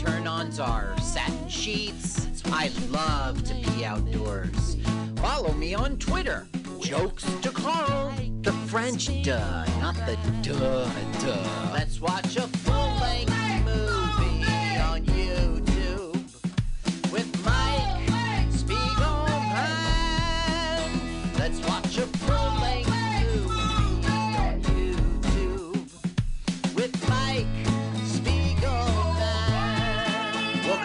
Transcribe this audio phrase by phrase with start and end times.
[0.00, 2.42] turn ons are satin sheets.
[2.46, 4.78] I love to be outdoors.
[5.16, 6.46] Follow me on Twitter.
[6.80, 8.14] Jokes to Carl.
[8.40, 10.88] The French duh, not the duh
[11.20, 11.70] duh.
[11.74, 12.48] Let's watch a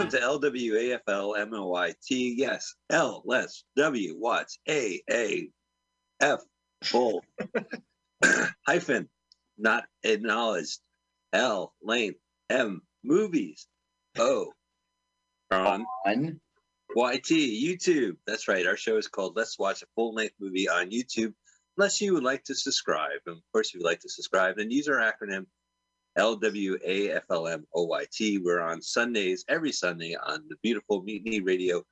[0.05, 2.35] Welcome to LWAFL MOYT.
[2.37, 5.49] Yes, L less W Watts A A
[6.21, 6.41] F
[6.83, 7.25] full
[8.67, 9.09] hyphen
[9.57, 10.79] not acknowledged
[11.33, 12.19] L length
[12.51, 13.65] M movies
[14.19, 14.51] O
[15.49, 16.39] on on
[16.95, 18.17] YT YouTube.
[18.27, 18.67] That's right.
[18.67, 21.33] Our show is called Let's Watch a Full Length Movie on YouTube.
[21.77, 24.69] Unless you would like to subscribe, and of course, if you'd like to subscribe, then
[24.69, 25.47] use our acronym
[26.17, 27.67] LWAFLMOYT.
[28.41, 31.83] We're on Sundays, every Sunday on the beautiful Mutiny Radio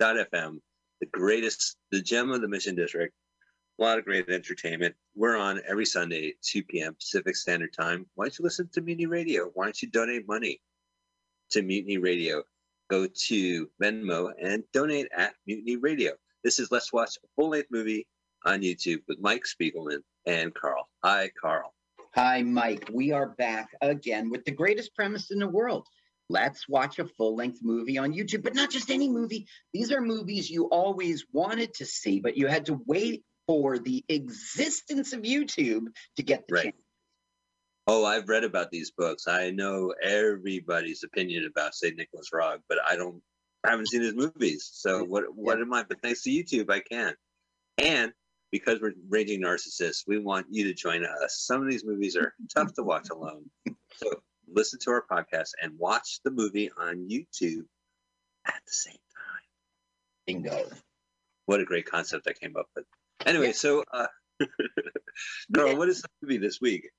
[0.00, 0.60] FM,
[1.00, 3.12] the greatest, the gem of the Mission District.
[3.80, 4.94] A lot of great entertainment.
[5.16, 6.94] We're on every Sunday, 2 p.m.
[6.94, 8.06] Pacific Standard Time.
[8.14, 9.50] Why don't you listen to Mutiny Radio?
[9.54, 10.60] Why don't you donate money
[11.50, 12.44] to Mutiny Radio?
[12.88, 16.12] Go to Venmo and donate at Mutiny Radio.
[16.44, 18.06] This is Let's Watch a Full Length Movie
[18.44, 20.88] on YouTube with Mike Spiegelman and Carl.
[21.02, 21.74] Hi, Carl.
[22.14, 22.88] Hi, Mike.
[22.92, 25.88] We are back again with the greatest premise in the world.
[26.28, 29.48] Let's watch a full length movie on YouTube, but not just any movie.
[29.72, 34.04] These are movies you always wanted to see, but you had to wait for the
[34.08, 35.86] existence of YouTube
[36.16, 36.62] to get the Right.
[36.66, 36.76] chance.
[37.88, 39.26] Oh, I've read about these books.
[39.26, 41.96] I know everybody's opinion about St.
[41.96, 43.20] Nicolas Roeg, but I don't
[43.64, 44.70] I haven't seen his movies.
[44.72, 45.82] So what what am I?
[45.82, 47.16] But thanks to YouTube, I can.
[47.78, 48.12] And
[48.54, 51.42] because we're raging narcissists, we want you to join us.
[51.44, 53.50] Some of these movies are tough to watch alone.
[53.96, 54.12] So
[54.46, 57.64] listen to our podcast and watch the movie on YouTube
[58.46, 59.42] at the same time.
[60.24, 60.70] Bingo.
[61.46, 62.84] What a great concept I came up with.
[63.26, 64.06] Anyway, so uh
[65.52, 66.90] Carl, what is the movie this week?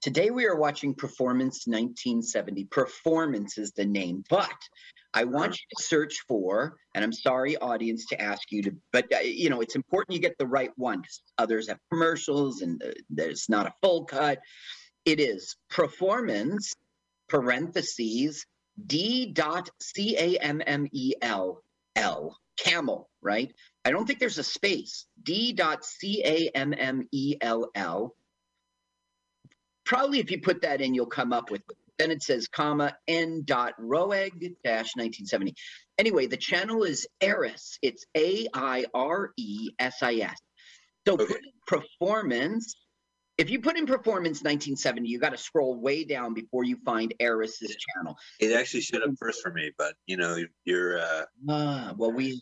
[0.00, 2.64] Today we are watching Performance 1970.
[2.70, 4.50] Performance is the name, but
[5.12, 9.12] I want you to search for, and I'm sorry, audience, to ask you to, but
[9.14, 12.82] uh, you know, it's important you get the right one 'cause others have commercials and
[12.82, 14.38] uh, there's not a full cut.
[15.04, 16.72] It is Performance,
[17.28, 18.46] parentheses,
[18.86, 21.62] D dot C A M M E L
[21.94, 23.52] L, camel, right?
[23.84, 25.06] I don't think there's a space.
[25.22, 28.14] D dot C A M M E L L
[29.90, 31.62] probably if you put that in, you'll come up with.
[31.98, 35.54] Then it says comma n dot roeg dash 1970.
[35.98, 37.76] Anyway, the channel is Eris.
[37.82, 40.38] It's A I R E S I S.
[41.06, 41.26] So Okay.
[41.26, 42.74] put in performance.
[43.36, 47.12] If you put in performance 1970, you got to scroll way down before you find
[47.20, 48.16] Eris's channel.
[48.38, 52.40] It actually showed up first for me, but you know, you're uh Ah, well, we,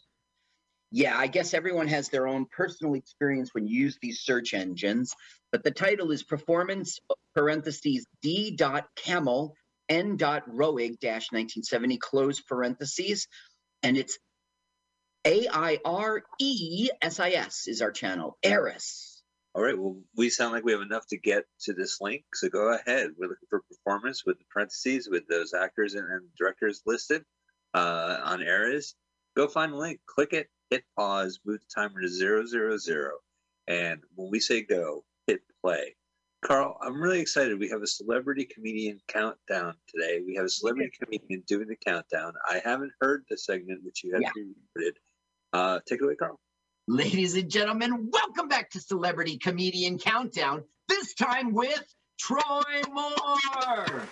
[0.91, 5.15] yeah, I guess everyone has their own personal experience when you use these search engines,
[5.53, 6.99] but the title is Performance
[7.35, 9.53] parentheses D dot Cammell
[9.89, 13.27] N dot Roeg dash 1970 close parentheses,
[13.83, 14.19] and it's
[15.27, 18.39] A I R E S I S is our channel.
[18.43, 19.23] Eris.
[19.55, 19.79] All right.
[19.79, 22.23] Well, we sound like we have enough to get to this link.
[22.35, 23.11] So go ahead.
[23.19, 27.25] We're looking for performance with the parentheses with those actors and, and directors listed
[27.75, 28.95] uh, on areas.
[29.37, 33.13] Go find the link, click it, hit pause, move the timer to zero zero zero,
[33.67, 35.95] and when we say go, hit play.
[36.45, 37.59] Carl, I'm really excited.
[37.59, 40.21] We have a celebrity comedian countdown today.
[40.25, 42.35] We have a celebrity comedian doing the countdown.
[42.49, 44.31] I haven't heard the segment which you have Yeah.
[44.77, 44.99] recorded.
[45.53, 46.39] Uh, take it away, Carl.
[46.87, 50.63] Ladies and gentlemen, welcome back to Celebrity Comedian Countdown.
[50.89, 51.85] This time with
[52.21, 54.03] Troy Moore.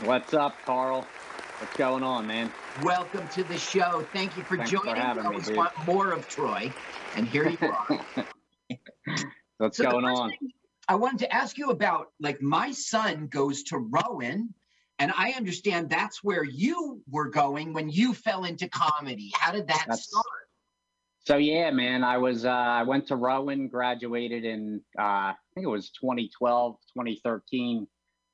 [0.00, 1.06] What's up, Carl?
[1.62, 2.52] What's going on, man?
[2.82, 4.04] Welcome to the show.
[4.12, 4.96] Thank you for Thanks for joining.
[5.00, 5.56] having I me, always dude.
[5.56, 6.72] want more of Troy,
[7.14, 8.04] and here you are.
[9.58, 10.32] What's So going on?
[10.88, 14.52] I wanted to ask you about like my son goes to Rowan,
[14.98, 19.30] and I understand that's where you were going when you fell into comedy.
[19.32, 20.24] How did that That's- start?
[21.24, 25.64] So yeah, man, I was uh, I went to Rowan, graduated in uh, I think
[25.64, 27.86] it was 2012, 2013.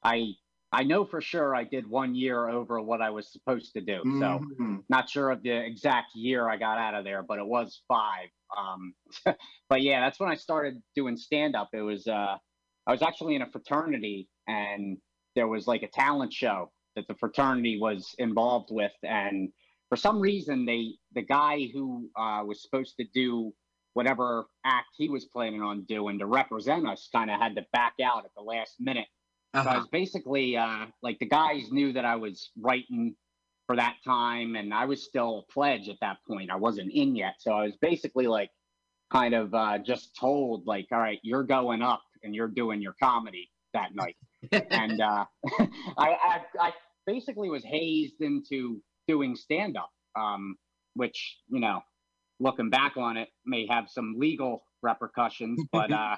[0.03, 0.29] I
[0.73, 4.03] I know for sure I did one year over what I was supposed to do.
[4.19, 4.85] So Mhm.
[4.91, 8.29] not sure of the exact year I got out of there, but it was five.
[8.57, 8.95] Um,
[9.69, 11.71] but yeah, that's when I started doing stand up.
[11.73, 12.39] It was uh,
[12.87, 14.99] I was actually in a fraternity, and
[15.35, 19.53] there was like a talent show that the fraternity was involved with, and
[19.89, 23.53] for some reason they the guy who uh, was supposed to do
[23.95, 27.95] whatever act he was planning on doing to represent us kind of had to back
[28.03, 29.07] out at the last minute.
[29.57, 29.79] So I Uh-huh.
[29.79, 33.17] was basically uh, like the guys knew that I was writing
[33.67, 36.51] for that time, and I was still a pledge at that point.
[36.51, 38.51] I wasn't in yet, so I was basically like
[39.13, 42.95] kind of uh, just told like, all right, you're going up and you're doing your
[43.03, 44.17] comedy that night.
[44.71, 45.25] and uh,
[45.61, 45.69] I,
[45.99, 46.73] I I
[47.07, 50.57] basically was hazed into doing stand up, um,
[50.95, 51.83] which you know,
[52.41, 56.17] looking back on it, may have some legal repercussions, but uh,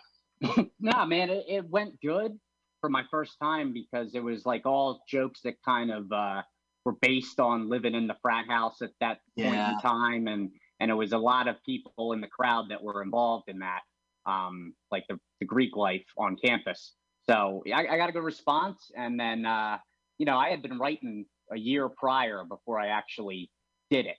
[0.81, 2.38] nah, man, it, it went good
[2.81, 6.43] for my first time because it was like all jokes that kind of uh,
[6.85, 9.69] were based on living in the frat house at that point Yeah.
[9.69, 10.50] in time, and
[10.81, 13.81] and it was a lot of people in the crowd that were involved in that,
[14.27, 16.94] um, like the, the Greek life on campus.
[17.29, 19.79] So I, I got a good response, and then uh,
[20.19, 23.50] you know I had been writing a year prior before I actually
[23.91, 24.17] did it.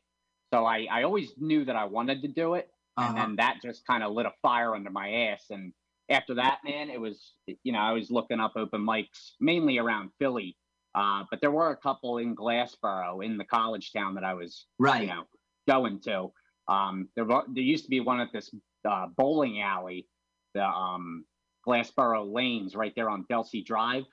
[0.53, 2.69] So I, I always knew that I wanted to do it,
[2.99, 3.17] and Uh-huh.
[3.17, 5.45] then that just kind of lit a fire under my ass.
[5.49, 5.73] And
[6.11, 10.11] after that, man, it was you know I was looking up open mics mainly around
[10.19, 10.57] Philly,
[10.95, 14.65] uh, but there were a couple in Glassboro in the college town that I was
[14.77, 15.01] Right.
[15.03, 15.23] you know
[15.67, 16.31] going to.
[16.67, 18.53] Um, there there used to be one at this
[18.87, 20.07] uh, bowling alley,
[20.53, 21.25] the um,
[21.67, 24.03] Glassboro Lanes, right there on Delsea Drive.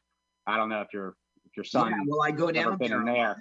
[0.46, 1.16] I don't know if your
[1.46, 3.00] if your son Yeah, well, I go down been there.
[3.00, 3.36] in there.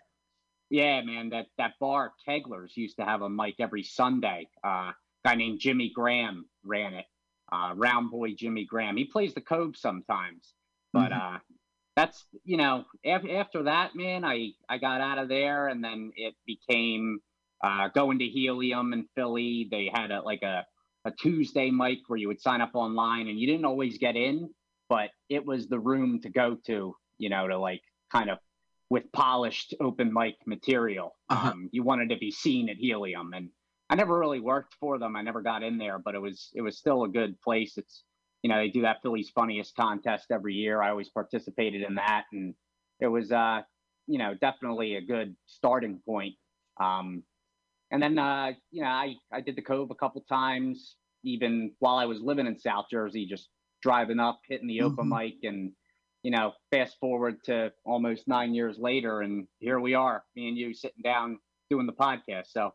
[0.70, 4.48] Yeah, man, that that bar Kegler's used to have a mic every Sunday.
[4.64, 4.92] Uh,
[5.26, 7.06] guy named Jimmy Graham ran it.
[7.52, 8.98] Uh, round boy Jimmy Graham.
[8.98, 10.54] He plays the Cove sometimes,
[10.94, 11.36] but Mm-hmm.
[11.36, 11.40] uh,
[11.96, 16.12] that's you know af- after that, man, I I got out of there, and then
[16.16, 17.20] it became
[17.64, 19.68] uh, going to Helium in Philly.
[19.72, 20.66] They had a like a
[21.06, 24.50] a Tuesday mic where you would sign up online, and you didn't always get in,
[24.90, 28.38] but it was the room to go to, you know, to like kind of
[28.90, 31.16] with polished open mic material.
[31.30, 31.52] Uh-huh.
[31.52, 33.50] Um, you wanted to be seen at Helium, and
[33.90, 35.16] I never really worked for them.
[35.16, 37.78] I never got in there, but it was it was still a good place.
[37.78, 38.04] It's
[38.44, 40.82] you know they do that Philly's Funniest contest every year.
[40.82, 42.56] I always participated in that, and
[43.00, 43.62] it was uh
[44.08, 46.36] you know definitely a good starting point.
[46.80, 47.24] Um,
[47.92, 51.98] and then uh you know I I did the Cove a couple times, even while
[51.98, 53.50] I was living in South Jersey, just
[53.82, 55.10] driving up, hitting the open Mhm.
[55.10, 55.74] mic, and
[56.24, 60.58] you know fast forward to almost nine years later, and here we are, me and
[60.58, 61.40] you sitting down
[61.70, 62.48] doing the podcast.
[62.48, 62.72] So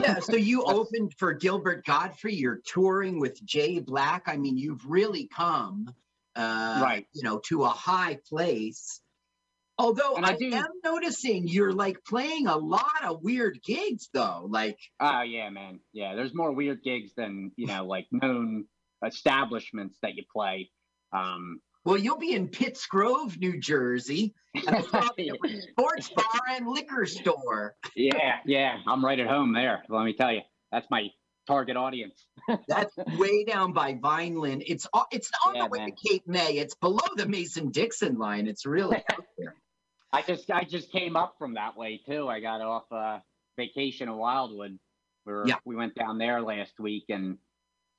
[0.00, 2.38] yeah, so you opened for Gilbert Gottfried.
[2.38, 4.24] You're touring with Jay Black.
[4.26, 5.94] I mean, you've really come,
[6.34, 7.06] uh, Right.
[7.14, 9.00] You know, to a high place.
[9.78, 14.46] Although I I, do- am noticing you're like playing a lot of weird gigs, though.
[14.48, 15.80] Like, Oh yeah, man.
[15.92, 18.64] Yeah, there's more weird gigs than you know, like known
[19.04, 20.70] establishments that you play.
[21.12, 26.10] Um, well, you'll be in Pittsgrove, New Jersey, and I saw there was a sports
[26.10, 27.76] bar and liquor store.
[27.94, 29.82] yeah, yeah, I'm right at home there.
[29.88, 30.40] Let me tell you,
[30.72, 31.08] that's my
[31.46, 32.26] target audience.
[32.68, 34.64] That's way down by Vineland.
[34.66, 35.90] It's it's on Yeah, the way man.
[35.92, 36.58] to Cape May.
[36.58, 38.48] It's below the Mason Dixon line.
[38.48, 39.54] It's really out there.
[40.12, 42.26] I just I just came up from that way too.
[42.28, 43.20] I got off uh,
[43.56, 44.76] vacation in Wildwood.
[45.24, 45.56] We were, Yeah.
[45.64, 47.38] we went down there last week, and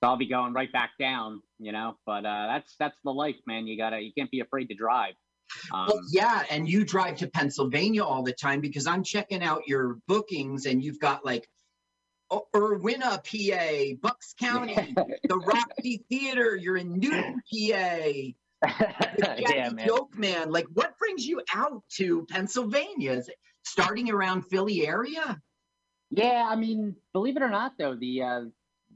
[0.02, 1.42] so I'll be going right back down.
[1.60, 3.68] You know, but uh, that's that's the life, man.
[3.68, 5.14] You gotta you can't be afraid to drive.
[5.74, 9.68] Um, Well, yeah, and you drive to Pennsylvania all the time because I'm checking out
[9.68, 11.48] your bookings, and you've got like
[12.56, 14.76] Irwina, PA, Bucks County,
[15.24, 16.56] the Roxy Theater.
[16.56, 17.98] You're in Newtown, PA.
[19.38, 19.88] yeah, man.
[19.88, 20.52] Joke Man.
[20.52, 23.14] Like, what brings you out to Pennsylvania?
[23.14, 25.40] Is it starting around Philly area?
[26.10, 28.42] Yeah, I mean, believe it or not, though the uh,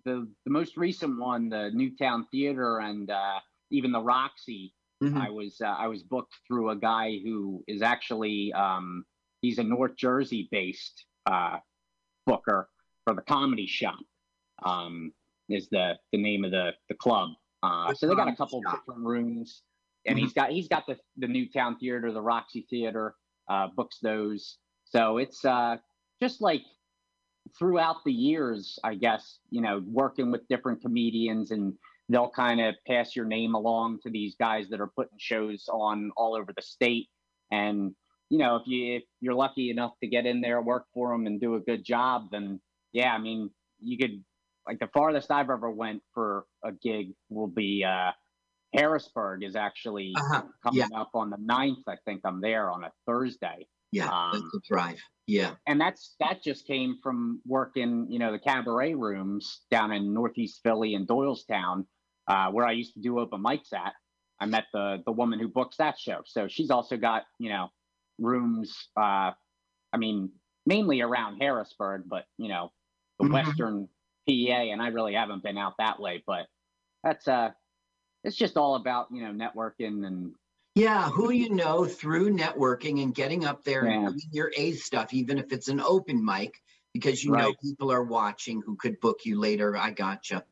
[0.06, 3.40] the the most recent one, the Newtown Theater, and uh,
[3.70, 5.18] even the Roxy, Mm-hmm.
[5.18, 9.04] I was uh, I was booked through a guy who is actually um,
[9.42, 11.58] he's a North Jersey based uh,
[12.28, 12.70] booker
[13.06, 14.00] for the Comedy Shop.
[14.64, 15.12] Um,
[15.50, 17.30] is the the name of the the club.
[17.64, 18.80] Uh, so they got a couple shop.
[18.80, 19.64] different rooms,
[20.06, 20.26] and mm-hmm.
[20.26, 23.16] he's got he's got the the Newtown Theater, the Roxy Theater,
[23.50, 24.58] uh, books those.
[24.86, 25.78] So it's uh,
[26.22, 26.62] just like
[27.58, 31.74] throughout the years, I guess you know, working with different comedians and
[32.12, 36.12] they'll kind of pass your name along to these guys that are putting shows on
[36.18, 37.08] all over the state
[37.52, 37.94] and
[38.30, 41.26] you know if you if you're lucky enough to get in there work for them
[41.26, 42.60] and do a good job then
[42.92, 44.24] yeah i mean you could
[44.68, 48.12] like the farthest i've ever went for a gig will be uh
[48.74, 50.44] harrisburg is actually uh-huh.
[50.64, 51.00] coming yeah.
[51.00, 54.60] up on the 9th i think i'm there on a thursday yeah um, that's a
[54.68, 55.00] drive
[55.32, 60.14] yeah and that's that just came from working you know the cabaret rooms down in
[60.14, 61.86] northeast philly and doylestown
[62.28, 63.94] uh, where I used to do open mics at.
[64.40, 66.22] I met the the woman who books that show.
[66.26, 67.68] So she's also got you know
[68.20, 68.90] rooms.
[68.98, 69.32] Uh,
[69.94, 70.32] I mean,
[70.66, 72.72] mainly around Harrisburg, but you know
[73.20, 73.34] the mm-hmm.
[73.34, 73.88] Western
[74.28, 74.34] PA,
[74.72, 76.24] and I really haven't been out that way.
[76.26, 76.48] But
[77.04, 77.50] that's uh,
[78.24, 80.34] it's just all about you know networking and
[80.76, 83.94] yeah, who you know through networking and getting up there yeah.
[83.94, 86.62] and doing your A stuff, even if it's an open mic,
[86.94, 87.44] because you right.
[87.44, 89.76] know people are watching who could book you later.
[89.76, 90.44] I gotcha.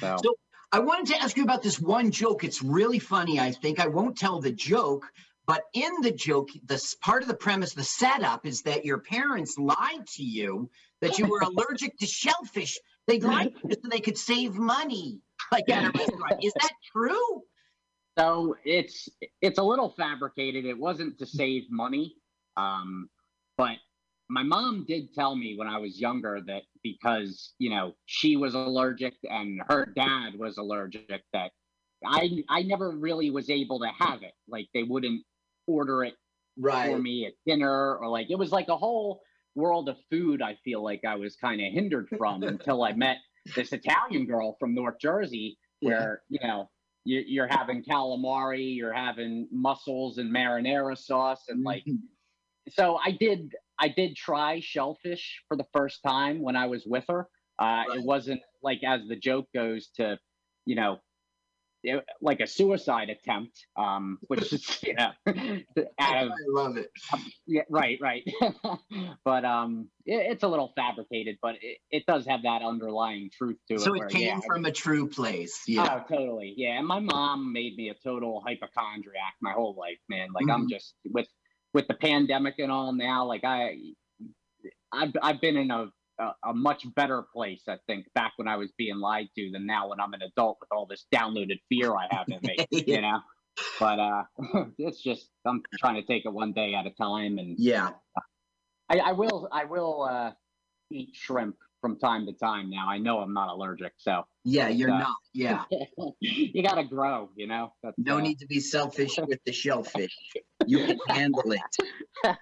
[0.00, 0.34] So, so
[0.70, 2.44] I wanted to ask you about this one joke.
[2.44, 3.80] It's really funny, I think.
[3.80, 5.04] I won't tell the joke,
[5.46, 9.58] but in the joke, this part of the premise, the setup is that your parents
[9.58, 10.70] lied to you
[11.02, 12.78] that you were allergic to shellfish.
[13.06, 16.42] They lied to you so they could save money, like at a restaurant.
[16.42, 17.42] Is that true?
[18.18, 19.08] So it's
[19.40, 20.64] it's a little fabricated.
[20.64, 22.14] It wasn't to save money,
[22.56, 23.08] um,
[23.56, 23.76] but
[24.28, 28.54] my mom did tell me when I was younger that because you know she was
[28.54, 31.52] allergic and her dad was allergic that
[32.04, 34.34] I I never really was able to have it.
[34.48, 35.22] Like they wouldn't
[35.66, 36.14] order it
[36.58, 36.90] right.
[36.90, 39.20] for me at dinner or like it was like a whole
[39.54, 43.18] world of food I feel like I was kind of hindered from until I met
[43.54, 46.38] this Italian girl from North Jersey where yeah.
[46.40, 46.70] you know
[47.04, 51.96] you're having calamari, you're having mussels and marinara sauce and like mm-hmm.
[52.68, 57.04] so I did I did try shellfish for the first time when I was with
[57.08, 57.28] her.
[57.58, 57.86] Uh, right.
[57.96, 60.18] It wasn't like as the joke goes to,
[60.66, 60.98] you know,
[61.82, 65.10] it, like a suicide attempt, um, which is you know,
[65.98, 66.90] I love it.
[67.46, 68.24] yeah, right, right.
[69.24, 73.58] but um, it, it's a little fabricated, but it, it does have that underlying truth
[73.68, 73.80] to it.
[73.80, 75.60] So it came yeah, from a true place.
[75.66, 76.02] Yeah.
[76.08, 76.54] Oh, totally.
[76.56, 80.28] Yeah, and my mom made me a total hypochondriac my whole life, man.
[80.34, 80.62] Like mm-hmm.
[80.62, 81.26] I'm just with
[81.74, 83.76] with the pandemic and all now, like I,
[84.92, 85.86] I've, I've been in a,
[86.22, 89.66] a, a, much better place, I think, back when I was being lied to than
[89.66, 93.00] now when I'm an adult with all this downloaded fear I have in me, you
[93.00, 93.20] know?
[93.78, 94.22] But uh,
[94.78, 97.38] it's just, I'm trying to take it one day at a time.
[97.38, 97.90] And yeah,
[98.88, 100.32] I, I will, I will uh,
[100.90, 102.88] eat shrimp from time to time now.
[102.88, 105.16] I know I'm not allergic, so yeah, you're uh, not.
[105.34, 105.64] Yeah,
[106.20, 107.30] you got to grow.
[107.34, 110.16] You know, That's, no uh, need to be selfish with the shellfish.
[110.66, 112.36] You can handle it.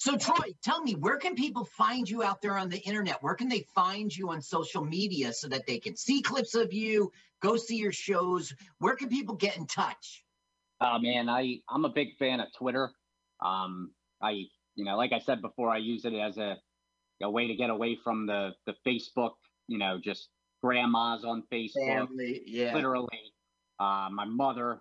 [0.00, 3.22] So Troy, tell me, where can people find you out there on the internet?
[3.22, 6.72] Where can they find you on social media so that they can see clips of
[6.72, 8.54] you, go see your shows?
[8.78, 10.24] Where can people get in touch?
[10.80, 12.90] Oh man, I I'm a big fan of Twitter.
[13.44, 13.90] Um,
[14.22, 16.56] I you know, like I said before, I use it as a
[17.22, 19.32] a way to get away from the the Facebook,
[19.68, 20.30] you know, just
[20.62, 23.34] grandmas on Facebook, Family, yeah, literally.
[23.78, 24.80] Uh, my mother.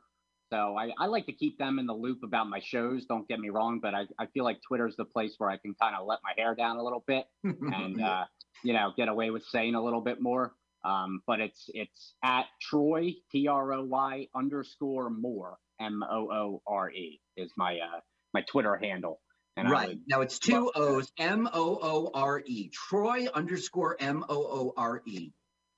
[0.51, 3.05] So I, I like to keep them in the loop about my shows.
[3.05, 5.75] Don't get me wrong, but I, I feel like Twitter's the place where I can
[5.79, 8.25] kind of let my hair down a little bit and uh,
[8.63, 10.53] you know get away with saying a little bit more.
[10.83, 16.61] Um, but it's it's at Troy T R O Y underscore more M O O
[16.65, 17.99] R E is my uh,
[18.33, 19.21] my Twitter handle.
[19.57, 19.89] And right.
[19.89, 24.73] Would, now it's two O's, M O O R E, Troy underscore M O O
[24.77, 25.31] R E.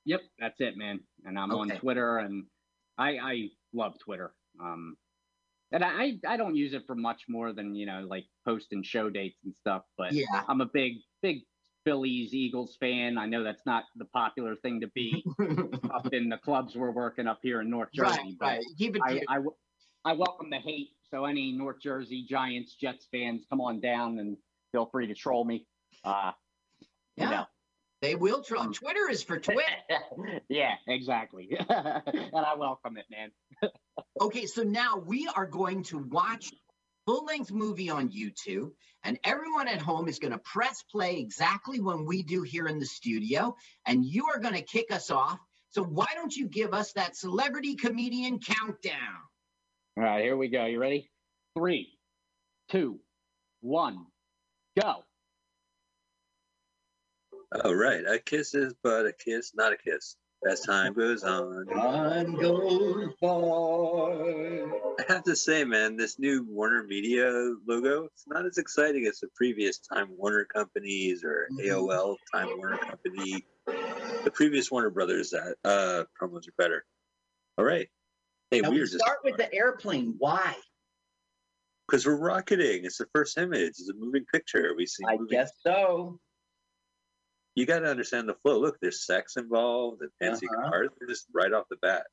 [0.06, 1.00] Yep, that's it, man.
[1.26, 1.74] And I'm okay.
[1.74, 2.46] on Twitter, and
[2.98, 4.34] I I love Twitter.
[4.62, 4.96] Um,
[5.72, 9.10] and I I don't use it for much more than you know like posting show
[9.10, 9.84] dates and stuff.
[9.98, 11.40] But yeah, I'm a big big
[11.86, 13.18] Phillies Eagles fan.
[13.18, 15.24] I know that's not the popular thing to be
[15.94, 18.38] up in the clubs we're working up here in North Jersey.
[18.40, 18.66] Right, right.
[18.78, 19.02] Keep it.
[19.06, 19.40] I, I,
[20.04, 24.38] I welcome the hate so any North Jersey Giants, Jets fans, come on down and
[24.72, 25.68] feel free to troll me.
[26.06, 26.32] Uh,
[27.18, 27.24] yeah.
[27.24, 27.46] You know.
[28.02, 28.64] They will troll.
[28.64, 29.62] Um, Twitter is for Twitter.
[30.50, 31.50] yeah, exactly.
[31.70, 33.32] and I welcome it, man.
[34.22, 36.52] okay, so now we are going to watch
[37.06, 38.72] full length movie on YouTube,
[39.04, 42.80] and everyone at home is going to press play exactly when we do here in
[42.80, 43.56] the studio,
[43.86, 45.40] and you are going to kick us off
[45.70, 49.20] So why don't you give us that celebrity comedian countdown?
[49.98, 50.66] All right, here we go.
[50.66, 51.10] You ready?
[51.58, 51.98] Three,
[52.70, 53.00] two,
[53.62, 54.06] one,
[54.80, 55.04] go.
[57.66, 60.16] All right, a kiss is but a kiss, not a kiss.
[60.50, 63.28] As time goes on, Time goes by.
[63.28, 67.30] I have to say, man, this new Warner Media
[67.68, 71.66] logo, it's not as exciting as the previous Time Warner companies or Mhm.
[71.66, 73.46] AOL Time Warner company.
[73.66, 76.86] The previous Warner Brothers uh, uh, promos are better.
[77.58, 77.90] All right.
[78.50, 80.16] Hey, Now we we start with the airplane.
[80.18, 80.56] Why?
[81.88, 82.86] because we're rocketing.
[82.86, 83.72] It's the first image.
[83.72, 84.74] It's a moving picture.
[84.78, 85.04] We see.
[85.06, 86.22] I guess so.
[87.56, 88.60] You got to understand the flow.
[88.60, 90.70] Look, there's sex involved and fancy Uh-huh.
[90.70, 90.90] cars.
[91.08, 92.06] Just right off the bat.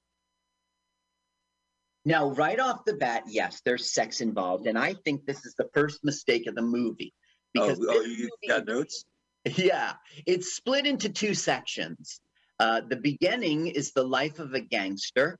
[2.04, 5.68] Now, right off the bat, yes, there's sex involved, and I think this is the
[5.74, 7.12] first mistake of the movie
[7.56, 9.04] Oh, because oh, this you movie- got notes?
[9.56, 9.94] Yeah,
[10.26, 12.20] it's split into two sections.
[12.58, 15.38] Uh, the beginning is the life of a gangster,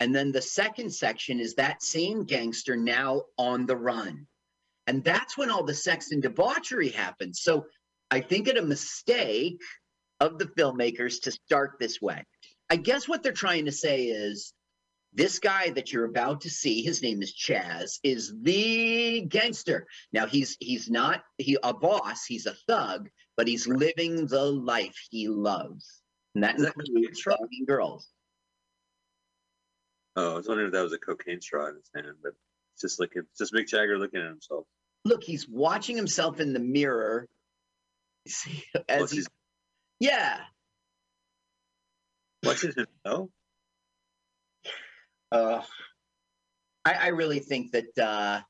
[0.00, 4.26] and then the second section is that same gangster now on the run.
[4.86, 7.40] And that's when all the sex and debauchery happens.
[7.42, 7.66] So
[8.10, 9.60] I think it a mistake
[10.20, 12.24] of the filmmakers to start this way.
[12.70, 14.52] I guess what they're trying to say is
[15.12, 19.86] this guy that you're about to see, his name is Chaz, is the gangster.
[20.12, 24.96] Now he's he's not he a boss, he's a thug, but he's living the life
[25.10, 26.02] he loves.
[26.34, 28.08] And that includes banging girls.
[30.16, 32.32] Oh, I was wondering if that was a cocaine straw in his hand, but
[32.74, 34.66] it's just looking, it's just Mick Jagger looking at himself.
[35.04, 37.26] Look, he's watching himself in the mirror.
[38.32, 39.28] See, as What's he's, his,
[40.00, 40.40] yeah.
[42.44, 42.86] watching him?
[43.04, 43.30] No,
[45.32, 45.62] Uh,
[46.84, 48.40] I, I really think that uh,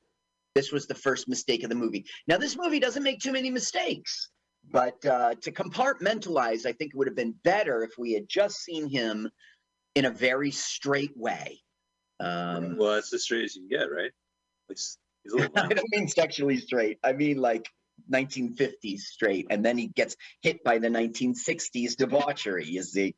[0.55, 2.05] this was the first mistake of the movie.
[2.27, 4.29] Now, this movie doesn't make too many mistakes,
[4.71, 8.57] but uh, to compartmentalize, I think it would have been better if we had just
[8.63, 9.29] seen him
[9.95, 11.59] in a very straight way.
[12.19, 14.11] Um, well, that's as straight as you can get, right?
[14.71, 15.49] A.
[15.55, 16.99] I don't mean sexually straight.
[17.03, 17.65] I mean like
[18.11, 22.65] 1950s straight, and then he gets hit by the 1960s debauchery.
[22.65, 23.15] You see,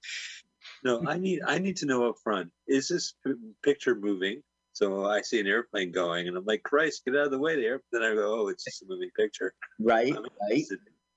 [0.83, 2.51] no, I need, I need to know up front.
[2.67, 4.41] Is this p- picture moving?
[4.73, 7.61] So I see an airplane going, and I'm like, Christ, get out of the way
[7.61, 7.81] there.
[7.91, 9.53] Then I go, oh, it's just a moving picture.
[9.79, 10.13] right?
[10.49, 10.63] Right.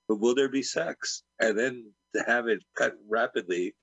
[0.09, 1.23] But will there be sex?
[1.41, 3.75] And then to have it cut rapidly,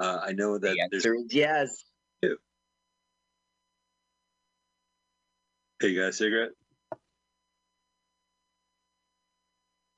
[0.00, 1.32] uh, I know that The there's.
[1.32, 1.84] yes.
[5.80, 6.50] Hey, you got a cigarette?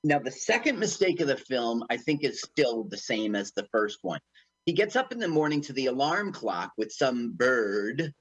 [0.06, 3.66] Now, the second mistake of the film, I think, is still the same as the
[3.72, 4.20] first one.
[4.64, 8.12] He gets up in the morning to the alarm clock with some bird.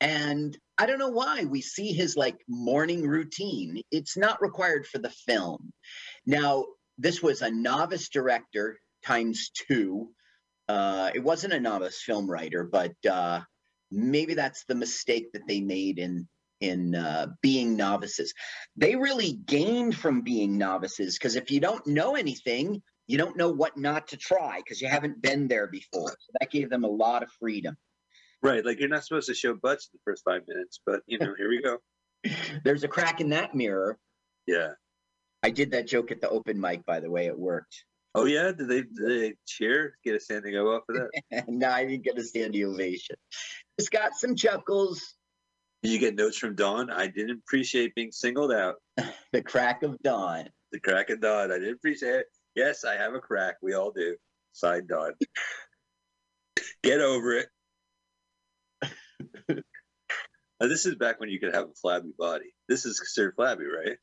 [0.00, 3.82] And I don't know why we see his like morning routine.
[3.92, 5.72] It's not required for the film.
[6.26, 6.64] Now,
[6.98, 10.10] this was a novice director times two.
[10.68, 13.42] Uh, it wasn't a novice film writer, but uh,
[13.92, 16.26] maybe that's the mistake that they made in
[16.60, 18.34] in uh, being novices
[18.76, 23.50] they really gained from being novices because if you don't know anything, you don't know
[23.50, 26.10] what not to try because you haven't been there before.
[26.10, 27.76] So that gave them a lot of freedom.
[28.42, 28.64] Right.
[28.64, 31.34] Like you're not supposed to show butts in the first five minutes, but you know,
[31.36, 31.78] here we go.
[32.64, 33.98] There's a crack in that mirror.
[34.46, 34.72] Yeah.
[35.42, 37.26] I did that joke at the open mic, by the way.
[37.26, 37.84] It worked.
[38.14, 38.52] Oh yeah.
[38.52, 39.94] Did they did they cheer?
[40.04, 41.44] Get a standing O off of that?
[41.48, 43.16] no, I didn't get a standing ovation.
[43.76, 45.14] It's got some chuckles.
[45.82, 46.90] Did you get notes from Dawn?
[46.90, 48.76] I didn't appreciate being singled out.
[49.30, 50.48] The crack of dawn.
[50.72, 51.52] The crack of Dawn.
[51.52, 52.26] I didn't appreciate it.
[52.54, 53.56] Yes, I have a crack.
[53.60, 54.16] We all do.
[54.52, 55.12] Side Dawn.
[56.82, 57.48] Get over it.
[59.48, 59.56] now,
[60.60, 62.54] this is back when you could have a flabby body.
[62.68, 63.98] This is considered flabby, right?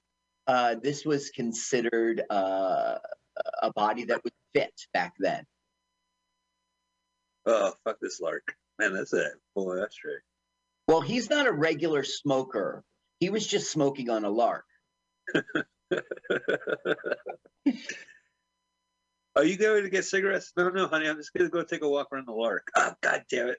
[0.45, 2.99] Uh, this was considered uh,
[3.63, 5.43] a body that was fit back then.
[7.47, 8.55] Oh, fuck this lark.
[8.77, 9.25] Man, that's it.
[9.25, 10.17] a full ashtray.
[10.87, 12.83] Well, he's not a regular smoker.
[13.19, 14.65] He was just smoking on a lark.
[19.35, 20.53] Are you going to get cigarettes?
[20.55, 21.07] No, no, honey.
[21.07, 22.69] I'm just going to go take a walk around the lark.
[22.75, 23.57] Oh, God damn it.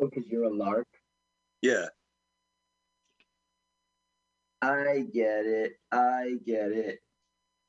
[0.00, 0.86] Oh, because you're a lark.
[1.62, 1.86] Yeah.
[4.62, 5.72] I get it.
[5.90, 7.00] I get it.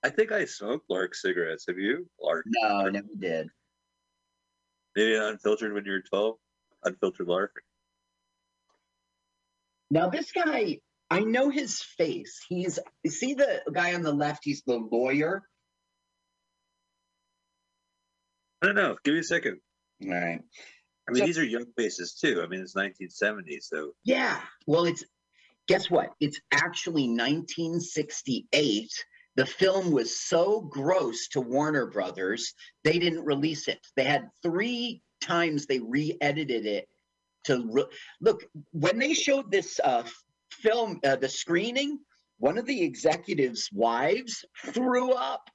[0.03, 1.65] I think I smoked lark cigarettes.
[1.67, 2.07] Have you?
[2.21, 2.45] Lark.
[2.47, 3.49] No, I never did.
[4.95, 6.35] Maybe unfiltered when you were 12?
[6.83, 7.61] Unfiltered lark.
[9.91, 12.45] Now, this guy, I know his face.
[12.47, 14.41] He's, see the guy on the left?
[14.43, 15.43] He's the lawyer.
[18.61, 18.97] I don't know.
[19.03, 19.59] Give me a second.
[20.05, 20.41] All right.
[21.07, 22.41] I mean, So- these are young faces too.
[22.43, 24.39] I mean, it's 1970, so Yeah.
[24.67, 25.03] Well, it's,
[25.67, 26.11] guess what?
[26.19, 28.91] It's actually 1968
[29.35, 33.79] The film was so gross to Warner Brothers, they didn't release it.
[33.95, 36.87] They had three times they re-edited it
[37.45, 37.85] to re-
[38.21, 40.03] look when they showed this uh,
[40.51, 41.99] film, uh, the screening.
[42.37, 45.49] One of the executives' wives threw up.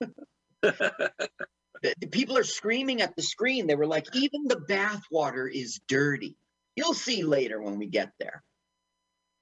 [0.00, 0.10] the,
[1.82, 3.66] the people are screaming at the screen.
[3.66, 6.36] They were like, even the bathwater is dirty.
[6.76, 8.44] You'll see later when we get there.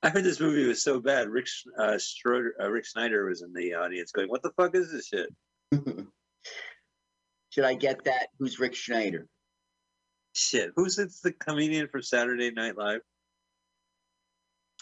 [0.03, 1.29] I heard this movie was so bad.
[1.29, 4.93] Rick uh, Schroeder, uh, Rick Snyder was in the audience going, "What the fuck is
[4.93, 5.29] this shit?"
[7.51, 8.29] Should I get that?
[8.39, 9.27] Who's Rick Schneider?
[10.37, 13.01] Shit, who's it's the comedian from Saturday Night Live?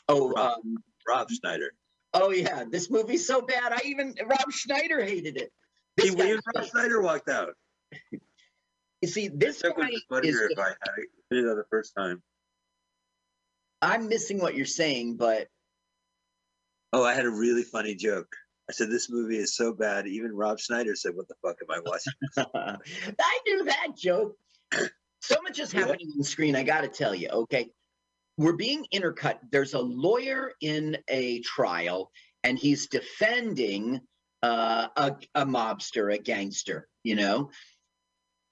[0.09, 0.59] Oh, Rob.
[0.65, 0.77] um,
[1.09, 1.71] Rob Schneider.
[2.13, 2.65] oh yeah.
[2.69, 3.73] This movie's so bad.
[3.73, 5.53] I even Rob Schneider hated it.
[5.97, 7.55] He, This guy- even Rob Schneider walked out.
[9.01, 10.03] you see, this That guy is.
[10.11, 10.73] if I
[11.31, 12.21] did it the first time.
[13.81, 15.47] I'm missing what you're saying, but
[16.93, 18.35] Oh, I had a really funny joke.
[18.69, 20.07] I said this movie is so bad.
[20.09, 22.81] Even Rob Schneider said, "What the fuck am I watching?"
[23.21, 24.37] I knew that joke.
[25.27, 26.55] So much is happening on the screen.
[26.55, 27.71] I got to tell you, okay.
[28.37, 29.39] We're being intercut.
[29.51, 32.11] There's a lawyer in a trial,
[32.43, 34.01] and he's defending
[34.43, 36.89] uh, a, a mobster, a gangster.
[37.05, 37.51] You know,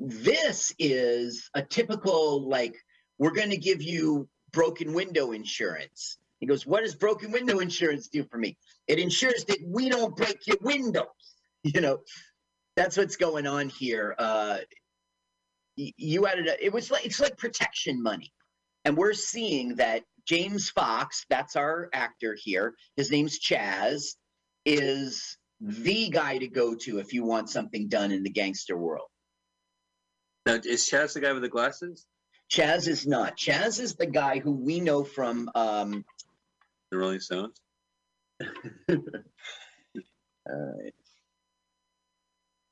[0.00, 2.74] this is a typical like
[3.18, 6.16] we're going to give you broken window insurance.
[6.40, 8.56] He goes, "What does broken window insurance do for me?
[8.88, 11.06] It ensures that we don't break your windows."
[11.64, 11.98] You know,
[12.76, 14.16] that's what's going on here.
[14.18, 14.58] Uh,
[15.76, 18.32] you added a, it was like it's like protection money,
[18.84, 22.74] and we're seeing that James Fox, that's our actor here.
[22.96, 24.14] His name's Chaz,
[24.64, 29.08] is the guy to go to if you want something done in the gangster world.
[30.46, 32.06] now, is Chaz the guy with the glasses?
[32.50, 33.36] Chaz is not.
[33.36, 36.04] Chaz is the guy who we know from um,
[36.90, 37.60] The Rolling Stones.
[38.90, 39.04] Alright.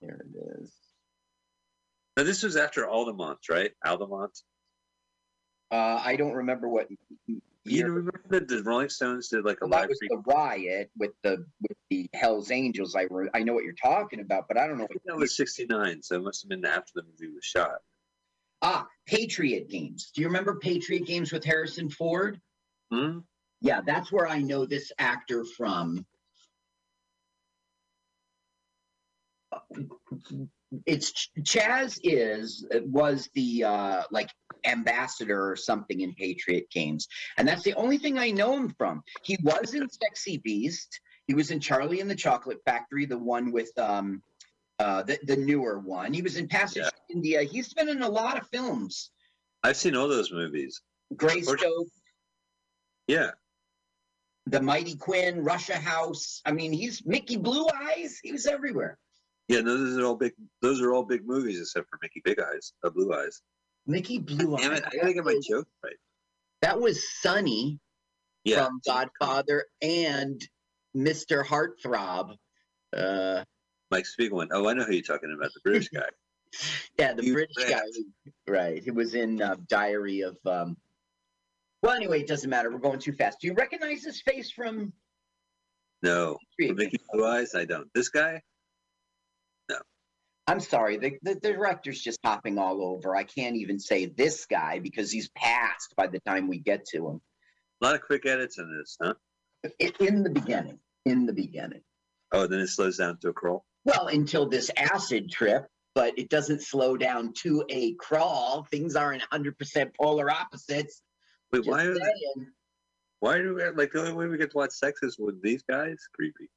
[0.00, 0.80] Here it is.
[2.20, 3.70] Now, this was after Altamont, right?
[3.83, 4.38] Altamont.
[5.70, 6.88] Uh, I don't remember what
[7.64, 11.12] You remember that the Rolling Stones did like a Well, that was the riot with
[11.22, 12.94] the with the Hell's Angels.
[12.94, 14.85] I re- I know what you're talking about, but I don't know.
[14.85, 17.78] I that was '69, so it must have been after the movie was shot.
[18.61, 20.11] ah, Patriot Games.
[20.14, 22.38] Do you remember Patriot Games with Harrison Ford?
[22.92, 23.20] Hmm?
[23.62, 26.04] Yeah, that's where I know this actor from.
[30.87, 34.30] It's Chaz is was the uh like
[34.64, 39.02] ambassador or something in Patriot Games, and that's the only thing I know him from.
[39.24, 41.00] He was in Sexy Beast.
[41.26, 44.22] He was in Charlie and the Chocolate Factory, the one with um
[44.78, 46.12] uh the, the newer one.
[46.12, 46.90] He was in Passage Yeah.
[46.90, 47.42] to India.
[47.42, 49.11] He's been in a lot of films.
[49.64, 50.80] I've seen all those movies.
[51.16, 51.88] Greystoke,
[53.09, 53.33] Yeah,
[54.46, 56.40] The Mighty Quinn, Russia House.
[56.46, 58.20] I mean, he's Mickey Blue Eyes.
[58.22, 58.96] He was everywhere.
[59.54, 59.60] Yeah.
[59.60, 60.32] No, those are all big.
[60.62, 63.42] Those are all big movies except for Mickey Big Eyes, uh, Blue Eyes.
[63.86, 64.62] Mickey Blue Eyes.
[64.62, 64.84] Damn it!
[64.86, 65.96] I gotta get my joke right.
[66.62, 67.78] That was Sonny
[68.44, 70.40] Yeah, from Godfather and
[70.96, 71.44] Mr.
[71.44, 72.36] Heartthrob.
[72.96, 73.44] Uh,
[73.90, 74.48] Mike Spiegelman.
[74.52, 75.52] Oh, I know who you're talking about.
[75.54, 76.08] The British guy.
[76.98, 77.70] yeah, the You British bet.
[77.70, 78.32] guy.
[78.46, 78.82] Right.
[78.82, 80.36] He was in uh, Diary of.
[80.46, 80.76] Um,
[81.82, 82.70] well, anyway, it doesn't matter.
[82.70, 83.38] We're going too fast.
[83.40, 84.92] Do you recognize his face from?
[86.02, 87.54] No, for Mickey Blue Eyes.
[87.54, 87.88] I don't.
[87.94, 88.42] This guy.
[90.50, 93.14] I'm sorry, the, the, director's just hopping all over.
[93.14, 97.06] I can't even say this guy because he's passed by the time we get to
[97.06, 97.20] him.
[97.80, 99.14] A lot of quick edits in this, huh?
[100.00, 100.80] In the beginning.
[101.04, 101.82] In the beginning.
[102.32, 103.64] Oh, then it slows down to a crawl.
[103.84, 108.66] Well, until this acid trip, but it doesn't slow down to a crawl.
[108.72, 111.00] Things aren't 100% polar opposites.
[111.52, 111.84] Wait, Just why?
[111.84, 112.00] Are they,
[113.20, 115.62] why do we like the only way we get to watch sex is with these
[115.62, 115.96] guys?
[116.12, 116.50] Creepy.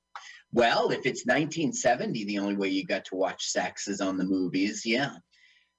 [0.53, 4.23] Well, if it's 1970, the only way you got to watch sex is on the
[4.23, 4.85] movies.
[4.85, 5.15] Yeah.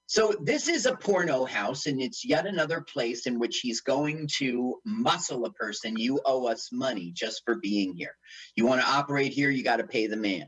[0.07, 4.27] So this is a porno house, and it's yet another place in which he's going
[4.37, 5.97] to muscle a person.
[5.97, 8.15] You owe us money just for being here.
[8.55, 10.47] You want to operate here, you got to pay the man.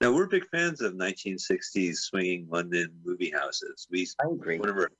[0.00, 3.86] Now we're big fans of 1960s swinging London movie houses.
[3.90, 4.58] We I agree.
[4.58, 4.90] one of our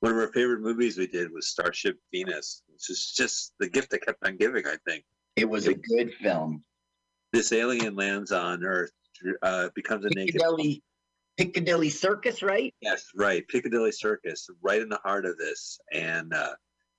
[0.00, 2.62] one of our favorite movies we did was Starship Venus.
[2.74, 4.66] It's just just the gift that kept on giving.
[4.66, 5.04] I think
[5.36, 6.62] It was a good film.
[7.32, 8.92] This alien lands on Earth,
[9.42, 10.34] uh, becomes a naked.
[10.34, 10.82] Piccadilly,
[11.36, 12.74] Piccadilly Circus, right?
[12.80, 13.46] Yes, right.
[13.48, 16.54] Piccadilly Circus, right in the heart of this, and uh,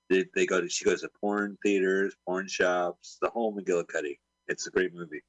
[0.09, 4.17] they, they go to she goes to porn theaters, porn shops, the whole McGillicuddy.
[4.47, 5.21] It's a great movie.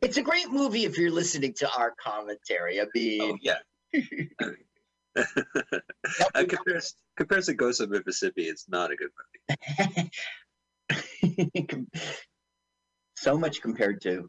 [0.00, 2.80] It's a great movie if you're listening to our commentary.
[2.80, 3.58] I mean, Oh yeah.
[6.34, 9.10] uh, compares compares to Ghost of Mississippi, it's not a good
[9.48, 10.10] movie.
[13.16, 14.28] So much compared to.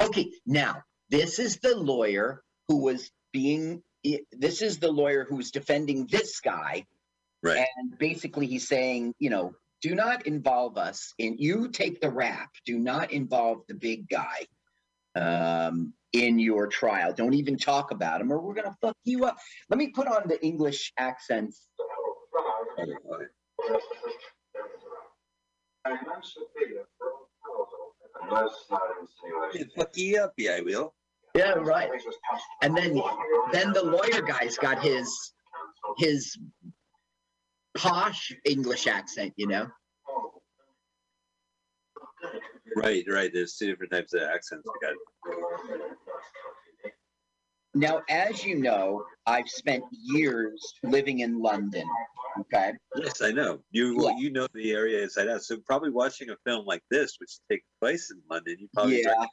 [0.00, 3.82] Okay, now this is the lawyer who was being.
[4.30, 6.84] This is the lawyer who was defending this guy,
[7.42, 7.66] Right.
[7.78, 11.38] and basically he's saying, you know, do not involve us in.
[11.38, 12.50] You take the rap.
[12.66, 14.46] Do not involve the big guy
[15.16, 17.14] um, in your trial.
[17.14, 19.38] Don't even talk about him, or we're gonna fuck you up.
[19.70, 21.66] Let me put on the English accents.
[29.76, 30.94] Fuck you up, yeah, I will.
[31.34, 31.90] Yeah, right.
[32.62, 33.00] And then
[33.52, 35.32] then the lawyer guy's got his
[35.98, 36.36] his
[37.76, 39.68] posh English accent, you know.
[42.74, 43.30] Right, right.
[43.32, 44.66] There's two different types of accents.
[47.76, 51.84] Now, as you know, I've spent years living in London.
[52.40, 52.72] Okay.
[52.96, 53.60] Yes, I know.
[53.70, 54.16] You Yeah.
[54.18, 55.42] you know the area inside out.
[55.42, 59.26] So probably watching a film like this, which takes place in London, you probably Yeah.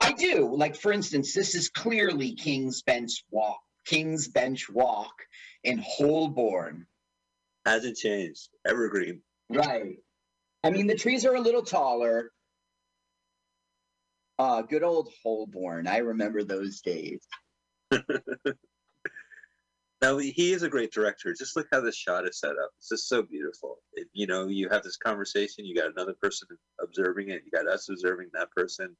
[0.00, 0.54] I do.
[0.54, 3.60] Like for instance, this is clearly King's Bench Walk.
[3.84, 5.14] King's Bench Walk
[5.64, 6.86] in Holborn.
[7.66, 8.48] hasn't changed.
[8.64, 9.22] Evergreen.
[9.48, 9.96] Right.
[10.64, 12.30] I mean, the trees are a little taller.
[14.38, 15.86] Uh, good old Holborn.
[15.88, 17.26] I remember those days.
[20.00, 21.32] Now he is a great director.
[21.32, 22.70] Just look how this shot is set up.
[22.76, 23.78] It's just so beautiful.
[23.92, 25.64] It, you know, you have this conversation.
[25.64, 26.48] You got another person
[26.82, 27.42] observing it.
[27.44, 28.96] You got us observing that person.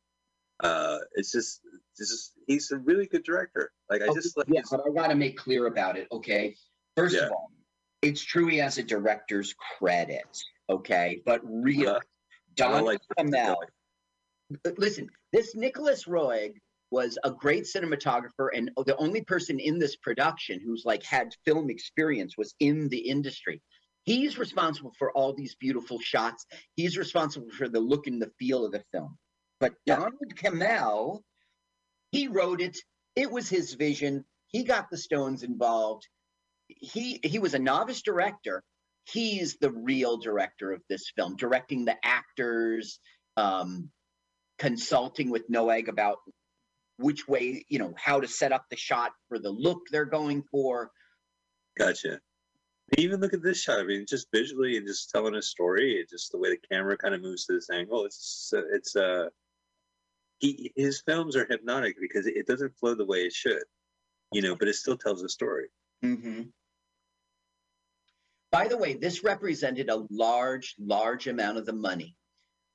[0.63, 1.61] Uh, it's just,
[1.99, 3.73] it's just he's a really good director.
[3.91, 6.07] Like I Okay, just like yeah, but I got to make clear about it.
[6.13, 6.55] Okay.
[6.97, 7.23] First Yeah.
[7.23, 7.51] of all,
[8.03, 10.23] it's true he has a director's credit.
[10.71, 11.21] Okay.
[11.27, 11.99] But really, Uh,
[12.55, 13.57] Don don't like Cammell.
[14.79, 16.55] Listen, this Nicolas Roeg
[16.93, 21.71] was a great cinematographer, and the only person in this production who's like had film
[21.71, 23.63] experience was in the industry.
[24.05, 26.45] He's responsible for all these beautiful shots.
[26.75, 29.17] He's responsible for the look and the feel of the film.
[29.59, 29.97] But Yeah.
[29.97, 31.23] Donald Cammell,
[32.11, 32.77] he wrote it.
[33.17, 34.25] It was his vision.
[34.49, 36.07] He got the Stones involved.
[36.69, 38.63] He he was a novice director.
[39.05, 43.01] He's the real director of this film, directing the actors,
[43.37, 43.91] um,
[44.59, 46.19] consulting with Roeg about
[47.03, 50.43] which way, you know, how to set up the shot for the look they're going
[50.51, 50.91] for.
[51.79, 52.21] Gotcha.
[52.99, 53.81] Even look at this shot.
[53.81, 56.05] I mean, just visually and just telling a story.
[56.09, 58.05] Just the way the camera kind of moves to this angle.
[58.05, 59.29] It's it's uh,
[60.39, 63.63] he his films are hypnotic because it doesn't flow the way it should,
[64.33, 65.69] you know, but it still tells a story.
[66.05, 66.43] Mm-hmm.
[68.51, 72.17] By the way, this represented a large, large amount of the money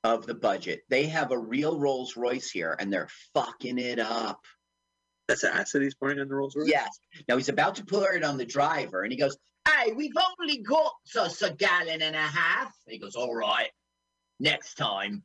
[0.04, 0.82] of the budget.
[0.90, 4.42] They have a real Rolls Royce here, and they're fucking it up.
[5.28, 6.70] That's an acid he's pouring on the Rolls Royce.
[6.70, 6.90] Yes.
[7.28, 10.60] Now he's about to pour it on the driver, and he goes, "Hey, we've only
[10.60, 13.72] got us a gallon and a half." And he goes, "All right,
[14.40, 15.24] next time."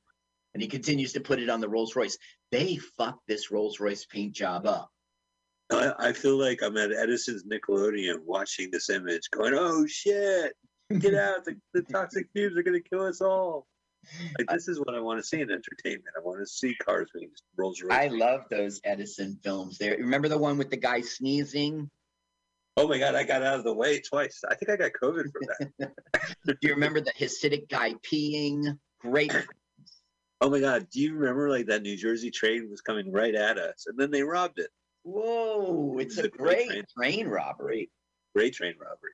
[0.54, 2.18] And he continues to put it on the Rolls Royce.
[2.50, 4.90] They fucked this Rolls Royce paint job up.
[5.70, 10.52] I, I feel like I'm at Edison's Nickelodeon watching this image, going, "Oh shit,
[10.98, 11.44] get out!
[11.44, 13.66] The, the toxic fumes are gonna kill us all."
[14.38, 16.08] Like this is what I want to see in entertainment.
[16.16, 17.92] I want to see cars being Rolls Royce.
[17.92, 19.78] I love those Edison films.
[19.78, 21.90] There, remember the one with the guy sneezing?
[22.76, 24.42] Oh my god, I got out of the way twice.
[24.48, 25.92] I think I got COVID from that.
[26.46, 28.78] Do you remember the Hasidic guy peeing?
[29.00, 29.32] Great.
[30.40, 33.58] oh my god, do you remember like that New Jersey train was coming right at
[33.58, 34.70] us and then they robbed it?
[35.02, 37.90] Whoa, it's a a great great train robbery.
[38.34, 39.12] Great train robbery.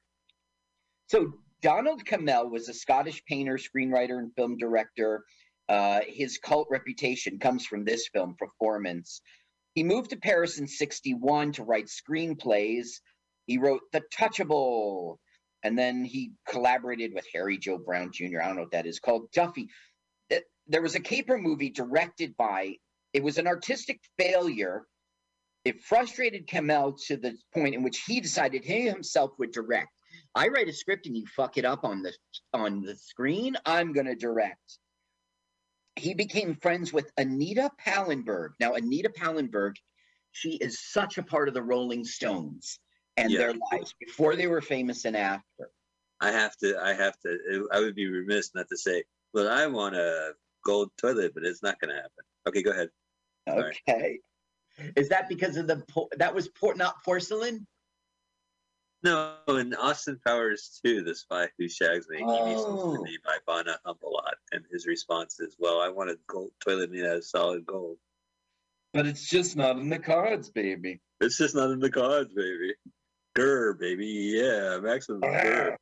[1.09, 5.25] So Donald Cammell was a Scottish painter, screenwriter, and film director.
[5.69, 9.21] Uh, his cult reputation comes from this film performance.
[9.75, 13.01] He moved to Paris in 61 to write screenplays.
[13.47, 15.17] He wrote The Touchable,
[15.63, 18.41] and then he collaborated with Harry Joe Brown Jr.
[18.41, 19.69] I don't know what that is called Duffy.
[20.69, 22.75] There was a caper movie directed by,
[23.13, 24.85] it was an artistic failure.
[25.65, 29.98] It frustrated Cammell to the point in which he decided he himself would direct.
[30.39, 32.13] I write a script and you fuck it up on the
[32.55, 34.79] on the screen, I'm gonna direct.
[35.97, 38.51] He became friends with Anita Pallenberg.
[38.61, 39.75] Now, Anita Pallenberg,
[40.31, 42.79] she is such a part of the Rolling Stones
[43.17, 43.39] and Yeah.
[43.39, 45.73] their lives before they were famous and after.
[46.21, 49.03] I have to I have to I would be remiss not to say,
[49.35, 52.25] well, I want a gold toilet, but it's not gonna happen.
[52.47, 52.91] Okay, go ahead.
[53.49, 53.77] Sorry.
[53.89, 54.21] Okay.
[54.95, 55.83] Is that because of the
[56.17, 57.67] that was por- not porcelain?
[59.05, 62.95] No, and Austin Powers too, the spy who shags me, he Oh.
[62.97, 64.35] to be my Bana hump a lot.
[64.51, 67.99] And his response is, Well, I want a gold toilet made out of solid gold.
[68.93, 71.01] But it's just not in the cards, baby.
[71.21, 72.75] It's just not in the cards, baby.
[73.37, 74.07] Grr, baby.
[74.07, 75.77] Yeah, maximum grr.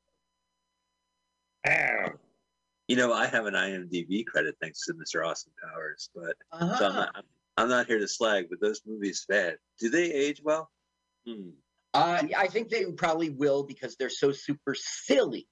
[2.88, 5.26] You know, I have an IMDb credit thanks to Mr.
[5.26, 6.92] Austin Powers, but so I'm Uh-huh.
[6.92, 7.24] not, I'm,
[7.56, 10.70] I'm not here to slag, but those movies, man, do they age well?
[11.26, 11.50] Hmm.
[11.96, 15.48] Uh, I think they probably will because they're so super silly.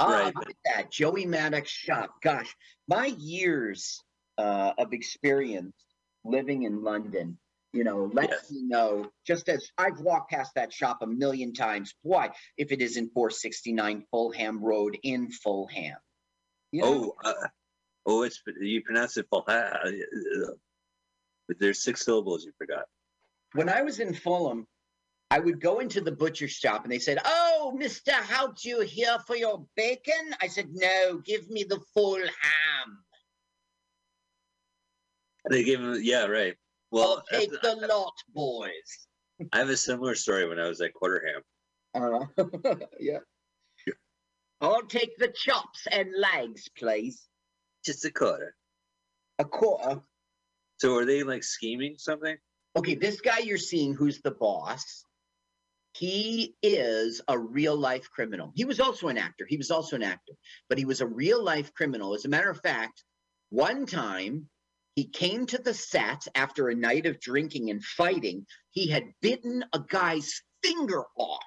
[0.00, 0.34] Ah, Right.
[0.34, 0.90] look at that.
[0.90, 2.22] Joey Maddox shop.
[2.22, 2.54] Gosh,
[2.88, 4.00] my years
[4.38, 5.76] uh, of experience
[6.24, 7.38] living in London,
[7.74, 8.50] you know, lets Yes.
[8.50, 12.30] me know, just as I've walked past that shop a million times, Why?
[12.56, 15.96] if it isn't 469 Fulham Road in Fulham.
[16.70, 17.14] You know?
[17.22, 17.48] Oh, uh,
[18.06, 19.44] oh, it's you pronounce it full.
[19.46, 19.78] uh,
[21.46, 22.86] But there's six syllables you forgot.
[23.52, 24.66] when I was in Fulham,
[25.32, 28.12] I would go into the butcher shop and they said, Oh, Mr.
[28.12, 30.34] Hout, you here for your bacon?
[30.42, 32.98] I said, No, give me the full ham.
[35.48, 36.54] They gave him, yeah, right.
[36.90, 39.06] Well, I'll take the lot, boys.
[39.54, 41.40] I have a similar story when I was at Quarterham.
[41.94, 42.26] Uh,
[43.00, 43.20] yeah.
[44.60, 47.26] I'll take the chops and legs, please.
[47.86, 48.54] Just a quarter.
[49.38, 50.02] A quarter.
[50.76, 52.36] So are they like scheming something?
[52.76, 55.06] Okay, this guy you're seeing who's the boss,
[55.92, 58.52] he is a real life criminal.
[58.54, 59.46] He was also an actor.
[59.46, 60.32] He was also an actor,
[60.68, 62.14] but he was a real life criminal.
[62.14, 63.04] As a matter of fact,
[63.50, 64.48] one time
[64.94, 68.46] he came to the set after a night of drinking and fighting.
[68.70, 71.44] He had bitten a guy's finger off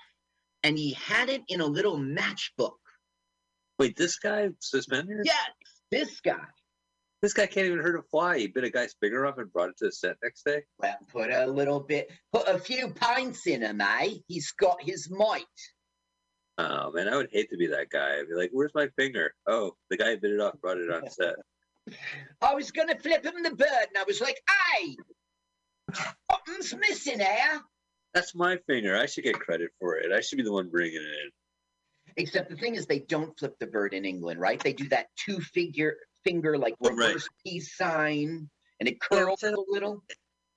[0.64, 2.78] and he had it in a little matchbook.
[3.78, 5.22] Wait, this guy suspended?
[5.26, 5.52] Yes,
[5.92, 6.46] this guy.
[7.26, 8.38] This guy can't even hurt a fly.
[8.38, 10.62] He bit a guy's finger off and brought it to the set next day.
[10.78, 14.18] Well, put a little bit, put a few pints in him, eh?
[14.28, 15.42] He's got his might.
[16.60, 18.20] Oh man, I would hate to be that guy.
[18.20, 21.10] I'd be like, "Where's my finger?" Oh, the guy bit it off, brought it on
[21.10, 21.34] set.
[22.44, 24.96] I was gonna flip him the bird, and I was like, "Hey,
[26.30, 27.62] something's missing here."
[28.14, 28.96] That's my finger.
[28.96, 30.12] I should get credit for it.
[30.12, 31.32] I should be the one bringing it in.
[32.18, 34.60] Except the thing is, they don't flip the bird in England, right?
[34.60, 37.08] They do that two-figure finger like Oh, right.
[37.08, 40.04] reverse peace sign, and it Yeah, curls so- a little.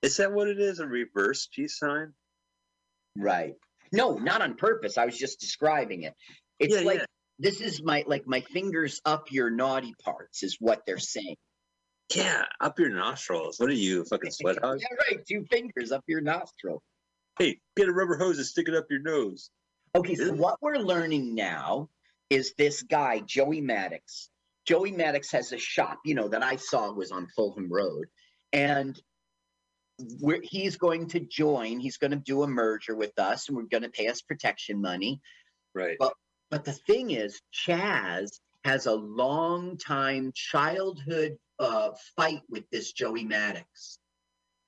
[0.02, 0.78] Is that what it is?
[0.81, 2.14] A reverse peace sign?
[3.16, 3.54] Right?
[3.92, 4.98] No, not on purpose.
[4.98, 6.14] I was just describing it.
[6.59, 7.04] It's Yeah, like yeah.
[7.38, 11.37] this is my like my fingers up your naughty parts is what they're saying.
[12.14, 13.59] Yeah, up your nostrils.
[13.59, 14.81] What are you, a fucking sweat hog?
[14.81, 15.24] yeah, right.
[15.26, 16.83] Two fingers up your nostril.
[17.38, 19.50] Hey, get a rubber hose and stick it up your nose.
[19.94, 21.88] Okay, so what we're learning now
[22.31, 24.31] is this guy, Joey Maddox.
[24.68, 28.04] Joey Maddox has a shop, you know, that I saw was on Fulham Road.
[28.52, 29.00] And
[30.20, 33.62] we're, he's going to join, he's going to do a merger with us, and we're
[33.64, 35.22] going to pay us protection money.
[35.74, 35.96] Right.
[35.98, 36.12] Well-
[36.50, 38.28] But the thing is, Chaz
[38.64, 43.98] has a long time childhood uh, fight with this Joey Maddox.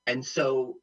[0.06, 0.76] And so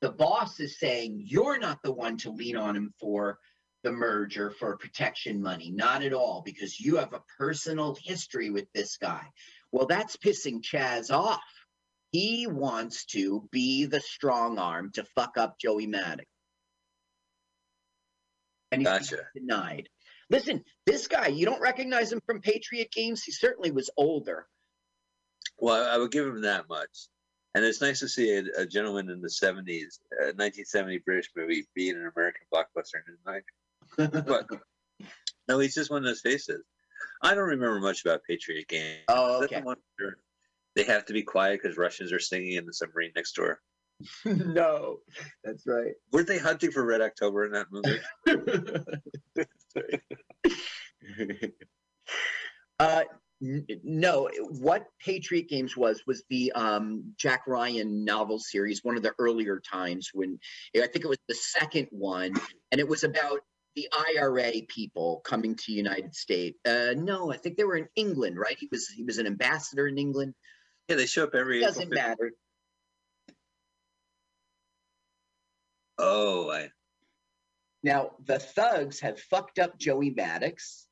[0.00, 3.38] the boss is saying, You're not the one to lean on him for
[3.84, 5.70] the merger for protection money.
[5.70, 9.22] Not at all, because you have a personal history with this guy.
[9.70, 11.42] Well, that's pissing Chaz off.
[12.10, 16.28] He wants to be the strong arm to fuck up Joey Maddox.
[18.72, 19.22] And he's Gotcha.
[19.34, 19.88] denied.
[20.30, 23.22] Listen, this guy, you don't recognize him from Patriot games.
[23.22, 24.46] He certainly was older.
[25.58, 27.08] Well, I would give him that much.
[27.54, 31.30] And it's nice to see a, a gentleman in the 70s, a uh, 1970 British
[31.36, 33.44] movie, being an American blockbuster in his life.
[33.96, 34.46] But
[35.48, 36.62] no, he's just one of those faces.
[37.22, 39.04] I don't remember much about Patriot Games.
[39.08, 39.62] Oh, okay.
[40.74, 43.60] they have to be quiet because Russians are singing in the submarine next door.
[44.24, 44.98] no,
[45.42, 45.92] that's right.
[46.12, 48.00] Weren't they hunting for Red October in that movie?
[52.78, 53.04] uh,
[53.42, 54.28] n- no,
[54.60, 59.60] what Patriot Games was was the um, Jack Ryan novel series, one of the earlier
[59.60, 60.38] times when
[60.76, 62.34] I think it was the second one,
[62.72, 63.40] and it was about
[63.76, 66.58] the IRA people coming to United States.
[66.64, 68.56] Uh, no, I think they were in England, right?
[68.58, 70.34] He was he was an ambassador in England.
[70.88, 71.58] yeah, they show up every.
[71.58, 71.94] April Doesn't 15th.
[71.94, 72.32] matter.
[75.98, 76.70] Oh, I,
[77.82, 80.86] Now the thugs have fucked up Joey Maddox.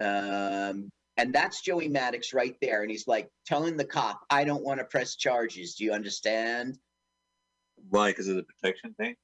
[0.00, 2.82] Um, and that's Joey Maddox right there.
[2.82, 5.74] And he's like telling the cop, I don't want to press charges.
[5.76, 6.78] Do you understand?
[7.90, 8.10] why?
[8.10, 9.14] Because of the protection thing.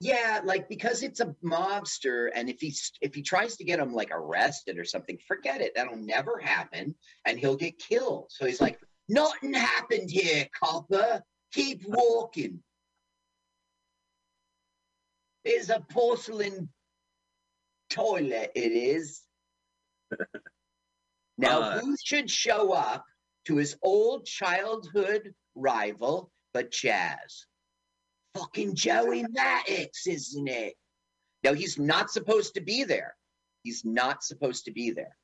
[0.00, 3.92] Yeah, like because it's a mobster, and if he's if he tries to get him
[3.92, 5.72] like arrested or something, forget it.
[5.74, 6.94] That'll never happen,
[7.24, 8.26] and he'll get killed.
[8.30, 8.78] So he's like,
[9.08, 11.22] Nothing happened here, copper.
[11.52, 12.62] Keep walking.
[15.44, 16.68] It's a porcelain
[17.88, 19.22] toilet, it is.
[21.38, 21.80] now, Uh.
[21.80, 23.04] who should show up
[23.46, 27.46] to his old childhood rival but Chaz?
[28.36, 30.74] Fucking Joey Maddox, isn't it?
[31.44, 33.14] No, he's not supposed to be there.
[33.62, 35.16] He's not supposed to be there.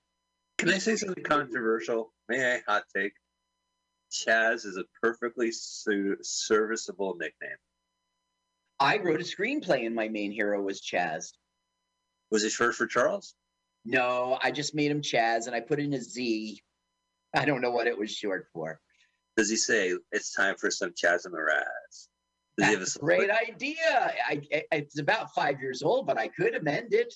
[0.58, 2.12] Can I say something controversial?
[2.28, 3.12] May I hot take?
[4.12, 7.56] Chaz is a perfectly su- serviceable nickname.
[8.78, 11.32] I wrote a screenplay and my main hero was Chaz.
[12.30, 13.34] Was it short for Charles?
[13.84, 16.60] No, I just made him Chaz and I put in a Z.
[17.34, 18.80] I don't know what it was short for.
[19.36, 21.62] Does he say it's time for some Chaz and Mraz?
[21.64, 22.13] Does he have
[22.56, 24.14] That's a great idea.
[24.28, 27.12] I, I, it's about five years old, but I could amend it.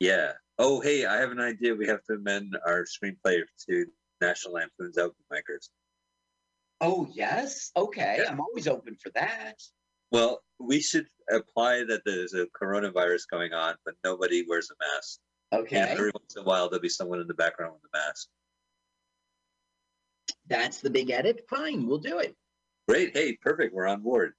[0.00, 0.32] Yeah.
[0.58, 1.74] Oh, hey, I have an idea.
[1.74, 3.86] We have to amend our screenplay to
[4.20, 5.68] National Lampoon's Open Micers.
[6.80, 7.70] Oh, yes.
[7.76, 8.18] Okay.
[8.22, 8.30] Yeah.
[8.30, 9.54] I'm always open for that.
[10.10, 15.18] Well, we should apply that there's a coronavirus going on, but nobody wears a mask.
[15.52, 15.78] Okay.
[15.78, 18.28] And every once in a while, there'll be someone in the background with a mask.
[20.48, 21.44] That's the big edit.
[21.48, 21.86] Fine.
[21.86, 22.34] We'll do it.
[22.88, 23.16] Great.
[23.16, 23.74] Hey, perfect.
[23.74, 24.32] We're on board.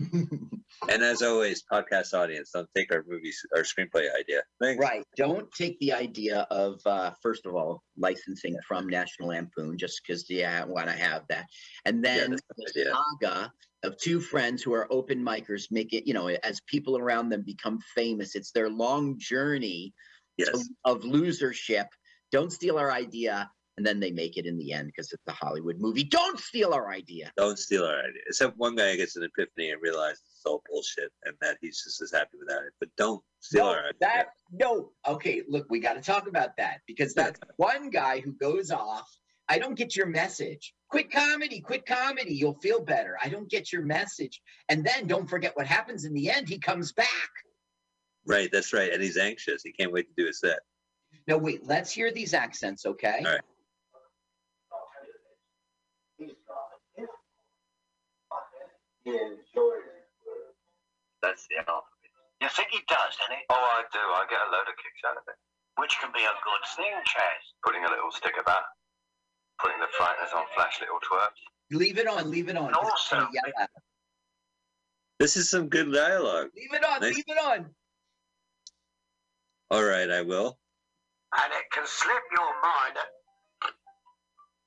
[0.00, 4.42] And as always, podcast audience, don't take our movies, our screenplay idea.
[4.60, 4.80] Thanks.
[4.80, 5.02] right.
[5.16, 10.28] Don't take the idea of, uh, first of all, licensing from National Lampoon just because
[10.28, 11.46] you want to have that.
[11.84, 13.52] And then a the saga
[13.84, 17.42] of two friends who are open micers make it, you know, as people around them
[17.42, 19.94] become famous, it's their long journey
[20.38, 20.48] Yes.
[20.84, 21.86] of, of losership.
[22.30, 23.50] Don't steal our idea.
[23.76, 26.04] And then they make it in the end because it's a Hollywood movie.
[26.04, 27.30] Don't steal our idea.
[27.36, 28.22] Don't steal our idea.
[28.26, 32.00] Except one guy gets an epiphany and realizes it's all bullshit and that he's just
[32.00, 32.72] as happy without it.
[32.80, 33.92] But don't steal No, our idea.
[34.00, 34.92] that no.
[35.06, 39.10] Okay, look, we got to talk about that because that's one guy who goes off.
[39.48, 40.72] I don't get your message.
[40.88, 42.34] Quit comedy, quit comedy.
[42.34, 43.16] You'll feel better.
[43.22, 44.40] I don't get your message.
[44.70, 46.48] And then don't forget what happens in the end.
[46.48, 47.06] He comes back.
[48.26, 48.92] Right, that's right.
[48.92, 49.62] And he's anxious.
[49.62, 50.58] He can't wait to do his set.
[51.28, 53.18] No, wait, let's hear these accents, okay?
[53.24, 53.40] All right.
[61.22, 62.10] That's the alphabet.
[62.42, 63.42] You think he does, doesn't he?
[63.50, 63.98] Oh, I do.
[63.98, 65.38] I get a load of kicks out of it.
[65.78, 67.42] Which can be a good thing, Chaz.
[67.64, 68.64] Putting a little sticker about.
[69.58, 71.40] putting the frighteners on flash little twerps.
[71.70, 72.74] Leave it on, leave it on.
[72.74, 73.82] Also- gonna yell at him.
[75.18, 76.50] This is some good dialogue.
[76.54, 77.14] Leave it on, Nice.
[77.14, 77.74] leave it on.
[79.70, 80.58] All right, I will.
[81.32, 82.98] And it can slip your mind.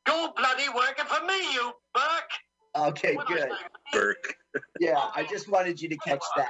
[0.07, 2.31] You're bloody working for me, you Burke.
[2.75, 3.49] Okay, good.
[3.91, 4.35] Burke.
[4.79, 6.49] Yeah, I just wanted you to catch that.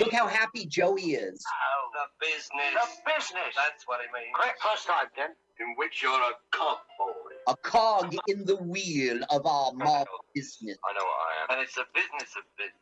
[0.00, 1.42] Look how happy Joey is.
[1.48, 2.74] Oh, The business.
[2.74, 3.54] the business.
[3.56, 4.34] That's what he means.
[4.34, 5.30] Correct first time, then.
[5.60, 7.12] In which you're a cog, boy.
[7.48, 10.76] A cog in the wheel of our mob business.
[10.88, 11.58] I know what I am.
[11.58, 12.74] And it's the business of business.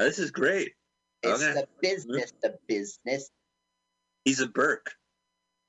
[0.00, 0.72] Oh, this is great.
[1.22, 1.52] It's Okay.
[1.52, 3.30] the business, the business.
[4.24, 4.90] He's a Burke.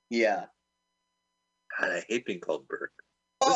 [0.10, 0.46] Yeah.
[1.80, 2.92] God, I hate being called Burke.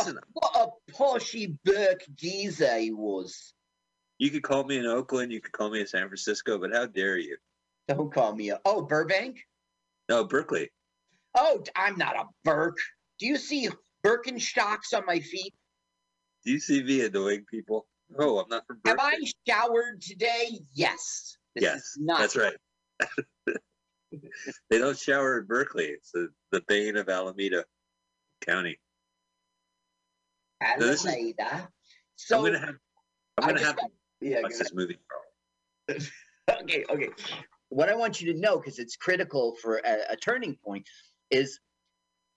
[0.07, 3.53] Oh, what a poshy Burke geezer he was.
[4.17, 6.85] you could call me in Oakland, you could call me in San Francisco, but how
[6.85, 7.37] dare you?
[7.87, 8.59] Don't call me a.
[8.65, 9.39] Oh, Burbank?
[10.09, 10.69] No, Berkeley.
[11.35, 12.77] Oh, I'm not a Burke.
[13.19, 13.69] Do you see
[14.05, 15.53] Birkenstocks on my feet?
[16.45, 17.87] Do you see me annoying people?
[18.09, 19.15] No, I'm not from Have I
[19.47, 20.59] showered today?
[20.73, 21.37] Yes.
[21.55, 22.55] This yes, not that's right.
[24.69, 25.85] they don't shower in Berkeley.
[25.85, 27.65] It's the, the bane of Alameda
[28.45, 28.79] County.
[30.79, 31.05] Is-
[32.15, 32.75] So I'm gonna have.
[33.37, 33.79] I'm gonna have
[34.21, 34.97] yeah, to watch this movie.
[35.89, 37.09] okay, okay.
[37.69, 40.87] What I want you to know, because it's critical for a, a turning point,
[41.31, 41.59] is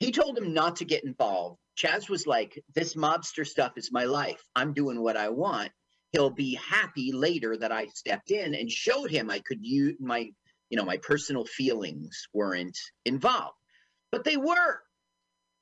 [0.01, 1.59] he told him not to get involved.
[1.77, 4.43] Chaz was like, "This mobster stuff is my life.
[4.55, 5.71] I'm doing what I want."
[6.13, 10.31] He'll be happy later that I stepped in and showed him I could use my,
[10.71, 13.57] you know, my personal feelings weren't involved,
[14.11, 14.81] but they were.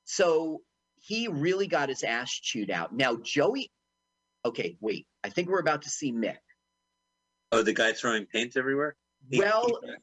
[0.04, 0.60] So
[1.06, 2.94] he really got his ass chewed out.
[2.94, 3.70] Now Joey,
[4.44, 5.06] okay, wait.
[5.22, 6.38] I think we're about to see Mick.
[7.52, 8.96] Oh, the guy throwing paint everywhere.
[9.30, 9.94] He- Well, he-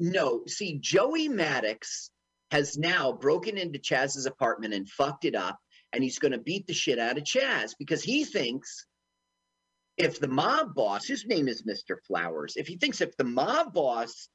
[0.00, 2.10] No, see, Joey Maddox
[2.50, 5.58] has now broken into Chaz's apartment and fucked it up,
[5.92, 8.86] and he's going to beat the shit out of Chaz because he thinks
[9.96, 11.96] if the mob boss, his name is Mr.
[12.06, 14.28] Flowers, if he thinks if the mob boss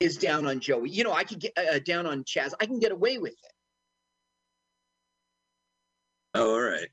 [0.00, 2.80] is down on Joey, you know, I could get uh, down on Chaz, I can
[2.80, 3.52] get away with it.
[6.34, 6.88] Oh, all right.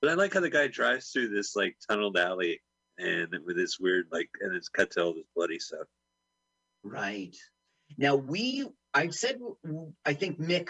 [0.00, 2.60] But I like how the guy drives through this like tunneled alley
[2.98, 5.86] and with this weird like, and it's cut to all this bloody stuff.
[6.82, 7.36] Right.
[7.98, 9.38] Now we, I said,
[10.04, 10.68] I think Mick,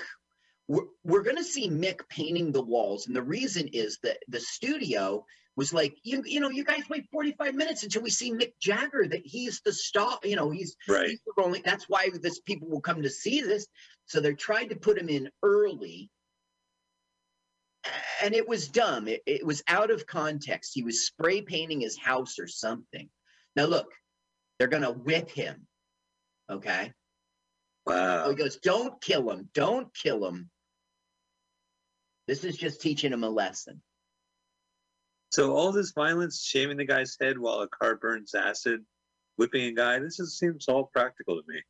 [0.68, 4.40] we're, we're going to see Mick painting the walls, and the reason is that the
[4.40, 5.24] studio
[5.56, 9.06] was like, you, you know, you guys wait 45 minutes until we see Mick Jagger.
[9.08, 10.18] That he's the star.
[10.22, 11.08] You know, he's Right.
[11.08, 11.62] he's the.
[11.64, 13.66] That's why this people will come to see this.
[14.04, 16.10] So they're trying to put him in early.
[18.22, 19.08] And it was dumb.
[19.08, 20.72] It, it was out of context.
[20.74, 23.08] He was spray painting his house or something.
[23.54, 23.92] Now look,
[24.58, 25.66] they're gonna whip him.
[26.50, 26.92] Okay.
[27.86, 28.24] Wow.
[28.24, 29.48] Oh, he goes, "Don't kill him!
[29.54, 30.50] Don't kill him!"
[32.26, 33.82] This is just teaching him a lesson.
[35.30, 38.84] So all this violence, shaving the guy's head while a car burns acid,
[39.36, 41.60] whipping a guy, this is, seems all practical to me.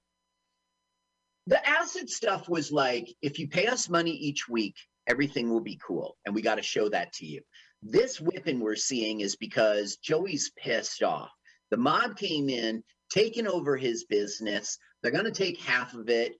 [1.49, 5.79] The acid stuff was like, if you pay us money each week, everything will be
[5.87, 7.43] cool, and we got to show that to you.
[7.83, 11.31] This whipping we're seeing is because Joey's pissed off.
[11.71, 14.79] The mob came in, taking over his business.
[15.03, 16.35] They're going to take half of it.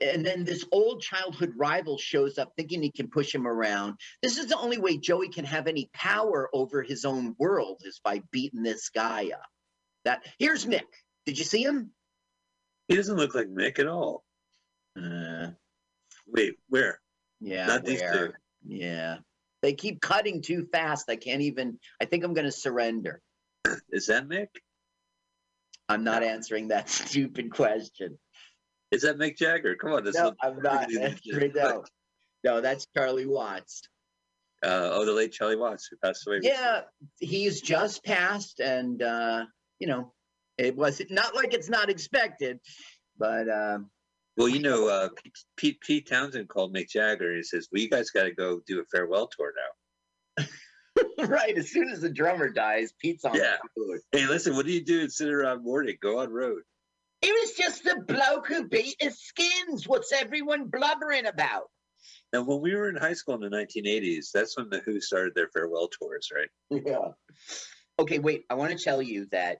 [0.00, 3.94] And then this old childhood rival shows up thinking he can push him around.
[4.22, 8.00] This is the only way Joey can have any power over his own world is
[8.02, 9.46] by beating this guy up.
[10.04, 10.80] That here's Mick.
[11.26, 11.90] Did you see him?
[12.88, 14.24] He doesn't look like Mick at all.
[14.96, 15.48] Uh,
[16.26, 16.98] Wait, where?
[17.42, 17.66] Yeah.
[17.66, 18.28] Not these where?
[18.28, 18.32] two.
[18.66, 19.16] Yeah.
[19.62, 21.08] They keep cutting too fast.
[21.08, 23.20] I can't even I think I'm gonna surrender.
[23.90, 24.48] Is that Mick?
[25.88, 28.18] I'm not answering that stupid question.
[28.90, 29.74] Is that Mick Jagger?
[29.74, 31.56] Come on, this No, I'm not look at these answering images.
[31.56, 31.84] no.
[32.44, 33.82] No, that's Charlie Watts.
[34.64, 36.38] Uh, oh, the late Charlie Watts who passed away.
[36.38, 36.58] recently.
[36.58, 36.80] Yeah,
[37.20, 39.44] he's just passed, and uh,
[39.78, 40.12] you know,
[40.58, 42.58] it was not like it's not expected,
[43.16, 43.90] but um,
[44.36, 45.08] Well, you know, uh,
[45.56, 47.28] Pete, Pete Townshend called Mick Jagger.
[47.28, 50.46] and He says, "Well, you guys got to go do a farewell tour now."
[51.28, 53.56] right as soon as the drummer dies, Pete's on Yeah.
[53.76, 54.00] the road.
[54.12, 55.96] Hey, listen, what do you do and sit around mourning?
[56.00, 56.62] Go on road.
[57.20, 59.86] He was just a bloke who beat his skins.
[59.86, 61.64] What's everyone blubbering about?
[62.32, 65.34] Now, when we were in high school in the 1980s, that's when the Who started
[65.34, 66.48] their farewell tours, right?
[66.84, 67.12] Yeah.
[67.98, 68.42] Okay, wait.
[68.50, 69.58] I want to tell you that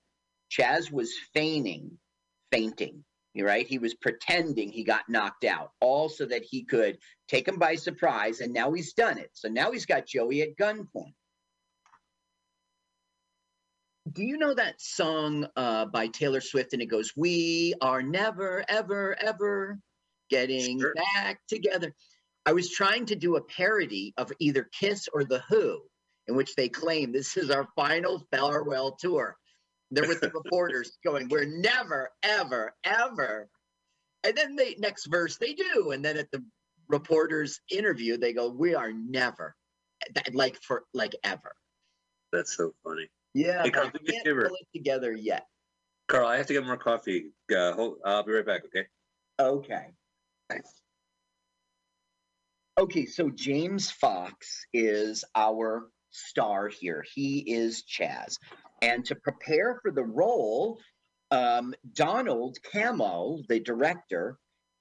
[0.50, 1.98] Chaz was feigning,
[2.50, 3.04] fainting.
[3.34, 3.66] Right.
[3.66, 7.76] He was pretending he got knocked out, all so that he could take him by
[7.76, 8.40] surprise.
[8.40, 9.30] And now he's done it.
[9.32, 11.14] So now he's got Joey at gunpoint.
[14.10, 16.74] Do you know that song uh, by Taylor Swift?
[16.74, 19.78] And it goes, "We are never, ever, ever
[20.28, 20.92] getting Sure.
[21.14, 21.94] back together."
[22.44, 25.80] I was trying to do a parody of either Kiss or The Who,
[26.26, 29.38] in which they claim this is our final farewell tour.
[29.92, 33.48] They're with the reporters going, We're never, ever, ever.
[34.24, 35.90] And then the next verse they do.
[35.90, 36.42] And then at the
[36.88, 39.54] reporters interview, they go, We are never.
[40.32, 41.52] Like for like ever.
[42.32, 43.08] That's so funny.
[43.34, 43.62] Yeah.
[43.62, 45.46] Hey, Carl, I do me a can't pull it together yet.
[46.08, 47.30] Carl, I have to get more coffee.
[47.54, 48.62] Uh, hold, I'll be right back.
[48.64, 48.86] Okay.
[49.40, 49.86] Okay.
[50.48, 50.70] Thanks.
[52.80, 57.04] Okay, so James Fox is our star here.
[57.14, 58.38] He is Chaz.
[58.82, 60.78] And to prepare for the role,
[61.30, 64.38] um, Donald Cammell, the director,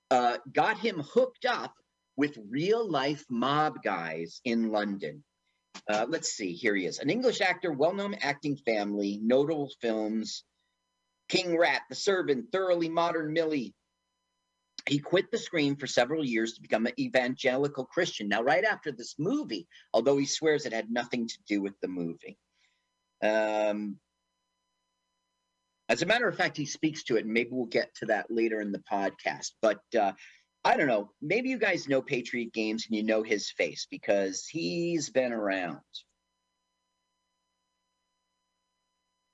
[0.09, 1.73] uh, got him hooked up
[2.17, 5.23] with real life mob guys in London.
[5.89, 6.99] Uh, let's see, here he is.
[6.99, 10.43] An English actor, well known acting family, notable films
[11.31, 13.73] King Rat, The Servant, Thoroughly Modern Millie,
[14.89, 18.27] he quit the screen for several years to become an evangelical Christian.
[18.27, 21.87] Now, right after this movie, although he swears it had nothing to do with the
[21.87, 22.37] movie.
[23.23, 23.97] Um,
[25.89, 28.27] as a matter of fact, he speaks to it, and maybe we'll get to that
[28.29, 29.51] later in the podcast.
[29.61, 30.13] But uh,
[30.63, 31.11] I don't know.
[31.21, 35.79] Maybe you guys know Patriot Games and you know his face because he's been around.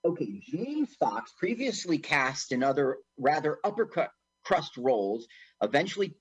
[0.05, 4.09] Okay, James Fox, previously cast in other rather uppercut
[4.45, 5.27] crust roles,
[5.61, 6.15] eventually,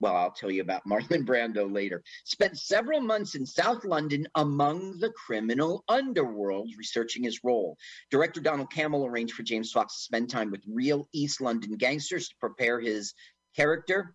[0.00, 4.98] well, I'll tell you about Marlon Brando later, spent several months in South London among
[4.98, 7.76] the criminal underworld researching his role.
[8.10, 12.28] Director Donald Cammell arranged for James Fox to spend time with real East London gangsters
[12.28, 13.14] to prepare his
[13.54, 14.14] character.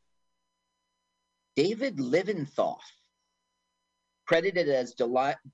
[1.55, 2.81] David Litvinoff,
[4.25, 4.95] credited as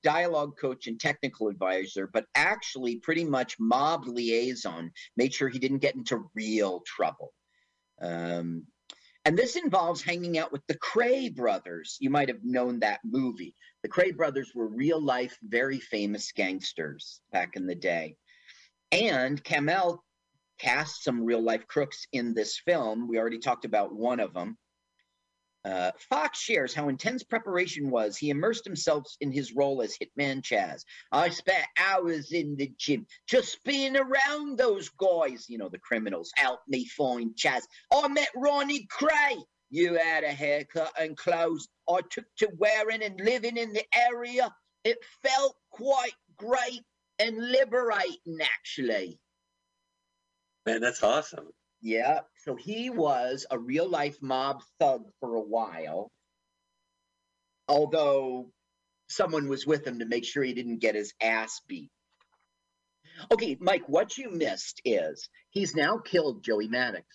[0.01, 5.79] dialogue coach and technical advisor, but actually pretty much mob liaison, made sure he didn't
[5.79, 7.33] get into real trouble.
[8.01, 8.65] Um,
[9.25, 11.97] and this involves hanging out with the Kray brothers.
[11.99, 13.55] You might have known that movie.
[13.83, 18.15] The Kray brothers were real life, very famous gangsters back in the day.
[18.91, 19.99] And Cammell
[20.59, 23.07] cast some real life crooks in this film.
[23.07, 24.57] We already talked about one of them.
[25.63, 28.17] Uh, Fox shares how intense preparation was.
[28.17, 30.83] He immersed himself in his role as Hitman Chaz.
[31.11, 36.31] I spent hours in the gym just being around those guys, you know, the criminals.
[36.35, 37.61] Help me find Chaz.
[37.93, 39.43] I met Ronnie Kray.
[39.69, 44.53] You had a haircut and clothes I took to wearing and living in the area.
[44.83, 46.81] It felt quite great
[47.19, 49.19] and liberating, actually.
[50.65, 51.49] Man, that's awesome.
[51.81, 52.21] Yeah.
[52.43, 56.11] So he was a real life mob thug for a while.
[57.67, 58.51] Although
[59.07, 61.91] someone was with him to make sure he didn't get his ass beat.
[63.31, 67.05] Okay, Mike, what you missed is he's now killed Joey Maddox.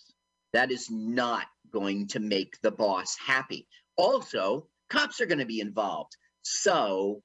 [0.53, 3.67] That is not going to make the boss happy.
[3.97, 6.15] Also, cops are going to be involved.
[6.43, 7.21] So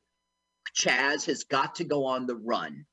[0.76, 2.86] Chaz has got to go on the run.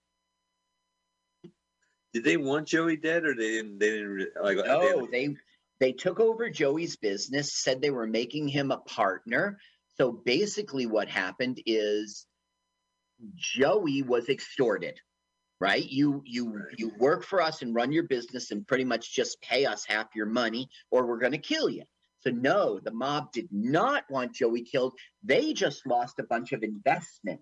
[2.14, 3.80] Did they want Joey dead, or they didn't?
[3.80, 4.58] They didn't like.
[4.58, 5.36] No, they
[5.80, 9.60] they took over Joey's business, said they were making him a partner.
[9.96, 12.26] So basically, what happened is
[13.36, 15.00] Joey was extorted,
[15.60, 15.86] right?
[15.86, 16.80] You you Right.
[16.80, 20.08] you work for us and run your business and pretty much just pay us half
[20.16, 21.84] your money, or we're going to kill you.
[22.22, 24.94] So no, the mob did not want Joey killed.
[25.24, 27.42] They just lost a bunch of investment.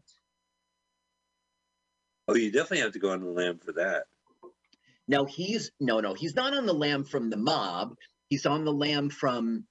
[2.28, 4.06] Oh, you definitely have to go on the lamb for that.
[5.08, 7.96] Now he's no, no, he's not on the lamb from the mob.
[8.30, 9.66] He's on the lamb from.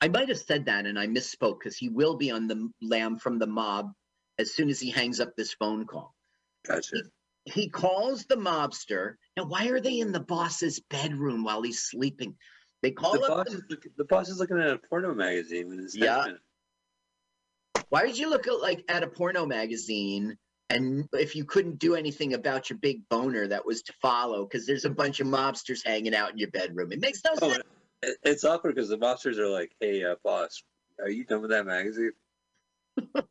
[0.00, 3.18] I might have said that and I misspoke because he will be on the lamb
[3.18, 3.92] from the mob
[4.38, 6.14] as soon as he hangs up this phone call.
[6.66, 7.02] Gotcha.
[7.44, 9.14] He calls the mobster.
[9.36, 12.36] Now, why are they in the boss's bedroom while he's sleeping?
[12.82, 15.86] They call The up boss, the, look, the boss is looking at a porno magazine
[15.94, 16.26] Yeah.
[17.88, 20.38] Why did you look at like at a porno magazine?
[20.70, 24.66] And if you couldn't do anything about your big boner that was to follow, because
[24.66, 26.92] there's a bunch of mobsters hanging out in your bedroom.
[26.92, 27.64] It makes no Oh, sense.
[28.22, 30.62] it's awkward because the mobsters are like, "Hey, uh, boss,
[31.00, 32.12] are you done with that magazine?"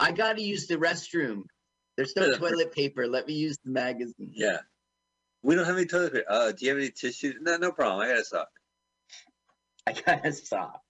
[0.00, 1.44] I got to use the restroom.
[1.96, 3.06] There's no toilet paper.
[3.06, 4.32] Let me use the magazine.
[4.34, 4.58] Yeah.
[5.42, 6.26] We don't have any toilet paper.
[6.28, 7.34] Uh, do you have any tissue?
[7.40, 8.00] No, no problem.
[8.00, 8.48] I got a sock.
[9.86, 10.82] I gotta stop.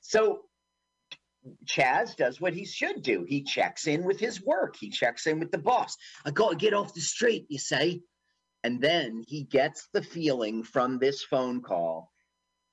[0.00, 0.42] So
[1.66, 3.24] Chaz does what he should do.
[3.28, 4.76] He checks in with his work.
[4.78, 5.96] He checks in with the boss.
[6.24, 8.02] I gotta get off the street, you say.
[8.64, 12.12] And then he gets the feeling from this phone call,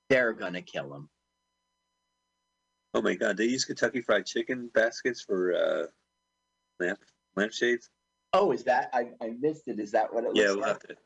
[0.08, 1.08] they're gonna kill him.
[2.94, 5.86] Oh my god, they use Kentucky Fried Chicken baskets for uh,
[6.78, 6.98] lamp
[7.36, 7.90] lampshades.
[8.32, 9.80] Oh, is that I, I missed it?
[9.80, 10.36] Is that what it was?
[10.36, 10.68] Yeah, looks we'll like?
[10.68, 10.96] have to.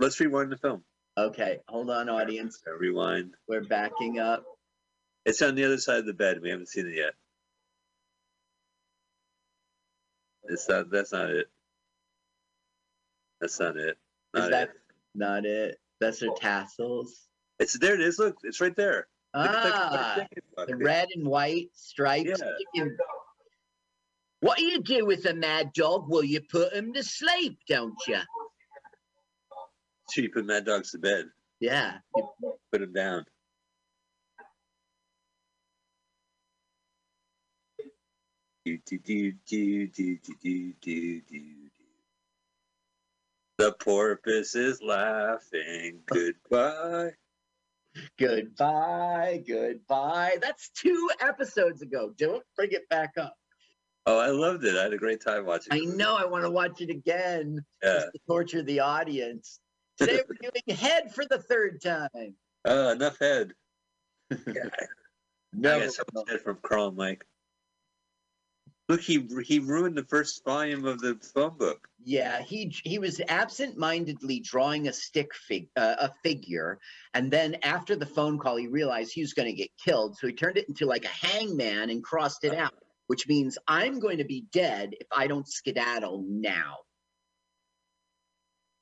[0.00, 0.84] Let's rewind the film.
[1.16, 2.60] Okay, hold on, audience.
[2.78, 3.34] Rewind.
[3.48, 4.44] We're backing up.
[5.28, 6.40] It's on the other side of the bed.
[6.40, 7.12] We haven't seen it yet.
[10.44, 10.90] It's not.
[10.90, 11.48] That's not it.
[13.38, 13.98] That's not it.
[14.34, 14.74] Is Not that it.
[15.14, 15.78] not it?
[16.00, 17.28] That's their tassels.
[17.58, 17.94] It's there.
[17.94, 18.18] It is.
[18.18, 19.06] Look, it's right there.
[19.34, 20.24] The Kentucky Fried
[20.56, 22.40] Ah, the red and white stripes.
[22.74, 22.84] Yeah.
[24.40, 26.06] What do you do with a mad dog?
[26.08, 28.20] Well, you put him to sleep, don't you?
[30.08, 31.26] So you put Mad Dogs to bed.
[31.60, 31.98] Yeah.
[32.16, 32.28] you-
[32.72, 33.26] Put him down.
[43.58, 46.00] The porpoise is laughing.
[46.06, 47.10] Goodbye.
[48.18, 50.36] Goodbye, goodbye.
[50.40, 52.12] That's two episodes ago.
[52.16, 53.34] Don't bring it back up.
[54.06, 54.76] Oh, I loved it.
[54.76, 55.72] I had a great time watching.
[55.72, 55.96] I it.
[55.96, 57.94] know I want to watch it again Yeah.
[57.94, 59.58] just to torture the audience.
[59.98, 62.34] Today we're doing head for the third time.
[62.66, 63.52] Uh, enough head.
[64.30, 64.36] Yeah,
[65.52, 67.26] no, I got so much head from and Mike.
[68.88, 71.86] Look, he he ruined the first volume of the phone book.
[72.04, 76.78] Yeah, he he was absent-mindedly drawing a stick fig uh, a figure,
[77.12, 80.26] and then after the phone call, he realized he was going to get killed, so
[80.26, 82.72] he turned it into like a hangman and crossed it out,
[83.08, 86.76] which means I'm going to be dead if I don't skedaddle now.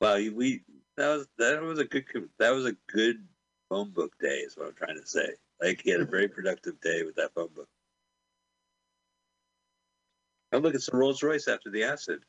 [0.01, 0.63] Wow, we
[0.97, 2.05] that was that was a good
[2.39, 3.27] that was a good
[3.69, 4.39] phone book day.
[4.39, 5.31] Is what I'm trying to say.
[5.61, 7.69] Like he had a very productive day with that phone book.
[10.53, 12.21] Oh, look, it's a Rolls Royce after the acid.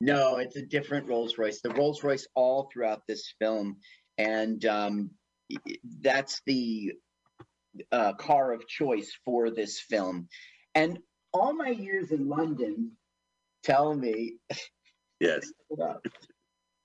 [0.00, 1.60] No, it's a different Rolls Royce.
[1.60, 3.76] The Rolls Royce all throughout this film,
[4.18, 5.10] and um,
[6.00, 6.92] that's the
[7.90, 10.28] uh, car of choice for this film.
[10.74, 10.98] And
[11.32, 12.92] all my years in London
[13.62, 14.34] tell me
[15.20, 15.52] Yes.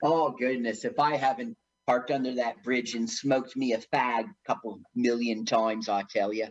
[0.02, 1.56] Oh goodness, if I haven't
[1.86, 6.32] parked under that bridge and smoked me a fag a couple million times, I tell
[6.32, 6.48] you.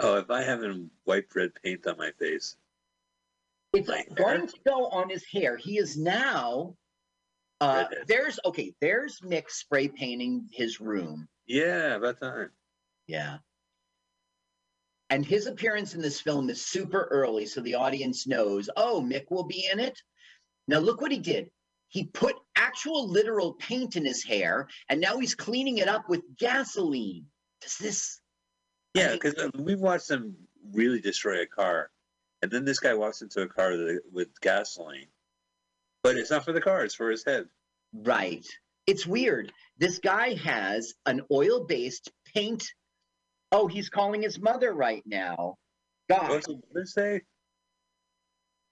[0.00, 2.56] Oh, if I haven't wiped red paint on my face.
[3.72, 5.56] It's going to go on his hair.
[5.56, 6.74] He is now
[7.60, 11.28] uh there's okay, there's Mick spray painting his room.
[11.46, 12.50] Yeah, about time.
[13.06, 13.38] Yeah.
[15.10, 19.30] And his appearance in this film is super early, so the audience knows, oh, Mick
[19.30, 20.00] will be in it.
[20.68, 21.50] Now, look what he did.
[21.88, 26.22] He put actual literal paint in his hair, and now he's cleaning it up with
[26.38, 27.26] gasoline.
[27.60, 28.20] Does this?
[28.94, 30.34] Yeah, I- because we've watched him
[30.72, 31.90] really destroy a car,
[32.42, 33.72] and then this guy walks into a car
[34.12, 35.06] with gasoline,
[36.02, 37.46] but it's not for the car; it's for his head.
[37.94, 38.46] Right.
[38.86, 39.52] It's weird.
[39.78, 42.64] This guy has an oil based paint.
[43.52, 45.56] Oh, he's calling his mother right now.
[46.10, 47.20] God, What's the mother say?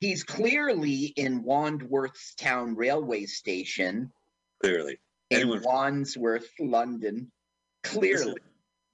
[0.01, 4.11] he's clearly in Wandsworth Town Railway Station.
[4.63, 4.99] Clearly,
[5.31, 7.31] in Anyone- Wandsworth, London.
[7.85, 8.41] Clearly.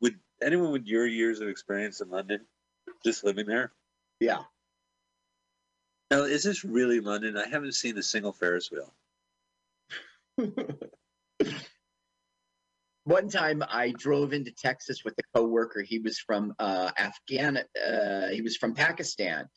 [0.00, 2.46] Would anyone with your years of experience in London,
[3.04, 3.72] just living there.
[4.20, 4.42] Yeah.
[6.10, 7.36] Now, is this really London?
[7.36, 8.92] I haven't seen a single Ferris wheel.
[13.04, 15.82] One time I drove into Texas with a coworker.
[15.82, 17.58] He was from uh, Afghan.
[17.58, 19.48] Uh, he was from Pakistan,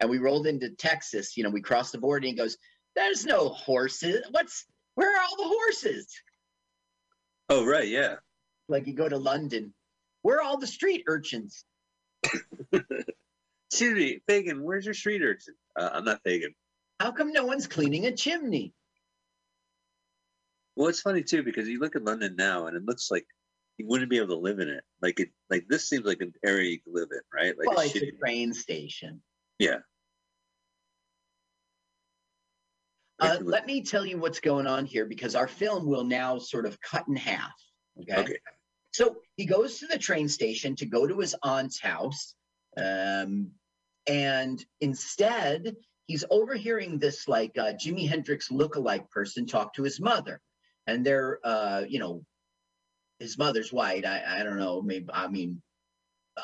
[0.00, 1.36] and we rolled into Texas.
[1.36, 2.26] You know, we crossed the border.
[2.26, 2.56] And he goes,
[2.94, 4.24] "There's no horses.
[4.30, 6.08] What's where are all the horses?"
[7.48, 8.16] Oh, right, yeah.
[8.68, 9.72] Like you go to London,
[10.22, 11.64] where are all the street urchins?
[12.72, 15.54] Excuse me, Fagin, where's your street urchin?
[15.78, 16.54] Uh, I'm not Fagin.
[17.00, 18.72] How come no one's cleaning a chimney?
[20.76, 23.26] Well, it's funny too because you look at London now and it looks like
[23.78, 24.84] you wouldn't be able to live in it.
[25.02, 27.54] Like it, like this seems like an area you could live in, right?
[27.58, 29.22] Like well, a it's a train station.
[29.58, 29.78] yeah.
[33.18, 36.66] Uh, let me tell you what's going on here because our film will now sort
[36.66, 37.54] of cut in half.
[38.02, 38.20] Okay.
[38.20, 38.36] Okay.
[38.92, 42.34] So he goes to the train station to go to his aunt's house.
[42.76, 43.52] Um,
[44.06, 45.74] and instead,
[46.06, 50.40] he's overhearing this like uh, Jimi Hendrix lookalike person talk to his mother.
[50.86, 52.24] And they're, uh, you know,
[53.18, 54.06] his mother's white.
[54.06, 54.80] I, I don't know.
[54.82, 55.60] Maybe, I mean,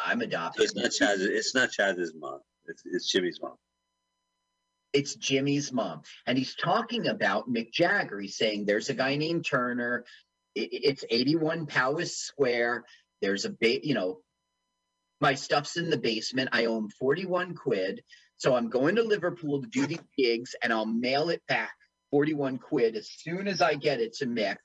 [0.04, 0.64] I'm So adopted.
[0.64, 1.20] it's not Chaz.
[1.20, 2.40] It's not Chaz's mom.
[2.66, 3.54] It's, it's Jimmy's mom.
[4.92, 6.02] it's Jimmy's mom.
[6.26, 8.18] And he's talking about Mick Jagger.
[8.20, 10.04] He's saying there's a guy named Turner.
[10.58, 12.84] I- i- It's 81 Powis Square.
[13.20, 14.20] There's a ba- you know,
[15.22, 16.48] my stuff's in the basement.
[16.52, 18.02] I own 41 quid.
[18.36, 21.70] So I'm going to Liverpool to do these gigs and I'll mail it back
[22.10, 24.56] 41 quid as soon as I get it to Mick.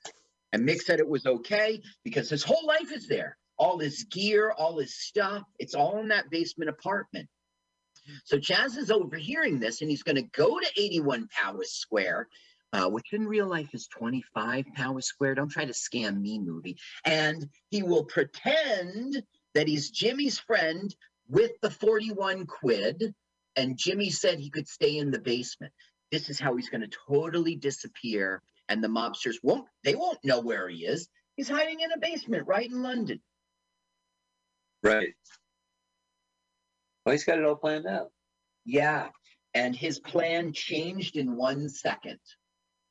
[0.52, 3.38] And Mick said it was okay because his whole life is there.
[3.56, 7.28] All his gear, all his stuff, it's all in that basement apartment.
[8.24, 12.26] So Chaz is overhearing this and he's going to go to 81 Powis Square,
[12.72, 15.36] uh, which in real life is 25 Powis Square.
[15.36, 16.78] Don't try to scam me, movie.
[17.04, 19.22] And he will pretend
[19.54, 20.94] that he's Jimmy's friend
[21.28, 23.14] with the 41 quid.
[23.56, 25.72] And Jimmy said he could stay in the basement.
[26.12, 28.42] This is how he's going to totally disappear.
[28.68, 31.08] And the mobsters won't, they won't know where he is.
[31.36, 33.20] He's hiding in a basement right in London.
[34.82, 35.14] Right.
[37.04, 38.10] Well, he's got it all planned out.
[38.64, 39.08] Yeah.
[39.54, 42.18] And his plan changed in one second.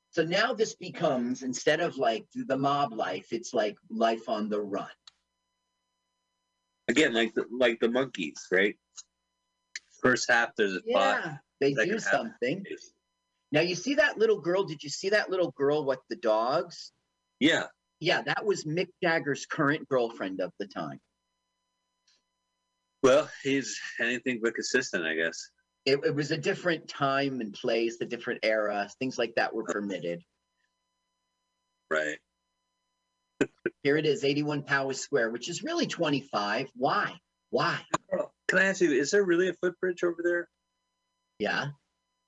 [0.10, 4.60] So now this becomes instead of like the mob life, it's like life on the
[4.60, 4.88] run.
[6.88, 8.76] Again, like the like the Monkees, right?
[10.02, 11.22] First half there's a spot.
[11.24, 12.04] Yeah, they Second do half.
[12.04, 12.66] something.
[13.52, 14.64] Now you see that little girl.
[14.64, 16.92] Did you see that little girl with the dogs?
[17.40, 17.66] Yeah.
[18.00, 21.00] Yeah, that was Mick Jagger's current girlfriend of the time.
[23.02, 25.50] Well, he's anything but consistent, I guess.
[25.86, 28.90] It, it was a different time and place, a different era.
[29.00, 30.22] Things like that were permitted.
[31.90, 32.18] Right.
[33.84, 36.68] Here it is, 81 Powis Square, which is really 25.
[36.76, 37.14] Why?
[37.50, 37.80] Why?
[38.48, 40.48] Can I ask you, is there really a footbridge over there?
[41.40, 41.68] Yeah.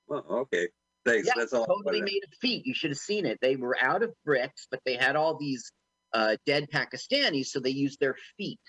[0.09, 0.69] Oh, okay.
[1.05, 1.27] Thanks.
[1.27, 1.65] Yeah, That's all.
[1.65, 2.65] Totally made of feet.
[2.65, 3.39] You should have seen it.
[3.41, 5.71] They were out of bricks, but they had all these
[6.13, 8.59] uh, dead Pakistanis, so they used their feet.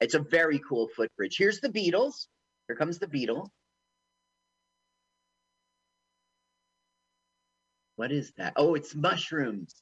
[0.00, 1.36] It's a very cool footbridge.
[1.38, 2.26] Here's the Beatles.
[2.68, 3.50] Here comes the Beetle.
[7.96, 8.54] What is that?
[8.56, 9.74] Oh, it's mushrooms.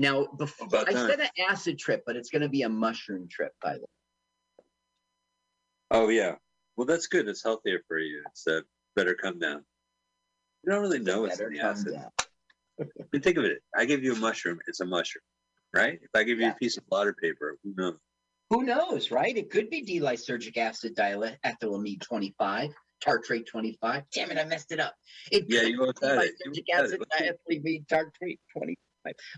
[0.00, 1.06] Now, before About I time.
[1.10, 4.64] said an acid trip, but it's going to be a mushroom trip, by the way.
[5.90, 6.36] Oh yeah.
[6.76, 7.28] Well, that's good.
[7.28, 8.22] It's healthier for you.
[8.30, 8.62] It's a
[8.96, 9.62] better come down.
[10.64, 12.00] You don't really know it's in the acid.
[12.00, 13.58] I mean, think of it.
[13.76, 14.58] I give you a mushroom.
[14.66, 15.22] It's a mushroom,
[15.74, 15.98] right?
[16.02, 16.52] If I give you Yeah.
[16.52, 17.98] a piece of blotter paper, who knows?
[18.48, 19.36] Who knows, right?
[19.36, 22.70] It could be D-lysergic acid diethylamide 25,
[23.04, 24.04] tartrate 25.
[24.14, 24.94] Damn it, I messed it up.
[25.30, 26.34] It Yeah, you be had it.
[26.46, 28.76] lysergic acid diethylamide tartrate 25,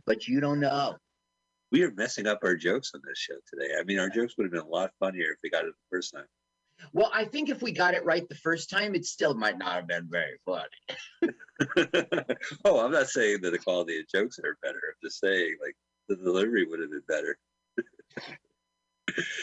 [0.07, 0.97] but you don't know.
[1.71, 3.75] We are messing up our jokes on this show today.
[3.79, 5.97] I mean, our jokes would have been a lot funnier if we got it the
[5.97, 6.27] first time.
[6.93, 9.77] Well, I think if we got it right the first time, it still might not
[9.77, 11.35] have been very funny.
[12.65, 14.81] oh, I'm not saying that the quality of jokes are better.
[14.89, 15.77] I'm just saying, like,
[16.09, 17.39] the delivery would have been better.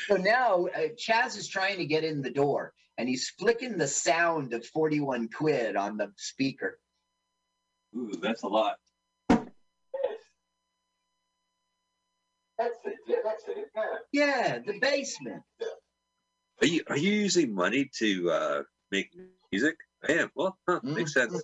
[0.08, 3.88] So now uh, Chaz is trying to get in the door, and he's flicking the
[3.88, 6.80] sound of 41 quid on the speaker.
[7.96, 8.78] Ooh, that's a lot.
[12.60, 12.96] That's it.
[13.08, 13.72] Yeah, that's it.
[13.74, 13.86] Yeah.
[14.12, 15.44] Yeah, the basement.
[16.62, 19.16] Are you are you using money to uh, make
[19.50, 19.78] music?
[20.08, 20.32] I am.
[20.36, 21.42] Well, huh, makes sense.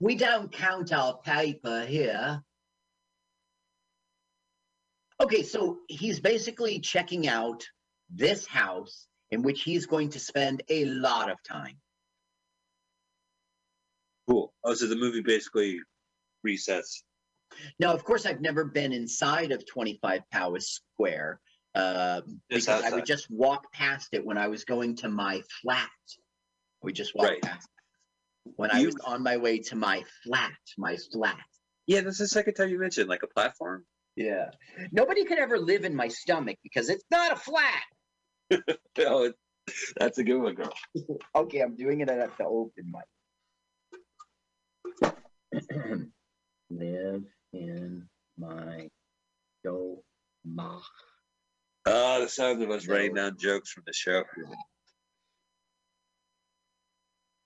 [0.00, 2.40] We don't count our paper here.
[5.20, 7.66] Okay, so he's basically checking out
[8.08, 11.78] this house in which he's going to spend a lot of time.
[14.28, 14.52] Cool.
[14.64, 15.80] Oh, so the movie basically
[16.46, 17.02] resets
[17.80, 21.40] Now, of course, I've never been inside of 25 Powis Square
[21.74, 25.88] uh, because I would just walk past it when I was going to my flat.
[26.82, 27.42] We just walk Right.
[27.42, 27.68] past
[28.46, 28.52] it.
[28.56, 31.38] when I was on my way to my flat, my flat.
[31.86, 33.84] Yeah, that's the second time you mentioned like a platform.
[34.16, 34.50] Yeah.
[34.92, 37.82] Nobody could ever live in my stomach because it's not a flat.
[38.96, 39.34] It-
[39.98, 40.72] that's a good one, girl.
[41.34, 43.04] Okay, I'm doing it at the open mic.
[46.70, 48.88] Live in my
[49.60, 50.82] stomach.
[51.86, 54.24] Oh, ah, the sound of us writing down jokes from the show.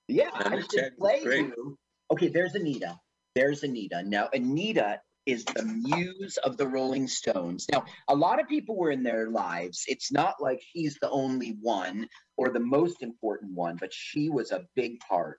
[0.08, 1.78] Yeah, I should 10, play you.
[2.10, 2.98] Okay, there's Anita.
[3.34, 4.02] There's Anita.
[4.02, 7.66] Now, Anita is the muse of the Rolling Stones.
[7.70, 9.84] Now, a lot of people were in their lives.
[9.86, 14.50] It's not like she's the only one or the most important one, but she was
[14.50, 15.38] a big part.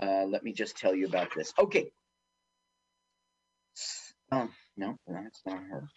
[0.00, 1.52] Uh, let me just tell you about this.
[1.58, 1.90] Okay.
[4.32, 5.88] Oh, no, that's not her.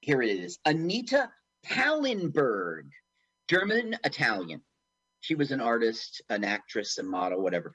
[0.00, 0.58] Here it is.
[0.64, 1.30] Anita
[1.66, 2.90] Pallenberg,
[3.48, 4.62] German Italian.
[5.20, 7.72] She was an artist, an actress, a model, whatever.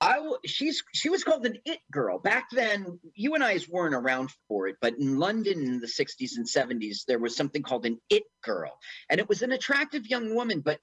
[0.00, 2.98] I she's she was called an it girl back then.
[3.14, 7.04] You and I weren't around for it, but in London in the 60s and 70s,
[7.06, 8.76] there was something called an it girl,
[9.08, 10.80] and it was an attractive young woman, but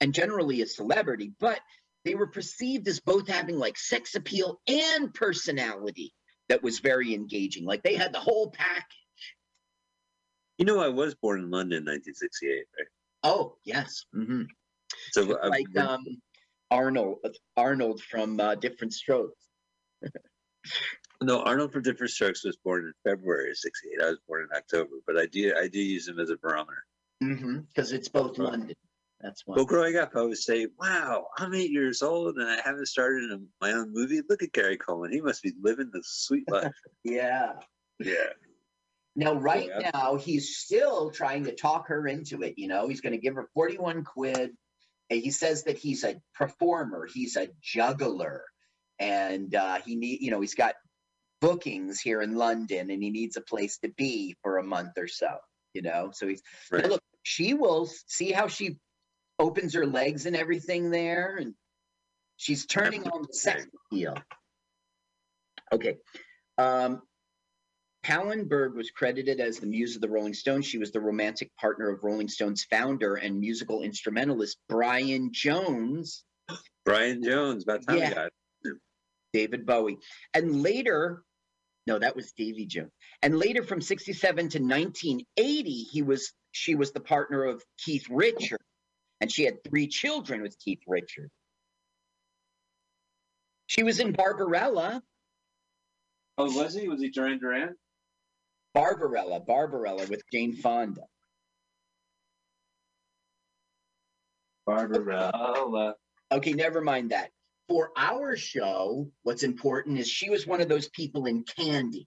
[0.00, 1.60] and generally a celebrity, but
[2.04, 6.12] they were perceived as both having like sex appeal and personality
[6.48, 7.64] that was very engaging.
[7.64, 8.84] Like they had the whole package.
[10.58, 12.86] You know, I was born in London in 1968, right?
[13.22, 14.42] Oh yes, hmm
[15.12, 16.04] So I've like um,
[16.70, 17.18] Arnold
[17.56, 19.42] Arnold from uh, Different Strokes.
[21.22, 24.02] no, Arnold from Different Strokes was born in February of '68.
[24.02, 26.84] I was born in October, but I do I do use him as a barometer.
[27.20, 28.38] Because it's both.
[28.38, 28.76] London.
[29.24, 29.56] That's why.
[29.56, 33.32] Well, growing up, I would say, "Wow, I'm eight years old and I haven't started
[33.32, 34.20] a, my own movie.
[34.28, 36.72] Look at Gary Coleman; he must be living the sweet life."
[37.04, 37.54] Yeah.
[37.98, 38.32] yeah,
[39.16, 39.90] Now, right Yeah.
[39.94, 42.54] now, he's still trying to talk her into it.
[42.58, 44.50] You know, he's going to give her 41 quid.
[45.10, 48.44] And he says that he's a performer, he's a juggler,
[48.98, 50.74] and uh, he need, you know, he's got
[51.42, 55.08] bookings here in London, and he needs a place to be for a month or
[55.08, 55.36] so.
[55.74, 56.88] You know, so he's right.
[56.88, 58.78] Look, she will see how she
[59.38, 61.54] opens her legs and everything there, and
[62.36, 64.16] she's turning on the sex appeal.
[65.72, 65.96] Okay.
[66.58, 67.02] Um,
[68.04, 70.66] Pallenberg was credited as the muse of the Rolling Stones.
[70.66, 76.22] She was the romantic partner of Rolling Stones founder and musical instrumentalist Brian Jones,
[76.84, 77.64] Brian Jones.
[77.64, 78.08] About time Yeah.
[78.10, 78.30] we got.
[79.32, 79.98] David Bowie.
[80.32, 81.22] And later,
[81.88, 82.92] no, that was Davy Jones.
[83.20, 88.60] And later from 67 to 1980, he was she was the partner of Keith Richard.
[89.24, 91.30] And she had three children with Keith Richard.
[93.68, 95.02] She was in Barbarella.
[96.36, 96.88] Oh, was he?
[96.90, 97.74] Was he Duran Duran?
[98.74, 101.04] Barbarella, Barbarella with Jane Fonda.
[104.66, 105.94] Barbarella.
[106.30, 107.30] Okay, never mind that.
[107.70, 112.06] For our show, what's important is she was one of those people in Candy.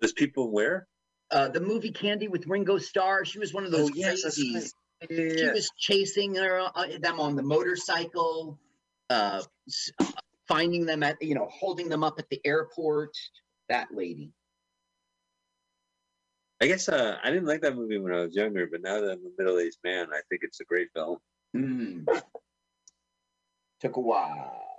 [0.00, 0.86] There's people where?
[1.30, 3.24] Uh, the movie Candy with Ringo Starr.
[3.24, 4.72] She was one of those Oh, yes, crazies.
[5.00, 5.10] right.
[5.10, 5.52] She Yeah.
[5.52, 8.58] was chasing her, uh, them on the motorcycle,
[9.10, 9.42] uh,
[10.46, 13.16] finding them at, you know, holding them up at the airport.
[13.68, 14.32] That lady.
[16.62, 19.10] I guess uh, I didn't like that movie when I was younger, but now that
[19.10, 21.18] I'm a middle-aged man, I think it's a great film.
[21.54, 22.06] Mm.
[23.80, 24.75] Took a while.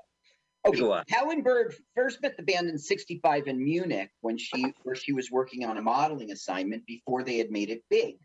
[0.68, 1.03] Okay.
[1.09, 5.65] Pallenberg first met the band in '65 in Munich when she where she was working
[5.65, 8.18] on a modeling assignment before they had made it big.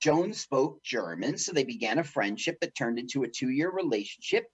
[0.00, 4.46] Jones spoke German, so they began a friendship that turned into a two-year relationship.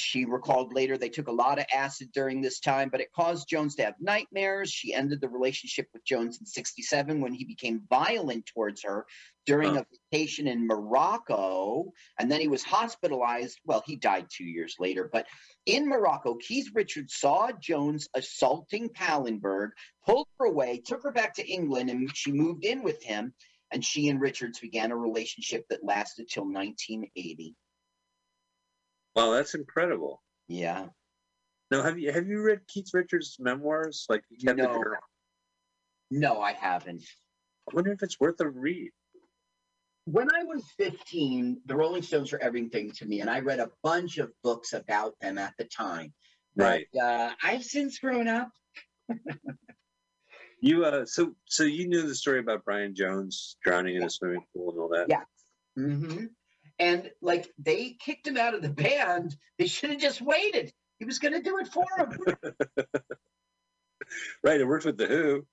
[0.00, 3.48] She recalled later they took a lot of acid during this time, but it caused
[3.48, 4.70] Jones to have nightmares.
[4.70, 9.06] She ended the relationship with Jones in 67 when he became violent towards her
[9.44, 9.82] during Huh.
[9.82, 11.92] a vacation in Morocco.
[12.18, 13.58] And then he was hospitalized.
[13.64, 15.08] Well, he died two years later.
[15.12, 15.26] But
[15.66, 19.70] in Morocco, Keith Richards saw Jones assaulting Pallenberg,
[20.06, 23.34] pulled her away, took her back to England, and she moved in with him.
[23.70, 27.54] And she and Richards began a relationship that lasted till 1980.
[29.18, 30.22] Wow, that's incredible.
[30.46, 30.86] Yeah.
[31.72, 34.06] Now, have you have you read Keith Richards' memoirs?
[34.08, 34.84] Like, a No.
[36.10, 37.02] No, I haven't.
[37.68, 38.92] I wonder if it's worth a read.
[40.04, 43.70] When I was 15, the Rolling Stones were everything to me, and I read a
[43.82, 46.14] bunch of books about them at the time.
[46.54, 46.86] But, Right.
[47.02, 48.50] uh, I've since grown up.
[50.60, 54.44] You uh, so so you knew the story about Brian Jones drowning in a swimming
[54.54, 55.06] pool and all that.
[55.08, 55.24] Yeah.
[55.76, 56.26] hmm
[56.78, 59.36] And like they kicked him out of the band.
[59.58, 60.72] They should have just waited.
[60.98, 62.18] He was going to do it for him.
[64.44, 65.46] right, it works with the Who.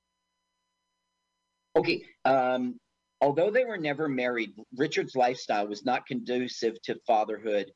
[1.76, 2.06] Okay.
[2.24, 2.80] Um,
[3.22, 7.72] although they were never married, Richard's lifestyle was not conducive to fatherhood.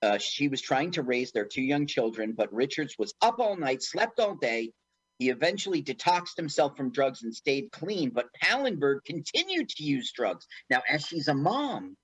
[0.00, 3.56] Uh, she was trying to raise their two young children, but Richards was up all
[3.56, 4.72] night, slept all day.
[5.18, 10.46] He eventually detoxed himself from drugs and stayed clean, but Pallenberg continued to use drugs.
[10.70, 11.96] Now, as she's a mom,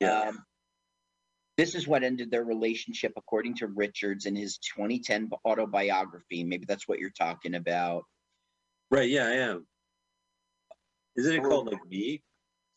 [0.00, 0.28] Yeah.
[0.28, 0.44] um,
[1.56, 6.42] this is what ended their relationship, according to Richards in his 2010 autobiography.
[6.42, 8.04] Maybe that's what you're talking about.
[8.90, 9.66] Right, yeah, I am.
[11.16, 12.22] Isn't it called like me?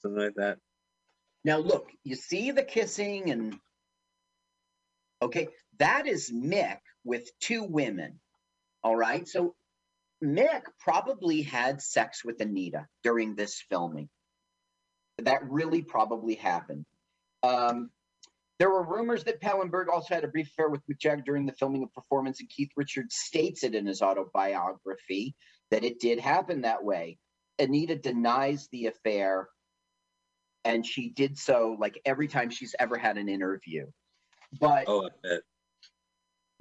[0.02, 0.58] Something like that.
[1.46, 3.56] Now look, you see the kissing and
[5.22, 5.48] okay,
[5.80, 8.20] that is Mick with two women.
[8.84, 9.28] All right.
[9.28, 9.56] So
[10.24, 14.10] Mick probably had sex with Anita during this filming.
[15.20, 16.86] That really probably happened.
[17.44, 17.90] Um,
[18.60, 21.54] there were rumors that Pallenberg also had a brief affair with Mick Jagger during the
[21.54, 25.36] filming of performance, and Keith Richards states it in his autobiography
[25.72, 27.18] that it did happen that way.
[27.60, 29.50] Anita denies the affair
[30.66, 33.86] and she did so like every time she's ever had an interview.
[34.60, 35.10] But Oh.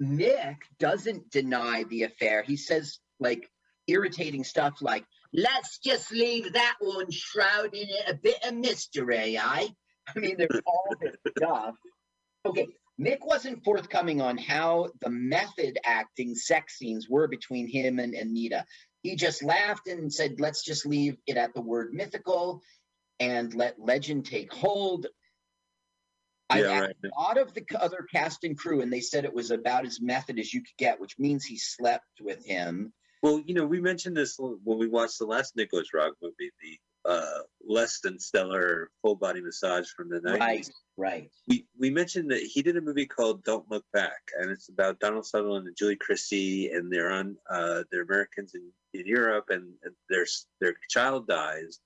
[0.01, 2.43] Mick doesn't deny the affair.
[2.43, 3.49] He says like
[3.87, 9.69] irritating stuff like, let's just leave that one shrouded in a bit of mystery, I.
[10.07, 11.75] I mean, there's all this stuff.
[12.45, 12.67] Okay,
[12.99, 18.65] Mick wasn't forthcoming on how the method acting sex scenes were between him and Anita.
[19.01, 22.61] He just laughed and said, let's just leave it at the word mythical
[23.19, 25.07] and let legend take hold.
[26.49, 26.95] I Yeah, asked right.
[27.05, 30.01] a lot of the other cast and crew, and they said it was about as
[30.01, 32.93] method as you could get, which means he slept with him.
[33.21, 36.77] Well, you know, we mentioned this when we watched the last Nicolas Roeg movie, the
[37.05, 40.39] uh, less than stellar full body massage from the 90s.
[40.39, 41.31] Right, right.
[41.47, 44.99] We, we mentioned that he did a movie called Don't Look Back, and it's about
[44.99, 49.73] Donald Sutherland and Julie Christie, and they're on uh, they're Americans in, in Europe, and
[50.09, 50.25] their
[50.61, 51.79] their child dies,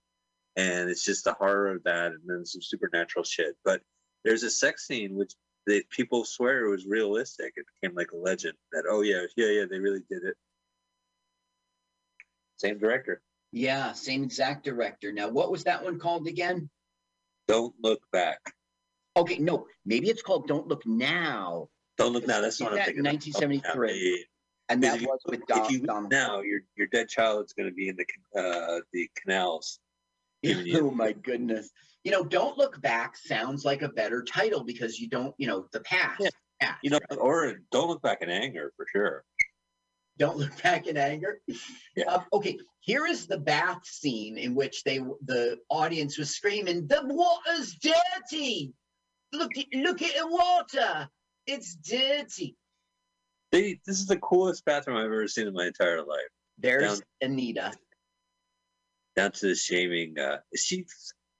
[0.55, 3.55] and it's just the horror of that, and then some supernatural shit.
[3.65, 3.81] But
[4.23, 5.33] there's a sex scene which
[5.65, 7.53] they, people swear was realistic.
[7.55, 10.35] It became like a legend that oh yeah yeah yeah they really did it.
[12.57, 13.21] Same director.
[13.57, 15.11] Yeah, same exact director.
[15.11, 16.69] Now, what was that one called again?
[17.47, 18.39] Don't look back.
[19.15, 21.69] Okay, no, maybe it's called Don't Look Now.
[21.97, 22.39] Don't look now.
[22.39, 23.07] That's not what I'm that thinking.
[23.07, 23.13] of.
[23.13, 23.89] 1973?
[23.89, 24.23] Yeah, yeah, yeah.
[24.69, 26.11] And that if you- was with if Don, you Donald.
[26.11, 28.05] now your your dead child's going to be in the
[28.39, 29.79] uh, the canals.
[30.45, 31.71] Oh my goodness.
[32.03, 35.65] You know, Don't Look Back sounds like a better title because you don't, you know,
[35.71, 36.21] the past.
[36.21, 36.29] Yeah.
[36.61, 37.19] past, You know, right?
[37.19, 39.23] or don't look back in anger for sure.
[40.17, 41.41] Don't look back in anger.
[41.95, 42.05] Yeah.
[42.05, 47.01] Um, okay, here is the bath scene in which they the audience was screaming, "The
[47.05, 48.73] water's dirty!
[49.33, 51.09] Look, at- look at the water!
[51.45, 52.55] It's dirty."
[53.51, 56.19] They this is the coolest bathroom I've ever seen in my entire life.
[56.57, 57.73] There's Down- Anita.
[59.15, 60.17] Down to the shaming.
[60.17, 60.85] Uh, is she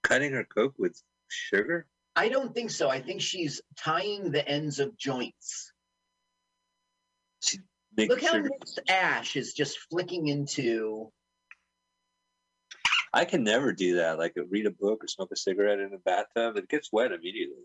[0.04, 1.88] cutting her coke with sugar?
[2.16, 2.90] I don't think so.
[2.90, 5.72] I think she's tying the ends of joints.
[7.44, 7.60] She
[7.98, 8.38] makes Look how.
[8.38, 11.12] Nick's ash is just flicking into.
[13.14, 14.20] I can never do that.
[14.20, 16.58] Like read a book or smoke a cigarette in a bathtub.
[16.58, 17.64] It gets wet immediately.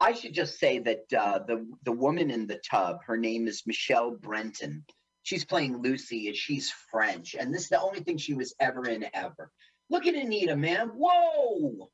[0.00, 3.62] I should just say that uh, the the woman in the tub, her name is
[3.66, 4.84] Michelle Breton.
[5.22, 8.86] She's playing Lucy, and she's French, and this is the only thing she was ever
[8.86, 9.50] in ever.
[9.90, 10.88] Look at Anita, man!
[10.88, 11.88] Whoa!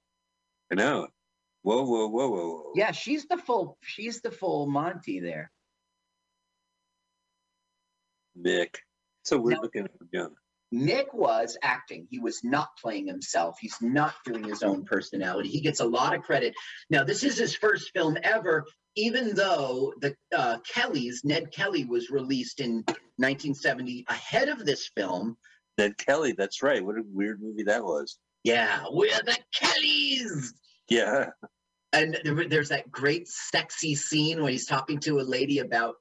[0.73, 1.09] I know.
[1.63, 2.73] Whoa, whoa, whoa, whoa, whoa.
[2.75, 3.77] Yeah, she's the full.
[3.83, 5.51] She's the full Monty there.
[8.35, 8.79] Nick.
[9.25, 10.35] So weird Now- looking at him young.
[10.73, 12.07] Nick was acting.
[12.11, 13.57] He was not playing himself.
[13.61, 15.49] He's not doing his own personality.
[15.49, 16.55] He gets a lot of credit.
[16.91, 18.65] Now, this is his first film ever,
[18.95, 22.85] even though the uh, Kellys, Ned Kelly, was released in
[23.17, 25.37] 1970 ahead of this film.
[25.77, 26.85] Ned Kelly, that's right.
[26.85, 28.19] What a weird movie that was.
[28.45, 30.55] Yeah, we're the Kellys.
[30.89, 31.31] Yeah.
[31.93, 35.97] And there, there's that great sexy scene where he's talking to a lady about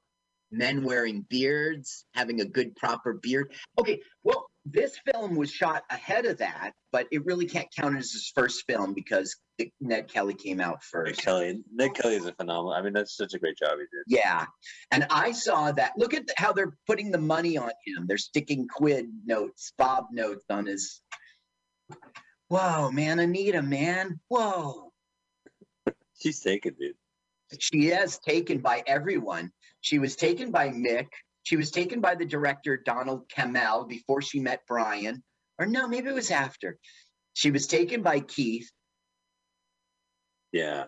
[0.50, 3.52] men wearing beards, having a good proper beard.
[3.78, 8.12] Okay, well, this film was shot ahead of that, but it really can't count as
[8.12, 9.36] his first film because
[9.80, 11.22] Ned Kelly came out Ned first.
[11.22, 11.60] Kelly.
[11.72, 12.72] Ned Kelly is a phenomenal.
[12.72, 14.04] I mean, that's such a great job he did.
[14.06, 14.46] Yeah,
[14.90, 15.92] and I saw that.
[15.96, 18.06] Look at how they're putting the money on him.
[18.06, 21.00] They're sticking quid notes, bob notes on his.
[22.48, 24.92] Whoa, man, Anita, man, whoa.
[26.20, 26.96] She's taken, dude.
[27.58, 29.52] she is taken by everyone.
[29.80, 31.08] She was taken by Mick.
[31.42, 35.22] She was taken by the director Donald Cammell before she met Brian.
[35.58, 36.78] Or no, maybe it was after.
[37.34, 38.70] She was taken by Keith.
[40.52, 40.84] Yeah.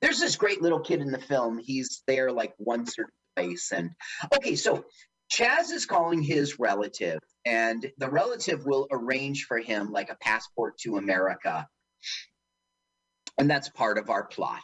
[0.00, 1.58] There's this great little kid in the film.
[1.58, 3.70] He's there like once or place.
[3.72, 3.90] And
[4.34, 4.84] okay, so
[5.32, 10.76] Chaz is calling his relative, and the relative will arrange for him like a passport
[10.78, 11.66] to America.
[13.38, 14.62] And that's part of our plot.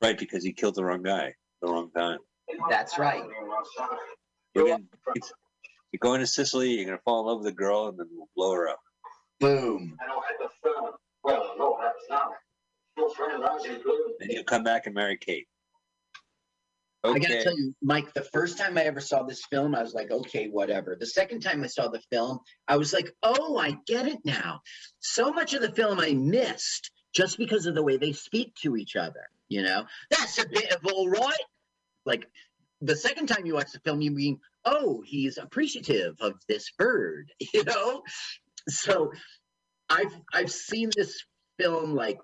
[0.00, 2.18] Right, because he killed the wrong guy, the wrong time.
[2.70, 3.22] That's right.
[4.54, 4.84] You're, gonna,
[5.92, 8.28] you're going to Sicily, you're gonna fall in love with a girl, and then we'll
[8.36, 8.80] blow her up.
[9.40, 9.96] Boom.
[14.18, 15.46] Then you'll come back and marry Kate.
[17.04, 17.16] Okay.
[17.16, 19.94] I gotta tell you, Mike, the first time I ever saw this film, I was
[19.94, 20.96] like, okay, whatever.
[20.98, 24.60] The second time I saw the film, I was like, oh, I get it now.
[24.98, 28.76] So much of the film I missed just because of the way they speak to
[28.76, 29.28] each other.
[29.48, 31.32] You know, that's a bit of all right.
[32.08, 32.26] Like
[32.80, 37.30] the second time you watch the film, you mean, oh, he's appreciative of this bird,
[37.54, 38.02] you know?
[38.68, 39.12] So
[39.88, 41.22] I've I've seen this
[41.58, 42.18] film like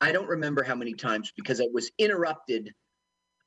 [0.00, 2.72] I don't remember how many times because it was interrupted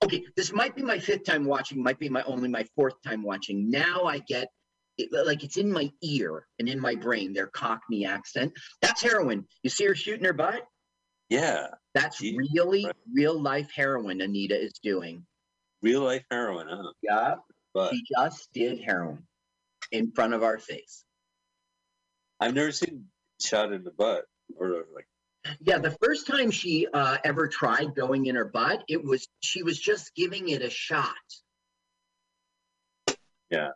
[0.06, 3.24] okay, this might be my fifth time watching, might be my only my fourth time
[3.24, 3.70] watching.
[3.70, 4.50] Now I get
[4.98, 8.54] it, like it's in my ear and in my brain, their Cockney accent.
[8.82, 9.46] That's heroin.
[9.64, 10.64] You see her shooting her butt?
[11.30, 12.96] Yeah, That's Gee, really right.
[13.12, 15.26] real life heroin Anita is doing.
[15.86, 16.92] Real life heroin, huh?
[17.04, 17.36] Yeah.
[17.74, 19.24] But She just did heroin
[19.92, 21.04] in front of our face.
[22.40, 23.06] I've never seen
[23.40, 24.26] shot in the butt
[24.58, 25.08] or like
[25.62, 29.62] Yeah, the first time she uh, ever tried going in her butt, it was she
[29.62, 31.14] was just giving it a shot.
[33.50, 33.70] Yeah.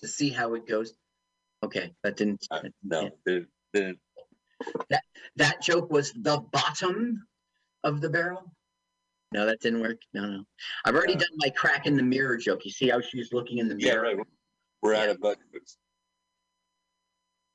[0.00, 0.92] To see how it goes.
[1.62, 2.46] Okay, that didn't.
[2.50, 3.98] uh, no, didn't, didn't
[5.36, 7.26] That joke was the bottom
[7.82, 8.52] of the barrel.
[9.34, 9.98] No, that didn't work.
[10.14, 10.44] No, no.
[10.84, 11.18] I've already Yeah.
[11.18, 12.64] done my crack in the mirror joke.
[12.64, 14.06] You see how she's looking in the mirror?
[14.06, 14.26] Yeah, right.
[14.80, 15.76] We're out of butt jokes.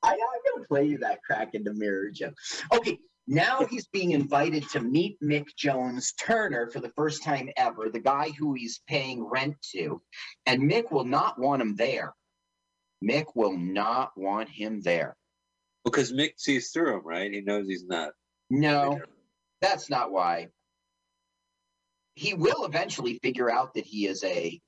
[0.03, 0.17] I, I'm
[0.55, 2.35] gonna play you that crack in the mirror joke.
[2.73, 7.89] Okay, now he's being invited to meet Mick Jones Turner for the first time ever,
[7.89, 10.01] the guy who he's paying rent to,
[10.45, 12.13] and Mick will not want him there.
[13.01, 15.15] Mick will not want him there.
[15.85, 17.31] Because Mick sees through him, right?
[17.31, 18.11] He knows he's not.
[18.49, 18.99] No,
[19.61, 20.49] that's not why.
[22.19, 24.59] He will eventually figure out that he is a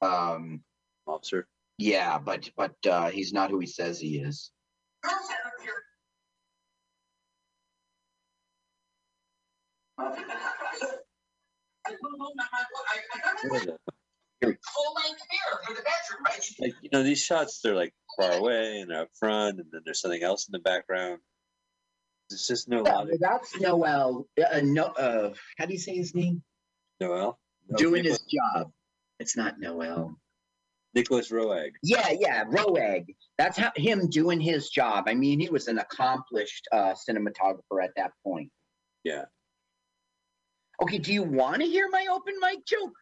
[0.00, 0.62] um
[1.06, 1.46] officer.
[1.76, 4.50] yeah, but but uh he's not who he says he is.
[13.44, 13.76] What is that?
[14.40, 16.40] Full length mirror for the bedroom, right?
[16.58, 20.00] Like you know, these shots they're like far away and up front, and then there's
[20.00, 21.18] something else in the background.
[22.30, 24.26] It's just no Yeah, that's Noel.
[24.38, 26.42] Uh, no, uh, how do you say his name?
[27.00, 27.38] Noel.
[27.68, 28.70] No, Doing Nicholas, his job.
[29.18, 30.18] It's not Noel.
[30.94, 31.72] Nicolas Roeg.
[31.82, 33.06] Yeah, yeah, Roeg.
[33.36, 35.04] That's how him doing his job.
[35.06, 38.50] I mean, he was an accomplished uh, cinematographer at that point.
[39.04, 39.24] Yeah.
[40.82, 42.94] Okay, do you want to hear my open mic joke?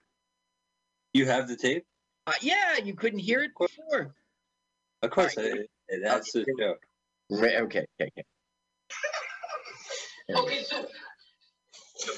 [1.12, 1.84] You have the tape?
[2.26, 4.14] Uh, yeah, you couldn't hear it before.
[5.02, 6.74] Of course, it, it adds to the.
[7.30, 8.24] Right, okay, okay, okay.
[10.34, 10.84] Okay, so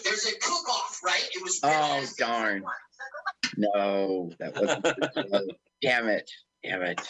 [0.05, 1.29] there's a cook-off, right?
[1.35, 1.61] It was.
[1.63, 2.65] Oh, darn.
[3.57, 5.53] No, that wasn't.
[5.83, 6.31] Damn it!
[6.65, 7.01] Damn it!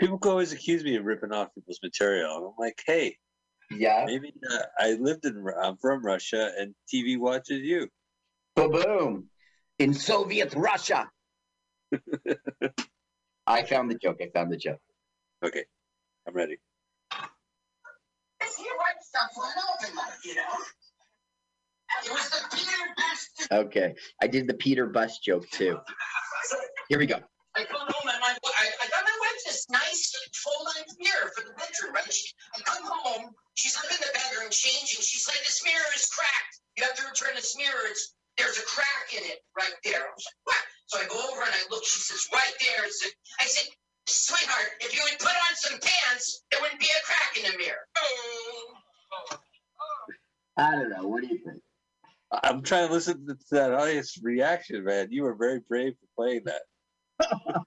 [0.00, 2.36] People always accuse me of ripping off people's material.
[2.36, 3.16] and I'm like, hey,
[3.70, 4.04] Yeah.
[4.06, 5.44] maybe uh, I lived in.
[5.62, 7.88] I'm from Russia, and TV watches you.
[8.56, 9.28] Boom!
[9.78, 11.08] In Soviet Russia.
[13.46, 14.20] I found the joke.
[14.22, 14.80] I found the joke.
[15.42, 15.64] Okay,
[16.26, 16.58] I'm ready.
[18.58, 20.54] You write stuff for an open mic, you know?
[22.04, 23.52] It was the Peter Best.
[23.52, 25.78] Okay, I did the Peter Bus joke too.
[26.88, 27.18] Here we go.
[27.56, 31.44] I come home and my, I, I got my wife this nice full-length mirror for
[31.44, 32.06] the bedroom, right?
[32.12, 35.04] She, I come home, she's up in the bedroom changing.
[35.04, 36.54] She's like, this mirror is cracked.
[36.76, 37.84] You have to return this mirror.
[37.90, 40.00] It's there's a crack in it right there.
[40.00, 40.62] I was like, what?
[40.86, 41.84] So I go over and I look.
[41.84, 42.80] She says, right there.
[42.80, 43.08] I a,
[43.44, 43.68] I said,
[44.06, 47.58] sweetheart, if you would put on some pants, there wouldn't be a crack in the
[47.58, 47.86] mirror.
[47.98, 49.36] Oh.
[50.56, 51.06] I don't know.
[51.08, 51.62] What do you think?
[52.32, 55.08] I- I'm trying to listen to that audience reaction, man.
[55.10, 56.62] You were very brave for playing that.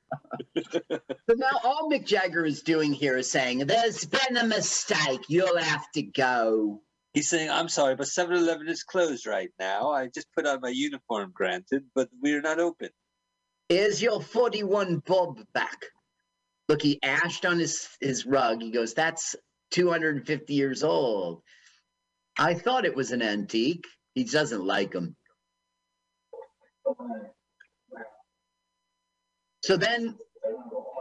[1.27, 5.21] So now all Mick Jagger is doing here is saying, "There's been a mistake.
[5.27, 6.81] You'll have to go."
[7.13, 9.89] He's saying, I'm sorry, but 7 Eleven is closed right now.
[9.91, 12.89] I just put on my uniform, granted, but we're not open.
[13.69, 15.85] Here's your 41 bob back.
[16.69, 18.61] Look, he ashed on his, his rug.
[18.61, 19.35] He goes, That's
[19.71, 21.41] 250 years old.
[22.37, 23.85] I thought it was an antique.
[24.15, 25.15] He doesn't like them.
[29.63, 30.17] So then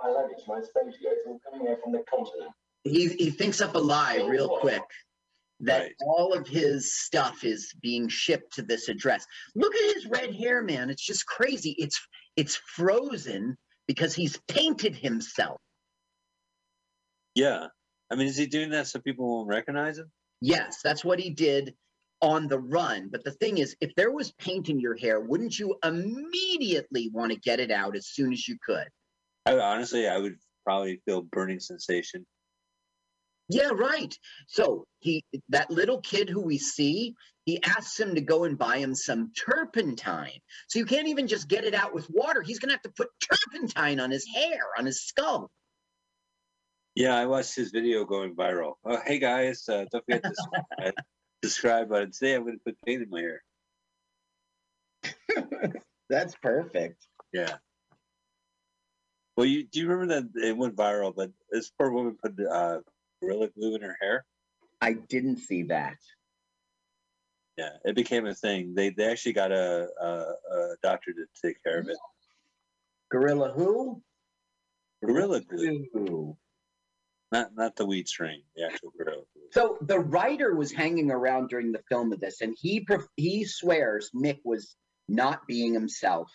[0.03, 2.53] my luggage, my space goods, all coming here from the continent.
[2.85, 4.83] he, he thinks up a lie real quick.
[5.61, 5.93] that Right.
[6.07, 9.27] all of his stuff is being shipped to this address.
[9.55, 10.91] Look at his red hair, man.
[10.91, 11.75] It's just crazy.
[11.79, 12.01] It's
[12.37, 15.59] it's frozen because he's painted himself.
[17.35, 17.67] Yeah.
[18.11, 20.11] I mean, is he doing that so people won't recognize him?
[20.41, 21.75] Yes, that's what he did
[22.21, 23.09] on the run.
[23.11, 27.33] But the thing is, if there was paint in your hair, wouldn't you immediately want
[27.33, 28.87] to get it out as soon as you could?
[29.47, 32.27] I honestly, I would probably feel burning sensation.
[33.49, 34.17] Yeah, right.
[34.49, 37.15] So he that little kid who we see,
[37.45, 40.41] he asks him to go and buy him some turpentine.
[40.69, 42.43] So you can't even just get it out with water.
[42.43, 45.51] He's gonna have to put turpentine on his hair, on his skull.
[46.95, 48.75] Yeah, I watched his video going viral.
[48.85, 50.95] Oh, hey guys, uh, don't forget to subscribe.
[51.43, 52.13] subscribe button.
[52.13, 53.43] Today I'm going to put paint in my hair.
[56.09, 57.05] That's perfect.
[57.33, 57.57] Yeah.
[59.37, 62.79] Well, you do you remember that it went viral, but this poor woman put uh,
[63.21, 64.25] gorilla glue in her hair.
[64.81, 65.97] I didn't see that.
[67.57, 68.75] Yeah, it became a thing.
[68.75, 71.97] They they actually got a a, a doctor to take care of it.
[73.11, 74.03] Gorilla who?
[75.05, 76.37] Gorilla glue,
[77.31, 79.43] not not the weed strain, the actual gorilla glue.
[79.53, 82.87] So the writer was hanging around during the film of this, and he
[83.17, 84.77] he swears Mick was
[85.09, 86.31] not being himself.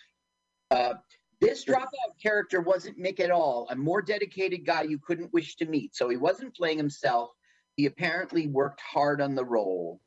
[0.70, 0.94] Uh,
[1.40, 1.88] this dropout
[2.22, 3.66] character wasn't Mick at all.
[3.70, 5.96] A more dedicated guy you couldn't wish to meet.
[5.96, 7.30] So he wasn't playing himself.
[7.76, 10.00] He apparently worked hard on the role.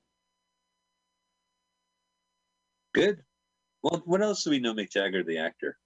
[2.94, 3.22] Good.
[3.82, 5.78] Well, what else do we know Mick Jagger, the actor?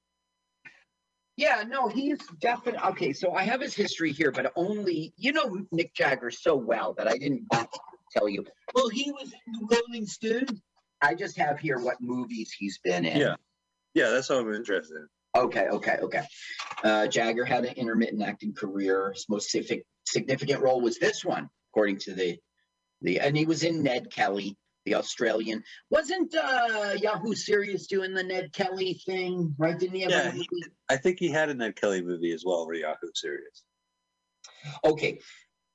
[1.35, 3.13] Yeah, no, he's definitely okay.
[3.13, 7.07] So I have his history here, but only you know Mick Jagger so well that
[7.07, 8.45] I didn't bother to tell you.
[8.73, 10.61] Well, he was in the Rolling Stones.
[11.01, 13.17] I just have here what movies he's been in.
[13.17, 13.35] Yeah.
[13.93, 15.07] Yeah, that's all I'm interested in.
[15.35, 16.23] Okay, okay, okay.
[16.83, 19.11] Uh, Jagger had an intermittent acting career.
[19.13, 22.37] His most significant significant role was this one, according to the
[23.01, 24.57] the, and he was in Ned Kelly,
[24.87, 25.63] the Australian.
[25.89, 29.53] Wasn't uh, Yahoo Serious doing the Ned Kelly thing?
[29.57, 29.77] Right?
[29.77, 30.11] Didn't he have?
[30.11, 30.47] a Yeah, he?
[30.89, 33.63] I think he had a Ned Kelly movie as well, where Yahoo Serious.
[34.85, 35.19] Okay.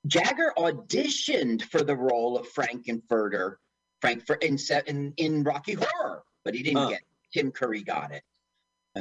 [0.07, 3.55] Jagger auditioned for the role of Frank-N-Furter,
[4.01, 6.89] Frankfurt in, se- in in Rocky Horror, but he didn't Huh.
[6.89, 6.99] get.
[7.01, 7.05] it.
[7.39, 8.23] Tim Curry got it.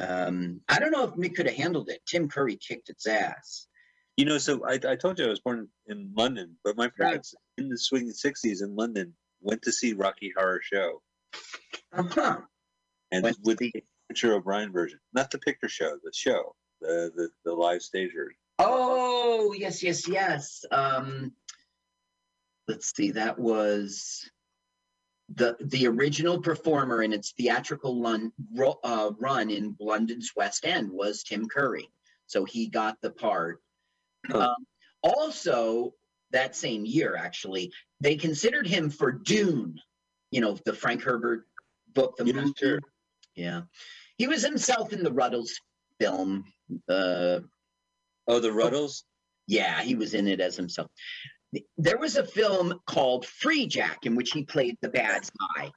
[0.00, 2.00] Um, I don't know if Mick could have handled it.
[2.06, 3.66] Tim Curry kicked its ass.
[4.16, 7.34] You know, so I, I told you I was born in London, but my parents
[7.58, 11.02] in the swinging '60s in London went to see Rocky Horror Show,
[11.92, 12.38] Uh-huh.
[13.10, 13.72] and Went with the
[14.08, 18.36] Richard O'Brien version, not the picture show, the show, the the, the live stage version.
[18.58, 20.64] Oh, yes, yes, yes.
[20.70, 21.32] Um,
[22.68, 23.10] let's see.
[23.12, 24.28] That was
[25.34, 28.00] the the original performer in its theatrical
[28.54, 31.88] ro- uh, run in London's West End was Tim Curry,
[32.26, 33.60] so he got the part.
[34.26, 34.50] Huh.
[34.50, 34.66] Um,
[35.02, 35.94] also,
[36.32, 39.78] that same year, actually, they considered him for Dune.
[40.30, 41.46] You know, the Frank Herbert
[41.94, 42.52] book, the Yeah, movie.
[42.58, 42.80] sure.
[43.34, 43.62] Yeah,
[44.18, 45.50] he was himself in the Rutles
[46.00, 46.44] film.
[46.88, 47.40] Uh,
[48.28, 49.02] Oh, the Rutles.
[49.46, 50.88] yeah, he was in it as himself.
[51.76, 55.70] There was a film called Freejack in which he played the bad guy.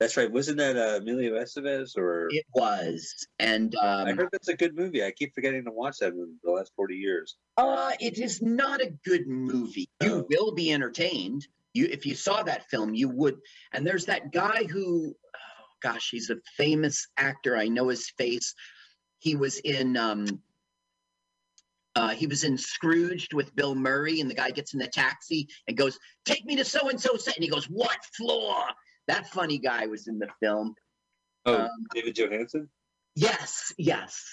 [0.00, 0.32] That's right.
[0.32, 1.94] Wasn't that uh, Emilio Estevez?
[1.96, 5.04] Or It was, and I um, heard that's a good movie.
[5.04, 7.36] I keep forgetting to watch that movie the last forty years.
[7.58, 9.90] uh, it is not a good movie.
[10.02, 10.26] You Oh.
[10.30, 11.46] will be entertained.
[11.74, 13.36] You, if you saw that film, you would.
[13.72, 17.56] And there's that guy who, oh, gosh, he's a famous actor.
[17.56, 18.54] I know his face.
[19.18, 19.96] He was in.
[19.98, 20.26] Um,
[21.94, 25.46] uh, he was in Scrooged with Bill Murray, and the guy gets in the taxi
[25.68, 28.64] and goes, "Take me to so and so," set," and he goes, "What floor?"
[29.10, 30.76] That funny guy was in the film.
[31.44, 32.68] Oh, Um, David Johansen.
[33.16, 34.24] Yes, yes.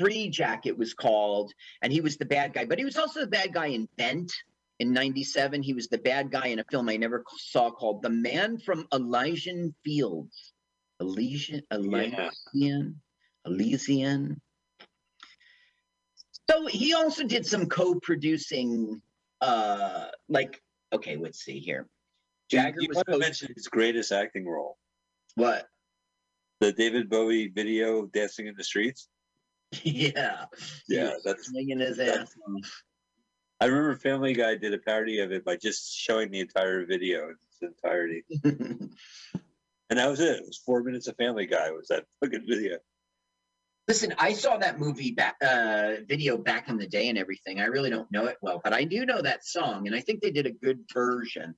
[0.00, 1.52] Freejack, it was called,
[1.82, 2.64] and he was the bad guy.
[2.64, 4.32] But he was also the bad guy in Bent
[4.80, 5.62] in '97.
[5.62, 8.88] He was the bad guy in a film I never saw called "The Man from
[8.92, 10.52] Elysian Fields."
[11.00, 13.00] Elysian, Elysian,
[13.46, 14.40] Elysian.
[16.50, 19.00] So he also did some co-producing,
[19.40, 20.60] uh, like
[20.92, 21.86] okay, let's see here.
[22.50, 24.78] Jagger you was want to his greatest acting role,
[25.34, 25.68] what?
[26.60, 29.08] the David Bowie video "Dancing in the Streets."
[29.82, 30.44] yeah,
[30.88, 32.34] Yeah, that's- swinging his ass.
[32.48, 32.82] off.
[33.60, 37.28] I remember Family Guy did a parody of it by just showing the entire video
[37.30, 40.40] in its entirety, and that was it.
[40.40, 41.70] It was four minutes of Family Guy.
[41.70, 42.78] Was that fucking video?
[43.88, 47.60] Listen, I saw that movie back, uh, video back in the day and everything.
[47.60, 50.20] I really don't know it well, but I do know that song, and I think
[50.22, 51.54] they did a good version.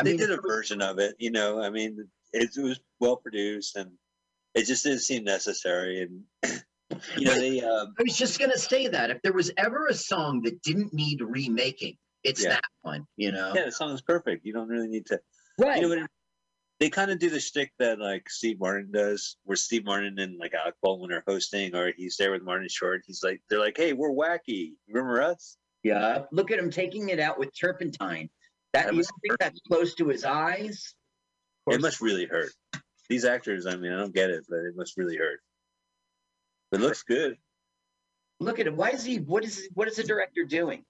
[0.00, 1.14] I they mean, did a version of it.
[1.18, 3.90] You know, I mean, it, it was well produced, and
[4.54, 6.02] it just didn't seem necessary.
[6.02, 6.22] And
[7.16, 9.94] you know, they um, I was just gonna say that if there was ever a
[9.94, 12.50] song that didn't need remaking, It's Yeah.
[12.50, 13.52] that one, you know.
[13.54, 14.44] Yeah, the song is perfect.
[14.44, 15.20] You don't really need to.
[15.58, 15.80] Right.
[15.80, 16.10] You know it-
[16.78, 20.38] They kind of do the shtick that like Steve Martin does, where Steve Martin and
[20.38, 23.02] like Alec Baldwin are hosting, or he's there with Martin Short.
[23.06, 24.72] He's like, they're like, "Hey, we're wacky.
[24.88, 26.24] Remember us?" yeah.
[26.32, 28.28] Look at him taking it out with turpentine.
[28.72, 30.94] That you think that's close to his eyes?
[31.66, 32.50] It must really hurt.
[33.08, 35.40] These actors, I mean, I don't get it, but it must really hurt.
[36.72, 37.36] It looks good.
[38.38, 38.76] look at him.
[38.76, 39.18] Why is he?
[39.18, 39.68] What is?
[39.74, 40.84] What is the director doing?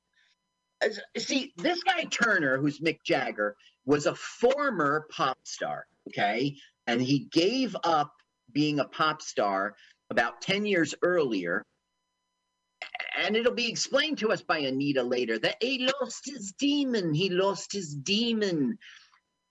[0.83, 5.87] As- See, this guy Turner, who's Mick Jagger, was a former pop star.
[6.09, 8.13] Okay, and he gave up
[8.53, 9.75] being a pop star
[10.11, 11.65] about ten years earlier.
[13.23, 17.13] And it'll be explained to us by Anita later that he lost his demon.
[17.13, 18.79] He lost his demon.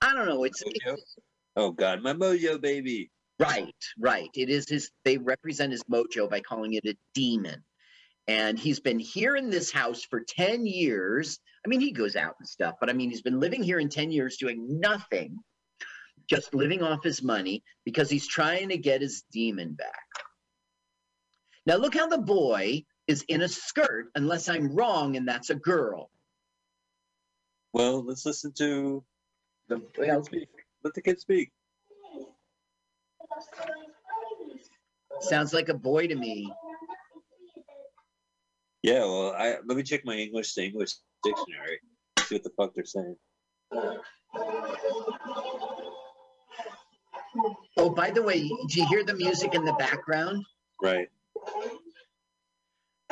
[0.01, 0.43] I don't know.
[0.43, 1.17] It's, it's
[1.55, 3.11] Oh God, my mojo baby.
[3.37, 4.29] Right, right.
[4.33, 7.63] It is his, they represent his mojo by calling it a demon.
[8.27, 11.39] And he's been here in this house for 10 years.
[11.65, 13.89] I mean, he goes out and stuff, but I mean, he's been living here in
[13.89, 15.37] 10 years doing nothing,
[16.29, 20.05] just living off his money because he's trying to get his demon back.
[21.65, 25.55] Now, look how the boy is in a skirt, unless I'm wrong, and that's a
[25.55, 26.11] girl.
[27.73, 29.03] Well, let's listen to
[29.67, 30.23] The, well,
[30.83, 31.51] let the kid speak.
[35.21, 36.53] sounds like a boy to me.
[38.83, 41.79] Yeah, well, I let me check my English to English dictionary.
[42.19, 43.15] See what the fuck they're saying.
[47.75, 50.45] Oh, by the way, do you hear the music in the background?
[50.81, 51.09] Right.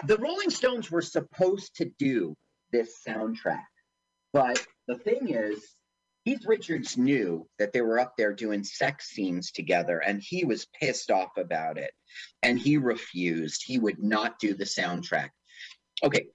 [0.05, 2.35] The Rolling Stones were supposed to do
[2.71, 3.63] this soundtrack,
[4.33, 5.63] but the thing is,
[6.25, 10.67] Keith Richards knew that they were up there doing sex scenes together, and he was
[10.79, 11.91] pissed off about it,
[12.43, 13.63] and he refused.
[13.65, 15.29] He would not do the soundtrack.
[16.03, 16.25] Okay.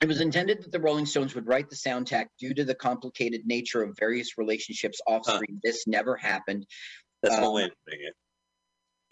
[0.00, 3.42] It was intended that the Rolling Stones would write the soundtrack due to the complicated
[3.46, 5.36] nature of various relationships off Huh.
[5.36, 5.58] screen.
[5.64, 6.66] This never happened.
[7.22, 8.14] That's Um, one way putting it.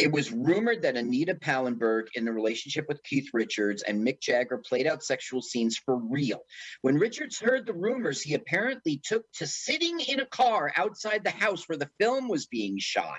[0.04, 4.58] It was rumored that Anita Pallenberg, in the relationship with Keith Richards and Mick Jagger,
[4.58, 6.40] played out sexual scenes for real.
[6.82, 11.30] When Richards heard the rumors, he apparently took to sitting in a car outside the
[11.30, 13.16] house where the film was being shot.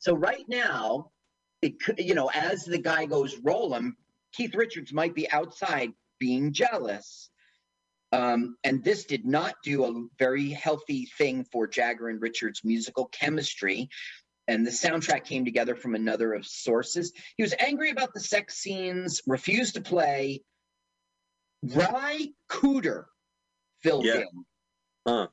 [0.00, 1.12] So right now,
[1.62, 3.96] it you know, as the guy goes roll him,
[4.32, 7.30] Keith Richards might be outside being jealous.
[8.10, 13.06] Um, and this did not do a very healthy thing for Jagger and Richards' musical
[13.06, 13.88] chemistry
[14.48, 17.12] and the soundtrack came together from another of sources.
[17.36, 20.42] He was angry about the sex scenes, refused to play.
[21.62, 23.04] Ry Cooder
[23.82, 24.20] filled Yeah.
[24.20, 24.44] in.
[25.06, 25.28] Huh.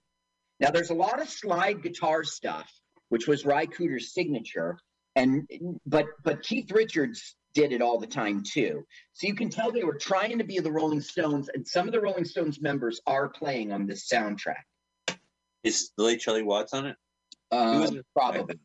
[0.59, 2.71] Now there's a lot of slide guitar stuff,
[3.09, 4.77] which was Ry Cooder's signature,
[5.15, 5.49] and
[5.85, 8.85] but but Keith Richards did it all the time too.
[9.13, 11.91] So you can tell they were trying to be the Rolling Stones, and some of
[11.91, 14.63] the Rolling Stones members are playing on this soundtrack.
[15.63, 16.95] Is the late Charlie Watts on it?
[17.51, 18.55] Um, probably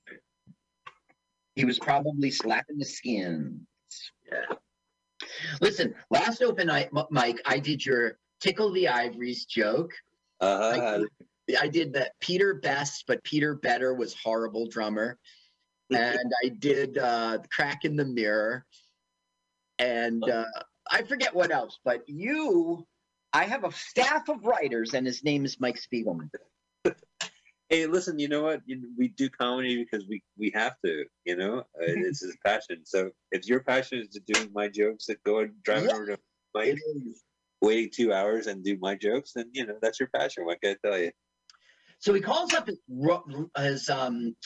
[1.57, 3.67] he was probably slapping the skin.
[4.31, 4.57] Yeah.
[5.61, 9.91] Listen, last open night, Mike, I did your tickle the ivories joke.
[10.41, 11.07] Uh,
[11.51, 15.19] I, I did that Peter Best, but Peter Better was horrible drummer.
[15.89, 18.67] And I did uh, crack in the mirror.
[19.79, 20.47] And uh,
[20.91, 22.85] I forget what else, but you,
[23.33, 26.29] I have a staff of writers, and his name is Mike Spiegelman.
[27.69, 28.63] Hey, listen, you know what?
[28.97, 31.05] We do comedy because we we have to.
[31.25, 32.83] You know, uh, it's his passion.
[32.85, 35.95] So if your passion is to do my jokes, that go and drive Yeah.
[35.95, 36.19] over to
[36.61, 37.23] is.
[37.61, 40.45] waiting two hours and do my jokes, then you know that's your passion.
[40.45, 41.11] What can I tell you?
[41.99, 42.79] So he calls up his,
[43.57, 44.37] his um,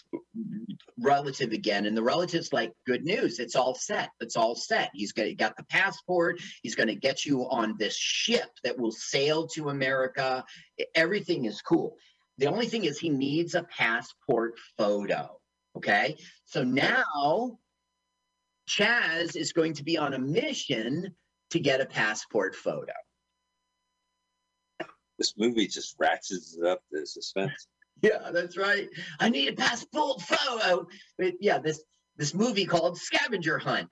[0.98, 3.38] relative again, and the relative's like, "Good news!
[3.40, 4.10] It's all set.
[4.20, 4.90] It's all set.
[4.94, 6.40] He's got, he got the passport.
[6.62, 10.44] He's going to get you on this ship that will sail to America.
[10.94, 11.96] Everything is cool.
[12.40, 15.38] The only thing is, he needs a passport photo.
[15.76, 17.58] Okay, so now
[18.66, 21.14] Chaz is going to be on a mission
[21.50, 22.94] to get a passport photo.
[25.18, 27.52] This movie just ratchets up the suspense.
[28.02, 28.88] Yeah, that's right.
[29.18, 30.86] I need a passport photo.
[31.18, 31.84] But yeah, this
[32.16, 33.90] this movie called Scavenger Hunt.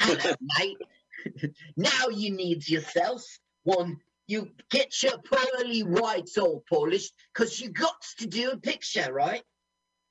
[0.00, 0.76] Hello, mate.
[1.76, 3.24] now you need yourself
[3.64, 3.98] one.
[4.28, 9.42] You get your pearly whites all polished because you got to do a picture, right?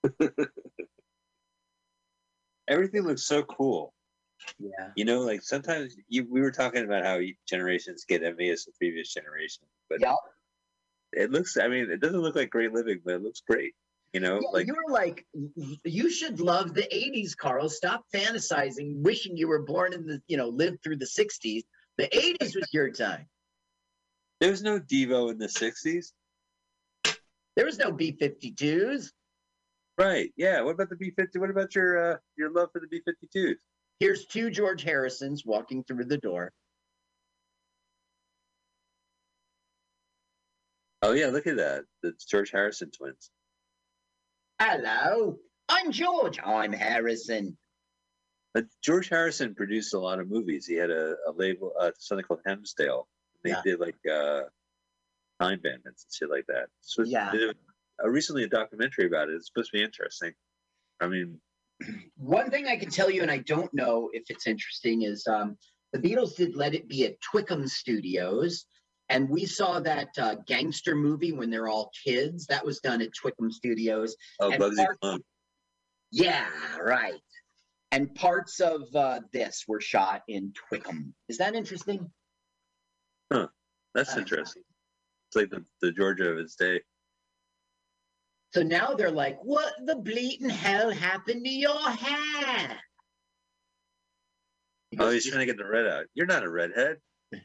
[2.68, 3.94] Everything looks so cool.
[4.60, 4.90] Yeah.
[4.96, 9.14] You know, like sometimes you, we were talking about how generations get envious of previous
[9.14, 10.16] generations, but Yeah.
[11.14, 11.58] it looks.
[11.58, 13.74] I mean, it doesn't look like great living, but it looks great.
[14.14, 15.26] You know, Yeah, like you were like,
[15.86, 17.70] you should love the 80s, Carl.
[17.70, 21.64] Stop fantasizing, wishing you were born in the, you know, lived through the 60s.
[21.98, 23.28] The 80s was your time.
[24.42, 26.14] There was no Devo in the '60s,
[27.56, 29.12] There was no B-52s.
[30.00, 30.34] right?
[30.36, 30.62] Yeah.
[30.62, 31.40] What about the B-50?
[31.40, 33.56] What about your uh, your love for the B-52s?
[34.00, 36.52] Here's two George Harrisons walking through the door.
[41.04, 41.84] Oh yeah, look at that.
[42.02, 43.30] The George Harrison twins.
[44.60, 45.38] Hello,
[45.70, 46.40] I'm George.
[46.44, 47.58] I'm Harrison.
[48.56, 50.66] But George Harrison produced a lot of movies.
[50.66, 53.06] He had a, a label, uh, something called Hemsdale.
[53.44, 53.62] They Yeah.
[53.64, 54.44] did like uh,
[55.40, 56.68] Time Bandits and shit like that.
[56.82, 57.34] So Yeah.
[58.00, 59.36] a, recently a documentary about it.
[59.36, 60.34] It's supposed to be interesting.
[61.00, 61.40] I mean,
[62.18, 65.58] One thing I can tell you, and I don't know if it's interesting, is um,
[65.94, 68.66] the Beatles did Let It Be at Twickham Studios.
[69.10, 72.46] And we saw that uh, gangster movie when they're all kids.
[72.48, 74.16] That was done at Twickham Studios.
[74.40, 75.22] oh, And Bugsy Malone.
[76.12, 76.48] Yeah,
[76.80, 77.20] right.
[77.92, 81.12] And parts of uh, this were shot in Twickham.
[81.28, 82.10] Is that interesting?
[83.94, 84.64] That's Uh, interesting.
[85.30, 86.82] It's like the, the Georgia of its day.
[88.54, 92.78] So now they're like, what the bleating hell happened to your hair?
[95.00, 96.06] Oh, he's trying to get the red out.
[96.14, 96.98] You're not a redhead.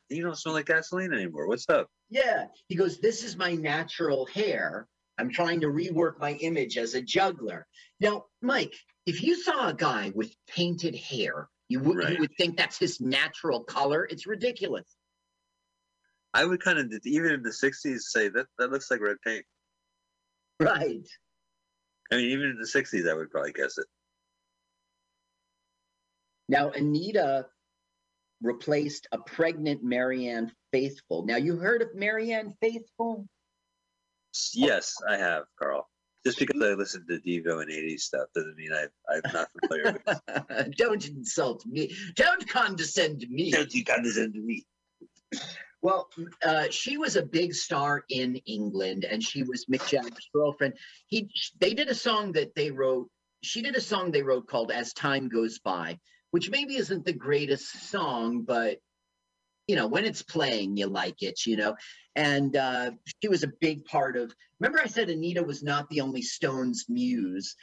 [0.08, 1.46] You don't smell like gasoline anymore.
[1.46, 1.88] What's up?
[2.10, 2.46] Yeah.
[2.68, 4.88] He goes, This is my natural hair.
[5.18, 7.66] I'm trying to rework my image as a juggler.
[8.00, 8.74] Now, Mike,
[9.06, 12.12] if you saw a guy with painted hair, you would Right.
[12.14, 14.04] you would think that's his natural color.
[14.10, 14.96] It's ridiculous.
[16.36, 19.46] I would kind of, even in the 60s, say that that looks like red paint.
[20.60, 21.08] Right.
[22.12, 23.86] I mean, even in the 60s, I would probably guess it.
[26.46, 27.46] Now, Anita
[28.42, 31.24] replaced a pregnant Marianne Faithfull.
[31.24, 33.26] Now, you heard of Marianne Faithfull?
[34.52, 35.88] Yes, I have, Carl.
[36.26, 39.92] Just because I listened to Devo and 80s stuff doesn't mean I, I'm not familiar
[39.92, 40.76] with it.
[40.76, 41.96] Don't insult me.
[42.14, 43.52] Don't condescend to me.
[43.52, 44.66] Don't you condescend to me?
[45.86, 46.10] Well,
[46.44, 50.74] uh, she was a big star in England, and she was Mick Jagger's girlfriend.
[51.06, 51.30] He,
[51.60, 53.08] they did a song that they wrote.
[53.44, 56.00] She did a song they wrote called "As Time Goes By,"
[56.32, 58.78] which maybe isn't the greatest song, but
[59.68, 61.76] you know, when it's playing, you like it, you know.
[62.16, 62.90] And uh,
[63.22, 64.34] she was a big part of.
[64.58, 67.54] Remember, I said Anita was not the only Stones muse.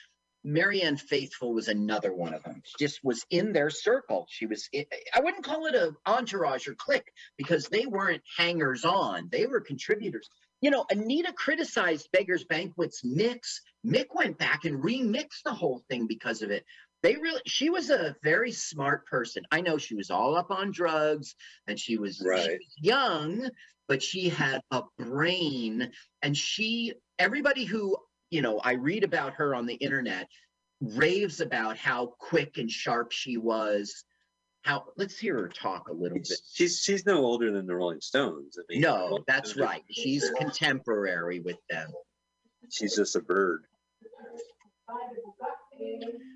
[0.44, 2.62] Marianne Faithfull was another one of them.
[2.66, 4.28] She just was in their circle.
[4.30, 4.68] She was.
[4.74, 4.84] Eh,
[5.14, 9.30] I wouldn't call it a entourage or clique because they weren't hangers on.
[9.32, 10.30] They were contributors.
[10.62, 13.62] You know, Anita criticized Beggar's Banquet's mix.
[13.86, 16.64] Mick went back and remixed the whole thing because of it.
[17.02, 19.44] They really, she was a very smart person.
[19.52, 21.36] I know she was all up on drugs
[21.68, 23.50] and she was, she was young,
[23.90, 25.92] but she had a brain.
[26.22, 27.98] And she, everybody who,
[28.34, 30.28] you know, I read about her on the internet
[30.82, 34.04] raves about how quick and sharp she was.
[34.64, 36.32] How, let's hear her talk a little bit.
[36.52, 38.58] She's she's no older than the Rolling Stones.
[38.58, 39.84] I mean, No, that's right.
[39.92, 41.92] She's contemporary with them.
[42.72, 43.66] she's just a bird.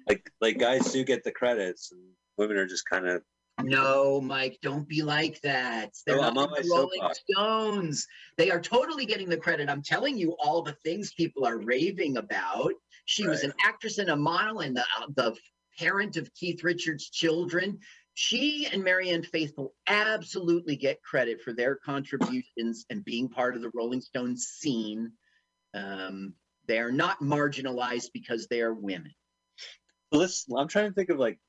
[0.07, 2.02] Like like guys do get the credits, and
[2.38, 3.24] women are just kind of
[3.63, 5.93] No, Mike, don't be like that.
[6.05, 7.19] They're Oh, not the Rolling soapbox.
[7.29, 8.07] Stones.
[8.38, 9.69] They are totally getting the credit.
[9.69, 12.73] I'm telling you all the things people are raving about.
[13.05, 15.35] She was an actress and a model and the, uh, the
[15.79, 17.79] parent of Keith Richards' children.
[18.13, 23.71] She and Marianne Faithfull absolutely get credit for their contributions and being part of the
[23.73, 25.11] Rolling Stones scene.
[25.73, 26.34] Um,
[26.67, 29.13] they are not marginalized because they are women.
[30.11, 30.45] let's.
[30.55, 31.39] I'm trying to think of like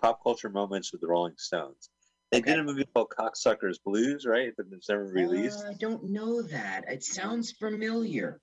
[0.00, 1.90] pop culture moments with the Rolling Stones.
[2.30, 2.50] They Okay.
[2.52, 4.52] did a movie called Cocksuckers Blues, right?
[4.56, 5.64] But it's never released.
[5.64, 6.84] Uh, I don't know that.
[6.88, 8.40] It sounds familiar.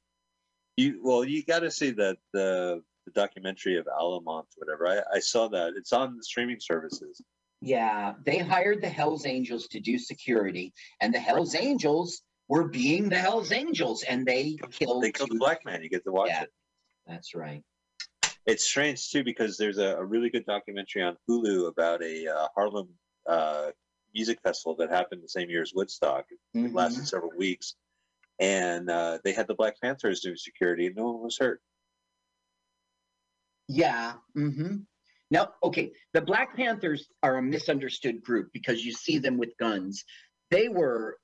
[0.77, 4.87] You well, you got to see that the the documentary of Altamont, whatever.
[4.87, 5.73] I, I saw that.
[5.75, 7.21] It's on the streaming services.
[7.59, 13.09] Yeah, they hired the Hells Angels to do security, and the Hells Angels were being
[13.09, 15.03] the Hells Angels, and they killed.
[15.03, 15.83] They killed two- the black man.
[15.83, 16.43] You get to watch Yeah.
[16.43, 16.53] it.
[17.07, 17.63] That's right.
[18.45, 22.47] It's strange too because there's a, a really good documentary on Hulu about a uh,
[22.55, 22.89] Harlem
[23.27, 23.71] uh,
[24.13, 26.25] music festival that happened the same year as Woodstock.
[26.31, 26.73] It Mhm.
[26.73, 27.75] lasted several weeks,
[28.39, 31.61] and uh, they had the Black Panthers doing security, and no one was hurt.
[33.67, 34.13] Yeah.
[34.35, 34.77] Mm-hmm.
[35.29, 40.03] Now, okay, the Black Panthers are a misunderstood group because you see them with guns.
[40.49, 41.17] They were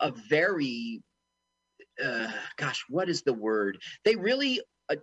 [0.00, 1.02] a very,
[2.02, 3.78] uh, gosh, what is the word?
[4.04, 4.62] They really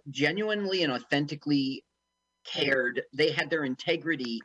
[0.09, 1.83] genuinely and authentically
[2.45, 3.03] cared.
[3.13, 4.41] They had their integrity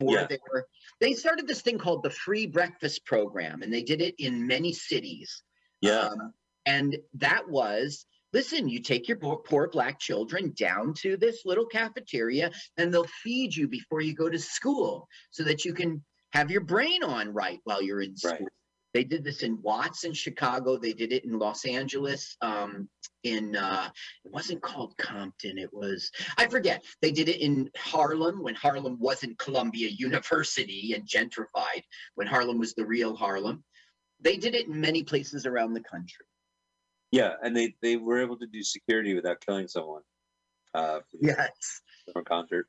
[0.00, 0.26] for Yeah.
[0.26, 0.66] their.
[1.00, 4.72] They started this thing called the Free Breakfast Program, and they did it in many
[4.72, 5.42] cities.
[5.80, 11.16] Yeah, Um, and that was listen, you take your poor, poor black children down to
[11.18, 15.74] this little cafeteria and they'll feed you before you go to school so that you
[15.74, 16.02] can
[16.32, 18.32] have your brain on right while you're in school.
[18.32, 18.48] Right.
[18.94, 20.76] They did this in Watts in Chicago.
[20.76, 22.36] They did it in Los Angeles.
[22.40, 22.88] Um,
[23.24, 23.88] in uh,
[24.24, 25.56] it wasn't called Compton.
[25.58, 26.84] It was I forget.
[27.00, 31.82] They did it in Harlem when Harlem wasn't Columbia University and gentrified.
[32.16, 33.64] When Harlem was the real Harlem.
[34.20, 36.26] They did it in many places around the country.
[37.10, 40.02] Yeah, and they they were able to do security without killing someone.
[40.74, 41.80] Uh, Yes.
[42.12, 42.66] summer concert.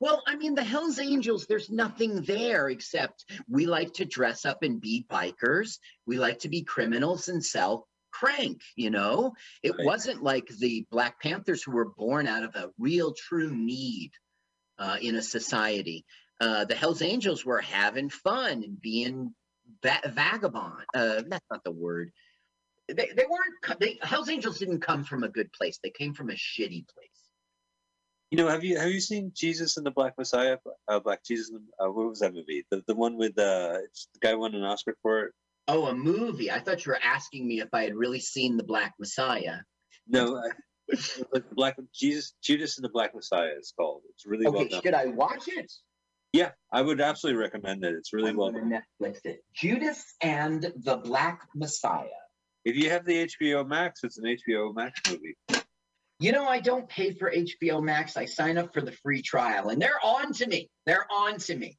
[0.00, 4.62] Well, I mean, the Hells Angels, there's nothing there except we like to dress up
[4.62, 5.78] and be bikers.
[6.06, 9.34] We like to be criminals and sell crank, you know?
[9.62, 9.84] It Right.
[9.86, 14.12] wasn't like the Black Panthers who were born out of a real, true need
[14.78, 16.06] uh, in a society.
[16.40, 19.34] Uh, the Hells Angels were having fun and being
[19.82, 20.84] va- vagabond.
[20.94, 22.10] Uh, that's not the word.
[22.88, 25.78] They, they weren't, they, Hells Angels didn't come from a good place.
[25.82, 27.09] They came from a shitty place.
[28.30, 30.58] You know, have you have you seen Jesus and the Black Messiah?
[30.86, 31.50] Uh, Black Jesus.
[31.50, 32.64] And, uh, what was that movie?
[32.70, 35.32] The the one with uh, it's, the guy won an Oscar for it.
[35.66, 36.50] Oh, a movie.
[36.50, 39.58] I thought you were asking me if I had really seen The Black Messiah.
[40.08, 40.98] No, I,
[41.54, 43.52] Black Jesus Judas and the Black Messiah.
[43.58, 44.02] is called.
[44.10, 44.82] It's really well Okay, done.
[44.82, 45.70] should I watch it?
[46.32, 47.94] Yeah, I would absolutely recommend it.
[47.94, 48.70] It's really I'm well done.
[48.70, 49.42] Netflix it.
[49.54, 52.06] Judas and the Black Messiah.
[52.64, 55.36] If you have the HBO Max, it's an HBO Max movie.
[56.20, 58.18] You know, I don't pay for HBO Max.
[58.18, 60.70] I sign up for the free trial, and they're on to me.
[60.84, 61.78] They're on to me.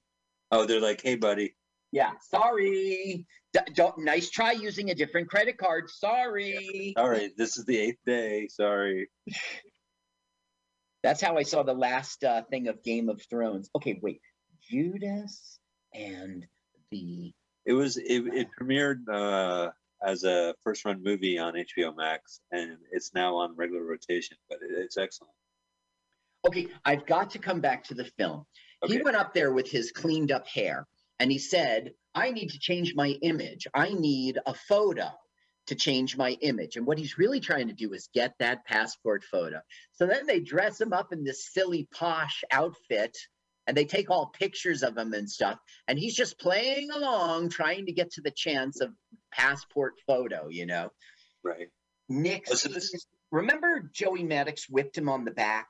[0.51, 1.55] Oh, they're like, hey, buddy.
[1.91, 3.27] Yeah, sorry.
[3.53, 5.91] D- don't, nice try using a different credit card.
[5.91, 6.93] Sorry.
[6.97, 8.47] All right, this is the eighth day.
[8.47, 9.09] Sorry.
[11.03, 13.69] That's how I saw the last uh, thing of Game of Thrones.
[13.76, 14.22] Okay, wait.
[14.69, 15.59] Judas
[15.93, 16.45] and
[16.91, 17.31] the
[17.65, 19.69] It was it, it premiered uh,
[20.03, 24.38] as a first run movie on HBO Max, and it's now on regular rotation.
[24.49, 25.34] But it's excellent.
[26.45, 28.45] Okay, I've got to come back to the film.
[28.88, 30.88] He went up there with his cleaned up hair
[31.19, 33.68] and he said, I need to change my image.
[33.76, 35.11] I need a photo
[35.68, 36.78] to change my image.
[36.78, 39.61] And what he's really trying to do is get that passport photo.
[39.91, 43.15] So then they dress him up in this silly posh outfit
[43.68, 45.60] and they take all pictures of him and stuff.
[45.88, 48.90] And he's just playing along, trying to get to the chance of
[49.31, 50.91] passport photo, you know?
[51.43, 51.67] Right.
[52.09, 55.69] Nick, Oh, so this- remember Joey Maddocks whipped him on the back?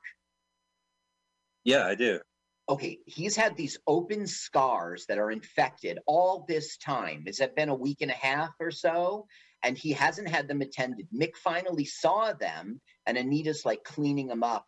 [1.64, 2.20] Yeah, I do.
[2.68, 7.24] okay, he's had these open scars that are infected all this time.
[7.26, 9.26] Has that been a week and a half or so?
[9.64, 11.06] And he hasn't had them attended.
[11.14, 14.66] Mick finally saw them, and Anita's like cleaning them up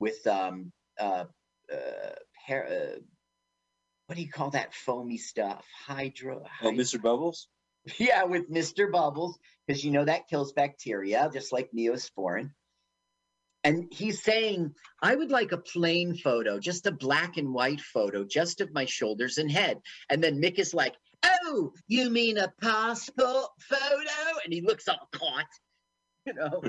[0.00, 1.24] with um uh
[1.72, 2.14] uh,
[2.46, 2.66] hair,
[2.96, 2.98] uh
[4.06, 5.64] what do you call that foamy stuff?
[5.86, 6.44] Hydro.
[6.62, 7.00] Oh, hyd- Mr.
[7.00, 7.48] Bubbles.
[7.98, 8.90] yeah, with Mr.
[8.90, 12.50] Bubbles, because you know that kills bacteria, just like Neosporin.
[13.62, 18.24] And he's saying, I would like a plain photo, just a black and white photo,
[18.24, 19.80] just of my shoulders and head.
[20.10, 20.94] And then Mick is like,
[21.24, 24.38] Oh, you mean a passport photo?
[24.44, 25.46] And he looks all caught,
[26.26, 26.62] you know.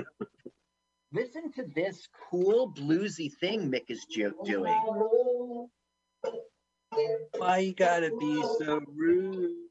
[1.12, 4.74] Listen to this cool bluesy thing Mick is doing.
[7.36, 9.65] Why you gotta be so rude?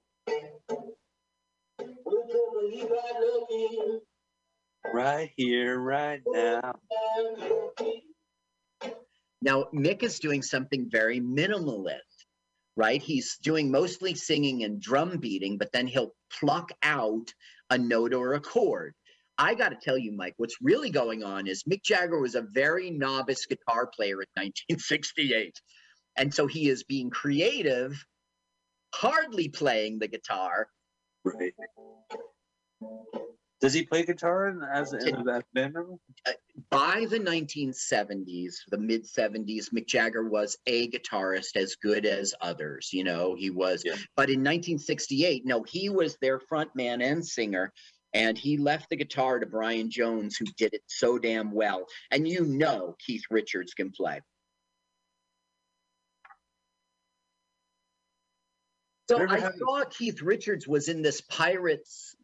[4.94, 6.76] Right here, right now.
[9.42, 12.26] Now, Mick is doing something very minimalist,
[12.76, 13.02] right?
[13.02, 17.34] He's doing mostly singing and drum beating, but then he'll pluck out
[17.70, 18.94] a note or a chord.
[19.38, 22.42] I got to tell you, Mike, what's really going on is Mick Jagger was a
[22.42, 25.60] very novice guitar player in 1968.
[26.18, 28.02] And so he is being creative,
[28.94, 30.70] hardly playing the guitar.
[31.26, 31.54] Right.
[33.62, 35.96] Does he play guitar in- as, as a band member?
[36.28, 36.32] Uh,
[36.70, 42.90] by the 1970s, the mid 70s, Mick Jagger was a guitarist as good as others.
[42.92, 43.82] You know, he was.
[43.86, 43.96] Yeah.
[44.16, 47.72] But in 1968, no, he was their front man and singer.
[48.14, 51.86] And he left the guitar to Brian Jones, who did it so damn well.
[52.12, 54.22] And you know Keith Richards can play.
[59.08, 62.16] So I saw Keith Richards was in this Pirates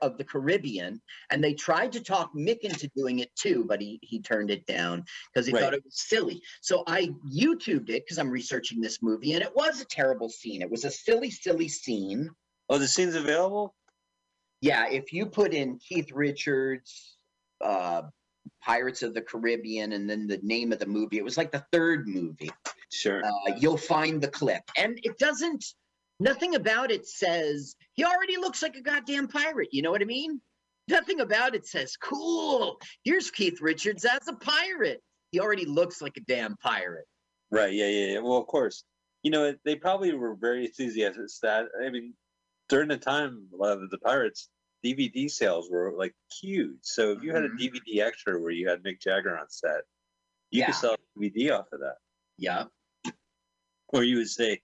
[0.00, 1.00] of the Caribbean,
[1.30, 4.64] and they tried to talk Mick into doing it too, but he he turned it
[4.66, 5.60] down because he Right.
[5.62, 6.40] thought it was silly.
[6.62, 10.62] So I YouTubed it because I'm researching this movie, and it was a terrible scene.
[10.62, 12.30] It was a silly, silly scene.
[12.70, 13.74] Oh, the scene's available?
[14.62, 17.16] Yeah, if you put in Keith Richards,
[17.60, 18.02] uh,
[18.62, 21.64] Pirates of the Caribbean, and then the name of the movie, it was like the
[21.72, 22.50] third movie.
[22.90, 23.22] Sure.
[23.24, 24.62] uh, you'll find the clip.
[24.76, 25.64] And it doesn't,
[26.22, 29.68] nothing about it says he already looks like a goddamn pirate.
[29.72, 30.40] You know what I mean?
[30.88, 35.02] Nothing about it says, cool, here's Keith Richards as a pirate.
[35.30, 37.06] He already looks like a damn pirate.
[37.50, 37.72] Right.
[37.72, 37.88] Yeah.
[37.88, 38.06] Yeah.
[38.14, 38.18] Yeah.
[38.20, 38.84] Well, of course.
[39.22, 41.22] You know, they probably were very enthusiastic.
[41.42, 42.14] That I mean,
[42.68, 44.48] during the time of the pirates,
[44.84, 46.78] DVD sales were like huge.
[46.82, 47.48] So if you had a.
[47.48, 47.58] Mm-hmm.
[47.58, 49.82] DVD extra where you had Mick Jagger on set,
[50.50, 50.66] you Yeah.
[50.66, 51.96] could sell a DVD off of that.
[52.36, 52.64] Yeah.
[53.88, 54.60] Or you would say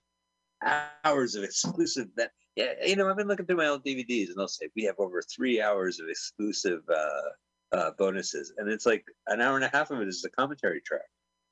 [0.62, 4.36] hours of exclusive that yeah, you know, I've been looking through my old DVDs and
[4.36, 8.52] they'll say we have over three hours of exclusive uh uh bonuses.
[8.56, 11.02] And it's like an hour and a half of it is the commentary track.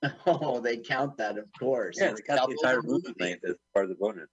[0.26, 1.96] Oh, they count that, of course.
[1.98, 3.14] Yeah, It's they got the entire the movie movie.
[3.20, 4.28] length as part of the bonus.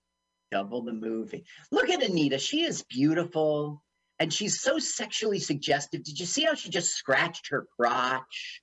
[0.52, 1.46] Double the movie.
[1.72, 2.38] Look at Anita.
[2.38, 3.84] She is beautiful
[4.20, 6.04] and she's so sexually suggestive.
[6.04, 8.62] Did you see how she just scratched her crotch?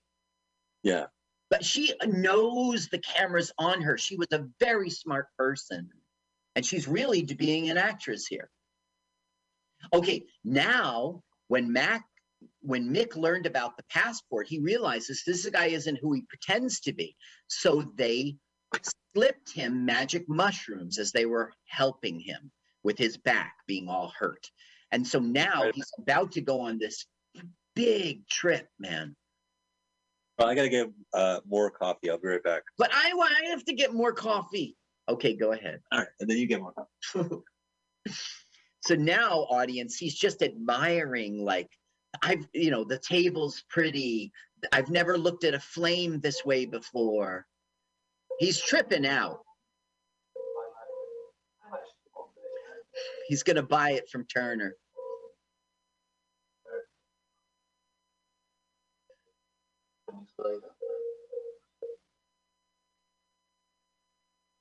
[0.82, 1.06] Yeah.
[1.48, 3.98] But she knows the camera's on her.
[3.98, 5.88] She was a very smart person.
[6.60, 8.50] And she's really being an actress here.
[9.94, 12.04] Okay, now when Mac
[12.60, 16.92] when Mick learned about the passport, he realizes this guy isn't who he pretends to
[16.92, 17.16] be.
[17.48, 18.36] So they
[19.14, 24.46] slipped him magic mushrooms as they were helping him with his back being all hurt.
[24.92, 25.74] And so now Right.
[25.74, 27.06] he's about to go on this
[27.74, 29.16] big trip, man.
[30.38, 32.10] Well, I gotta get uh more coffee.
[32.10, 32.64] I'll be right back.
[32.76, 34.76] But I, I have to get more coffee.
[35.10, 35.80] Okay, go ahead.
[35.90, 36.72] All right, and then you get one.
[38.80, 41.68] so now, audience, he's just admiring, like,
[42.22, 44.32] I've, you know, the table's pretty.
[44.72, 47.46] I've never looked at a flame this way before.
[48.38, 49.40] He's tripping out.
[53.26, 54.74] He's going to buy it from Turner.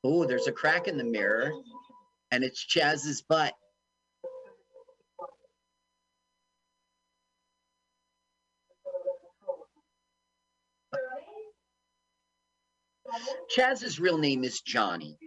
[0.03, 1.51] Oh, there's a crack in the mirror,
[2.31, 3.53] and it's Chaz's butt.
[13.57, 15.17] Chaz's real name is Johnny.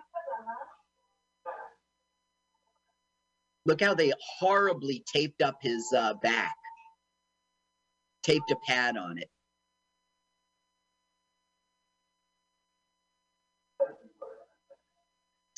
[3.67, 6.55] Look how they horribly taped up his uh, back,
[8.23, 9.29] taped a pad on it.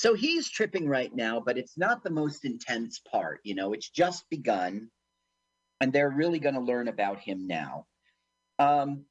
[0.05, 3.41] So he's tripping right now, but it's not the most intense part.
[3.43, 4.91] You know, it's just begun,
[5.81, 7.87] and they're really going to learn about him now.
[8.59, 9.07] Um,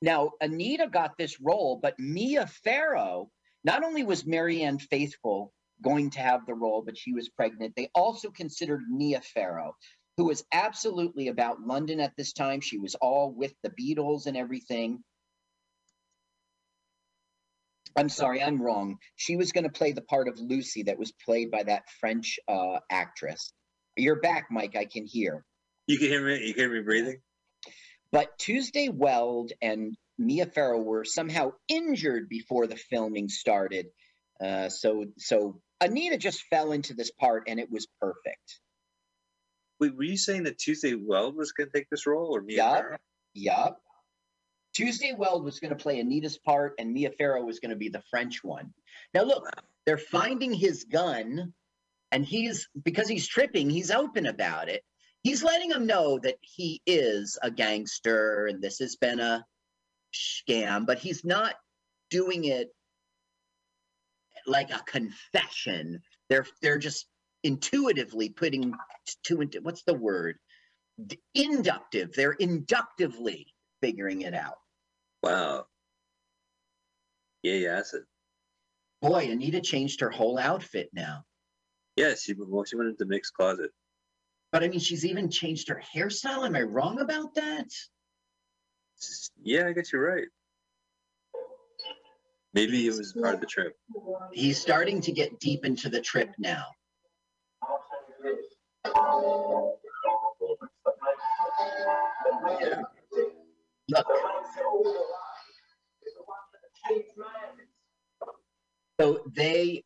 [0.00, 3.28] now, Anita got this role, but Mia Farrow,
[3.64, 5.52] not only was Marianne Faithfull
[5.82, 9.76] going to have the role, but she was pregnant, they also considered Mia Farrow,
[10.16, 12.62] who was absolutely about London at this time.
[12.62, 15.04] She was all with the Beatles and everything.
[17.96, 18.96] I'm sorry, I'm wrong.
[19.16, 22.38] She was going to play the part of Lucy that was played by that French
[22.48, 23.52] uh, actress.
[23.96, 24.76] You're back, Mike.
[24.76, 25.44] I can hear.
[25.86, 26.46] You can hear me.
[26.46, 27.20] You can hear me breathing.
[28.10, 33.86] But Tuesday Weld and Mia Farrow were somehow injured before the filming started.
[34.42, 38.60] Uh, so, so Anita just fell into this part, and it was perfect.
[39.80, 42.56] Wait, were you saying that Tuesday Weld was going to take this role, or Mia
[42.56, 42.72] Yeah.
[42.74, 42.98] Farrow?
[43.34, 43.80] Yup.
[44.74, 47.88] Tuesday Weld was going to play Anita's part, and Mia Farrow was going to be
[47.88, 48.72] the French one.
[49.14, 49.48] Now, look,
[49.84, 51.52] they're finding his gun,
[52.10, 54.82] and he's because he's tripping, he's open about it.
[55.22, 59.44] He's letting them know that he is a gangster and this has been a
[60.12, 61.54] scam, but he's not
[62.10, 62.68] doing it
[64.46, 66.00] like a confession.
[66.28, 67.06] They're they're just
[67.44, 68.74] intuitively putting
[69.24, 70.38] to into what's the word?
[71.34, 72.12] Inductive.
[72.14, 73.46] They're inductively
[73.80, 74.58] figuring it out.
[75.22, 75.66] Wow.
[77.42, 78.04] Yeah, yeah, that's it.
[79.00, 81.24] Boy, Anita changed her whole outfit now.
[81.96, 83.70] Yeah, she well, she went into Mick's closet.
[84.52, 86.46] But I mean, she's even changed her hairstyle.
[86.46, 87.68] Am I wrong about that?
[89.42, 90.28] Yeah, I guess you're right.
[92.54, 93.76] Maybe it was part of the trip.
[94.32, 96.66] He's starting to get deep into the trip now.
[103.88, 104.06] Look.
[109.00, 109.84] So they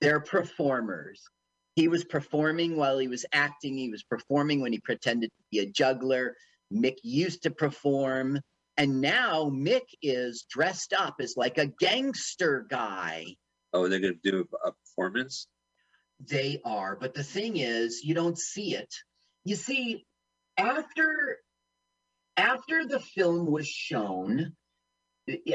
[0.00, 1.22] they're performers.
[1.74, 3.76] He was performing while he was acting.
[3.76, 6.36] He was performing when he pretended to be a juggler.
[6.72, 8.40] Mick used to perform.
[8.76, 13.26] And now Mick is dressed up as like a gangster guy.
[13.72, 15.46] Oh, they're going to do a performance.
[16.20, 16.96] They are.
[16.96, 18.92] But the thing is, you don't see it.
[19.44, 20.06] You see,
[20.56, 21.38] after
[22.36, 24.54] after the film was shown,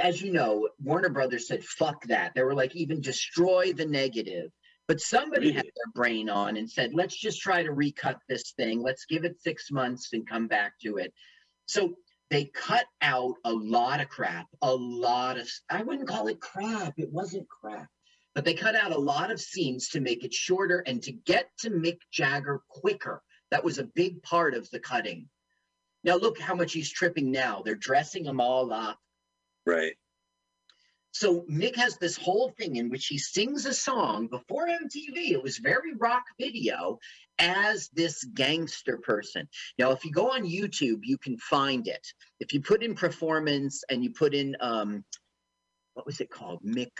[0.01, 2.33] as you know, Warner Brothers said, fuck that.
[2.35, 4.51] They were like, even destroy the negative.
[4.87, 8.81] But somebody had their brain on and said, let's just try to recut this thing.
[8.81, 11.13] Let's give it six months and come back to it.
[11.67, 11.93] So
[12.29, 16.95] they cut out a lot of crap, a lot of, I wouldn't call it crap.
[16.97, 17.87] It wasn't crap.
[18.33, 21.49] but they cut out a lot of scenes to make it shorter and to get
[21.59, 23.21] to Mick Jagger quicker.
[23.51, 25.27] That was a big part of the cutting.
[26.03, 27.61] Now look how much he's tripping now.
[27.63, 28.97] They're dressing him all up.
[29.65, 29.93] Right.
[31.13, 35.31] So Mick has this whole thing in which he sings a song before MTV.
[35.31, 36.99] It was very rock video
[37.37, 39.49] as this gangster person.
[39.77, 42.07] Now, if you go on YouTube, you can find it.
[42.39, 45.03] If you put in performance and you put in um,
[45.93, 46.61] what was it called?
[46.63, 46.91] Mick.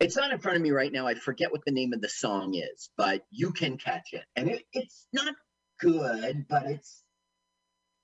[0.00, 1.06] It's not in front of me right now.
[1.06, 4.24] I forget what the name of the song is, but you can catch it.
[4.36, 5.34] And it, it's not
[5.78, 7.01] good, but it's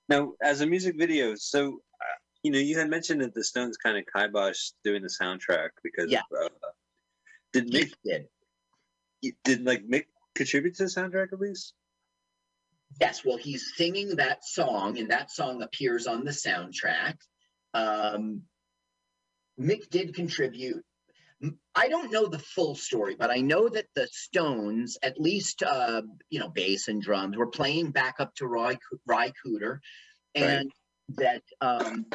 [0.09, 3.77] Now, as a music video, so uh, you know, you had mentioned that the Stones
[3.77, 6.21] kind of kiboshed doing the soundtrack because Yeah.
[6.37, 6.49] uh,
[7.53, 8.27] did Mick gifted.
[9.43, 10.05] did like Mick
[10.35, 11.73] contribute to the soundtrack at least?
[12.99, 17.15] Yes, well, he's singing that song, and that song appears on the soundtrack.
[17.75, 18.41] Um,
[19.59, 20.83] Mick did contribute.
[21.75, 26.01] I don't know the full story, but I know that the Stones, at least, uh,
[26.29, 29.79] you know, bass and drums, were playing back up to Roy, Ry Cooder,
[30.35, 30.69] and
[31.15, 32.05] that um,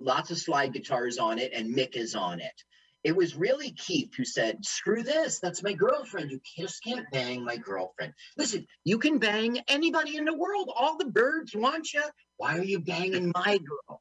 [0.00, 2.62] lots of slide guitars on it, and Mick is on it.
[3.04, 5.38] It was really Keith who said, "Screw this!
[5.38, 6.30] That's my girlfriend.
[6.30, 10.70] You just can't bang my girlfriend." Listen, you can bang anybody in the world.
[10.74, 12.02] All the birds want you.
[12.38, 14.00] Why are you banging my girl?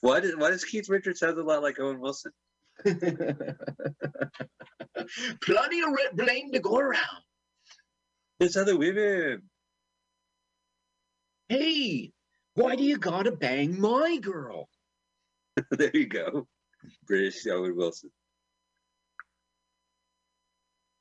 [0.00, 2.32] Why does why does Keith Richards sound a lot like Owen Wilson?
[5.42, 7.22] Plenty of red blame to go around.
[8.38, 9.42] There's other women.
[11.48, 12.12] Hey,
[12.54, 14.68] why do you gotta bang my girl?
[15.70, 16.46] there you go.
[17.06, 18.10] British Owen Wilson.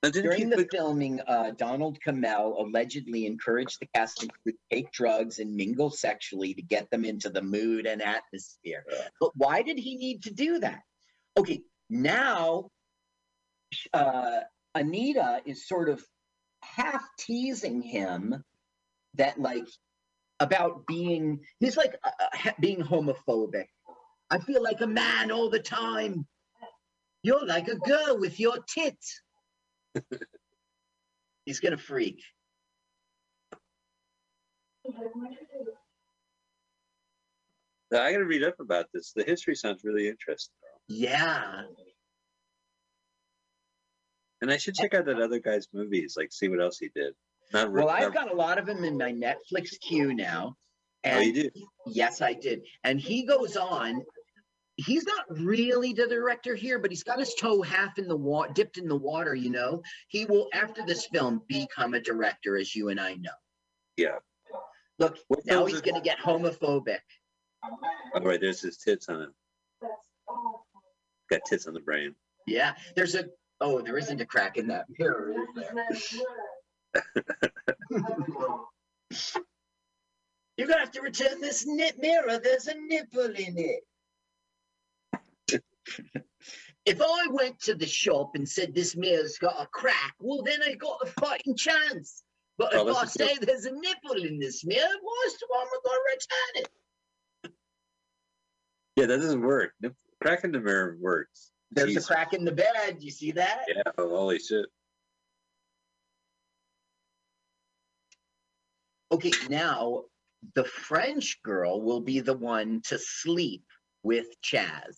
[0.02, 4.30] During the Richards- filming, uh, Donald Cammell allegedly encouraged the cast to
[4.72, 8.86] take drugs and mingle sexually to get them into the mood and atmosphere.
[9.20, 10.84] But why did he need to do that?
[11.38, 12.70] Okay, now
[13.94, 14.40] uh,
[14.76, 16.04] Anita is sort of
[16.64, 18.44] half teasing him
[19.16, 19.68] that, like,
[20.40, 22.12] about being, he's like uh,
[22.46, 23.66] uh, being homophobic.
[24.30, 26.26] I feel like a man all the time.
[27.24, 29.22] You're like a girl with your tits.
[31.46, 32.22] He's gonna freak.
[37.92, 39.14] Now, I got to read up about this.
[39.16, 40.54] The history sounds really interesting,
[40.90, 41.62] Yeah.
[44.42, 47.14] and I should check out that other guy's movies, like see what else he did.
[47.54, 50.56] Not Well, I've got a lot of them in my Netflix queue now.
[51.06, 51.58] Oh, you did.
[51.88, 52.62] yes, I did.
[52.84, 54.04] And he goes on.
[54.76, 58.54] He's not really the director here, but he's got his toe half in the water,
[58.54, 59.82] dipped in the water, you know.
[60.08, 63.32] He will, after this film, become a director, as you and I know.
[63.98, 64.20] Yeah.
[64.98, 67.00] Look, What now he's gonna get homophobic.
[67.62, 69.34] All right, there's his tits on him.
[71.30, 72.16] Got tits on the brain.
[72.48, 73.26] Yeah, there's a
[73.62, 75.86] oh, there isn't a crack in that mirror, is there?
[80.58, 82.40] You're gonna have to return this nip mirror.
[82.44, 83.84] There's a nipple in it.
[86.86, 90.60] if I went to the shop and said this mirror's got a crack, well then
[90.66, 92.24] I got a fighting chance.
[92.58, 95.48] But Oh, if I a good- say there's a nipple in this mirror, what's the
[95.50, 96.70] one we're gonna return it?
[98.98, 99.74] Yeah, that doesn't work.
[100.22, 101.52] Crack in the mirror works.
[101.72, 102.04] There's Jeez.
[102.04, 102.98] a crack in the bed.
[103.00, 103.66] You see that?
[103.68, 104.66] Yeah, holy shit.
[109.12, 110.04] Okay, now
[110.56, 113.64] the French girl will be the one to sleep
[114.04, 114.98] with Chaz.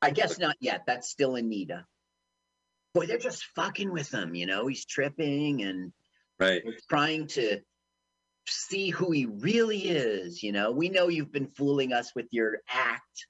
[0.00, 0.82] I guess not yet.
[0.86, 1.86] That's still Anita.
[2.92, 4.66] Boy, they're just fucking with him, you know.
[4.66, 5.92] He's tripping and
[6.38, 6.62] Right.
[6.90, 7.60] trying to
[8.46, 10.70] see who he really is, you know.
[10.70, 13.26] We know you've been fooling us with your act.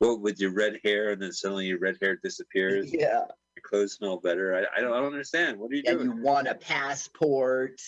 [0.00, 2.92] Well, with your red hair, and then suddenly your red hair disappears.
[2.92, 3.24] Yeah.
[3.56, 4.54] Your clothes smell better.
[4.54, 4.92] I, I don't.
[4.92, 5.58] I don't understand.
[5.58, 6.00] What are you doing?
[6.00, 6.18] and doing?
[6.18, 7.80] you want a passport.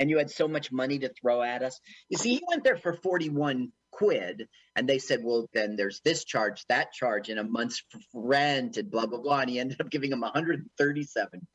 [0.00, 1.80] And you had so much money to throw at us.
[2.08, 4.46] You see, he went there for 41 quid,
[4.76, 7.82] and they said, well, then there's this charge, that charge, and a month's
[8.14, 9.40] rent, and blah, blah, blah.
[9.40, 11.46] And he ended up giving him 137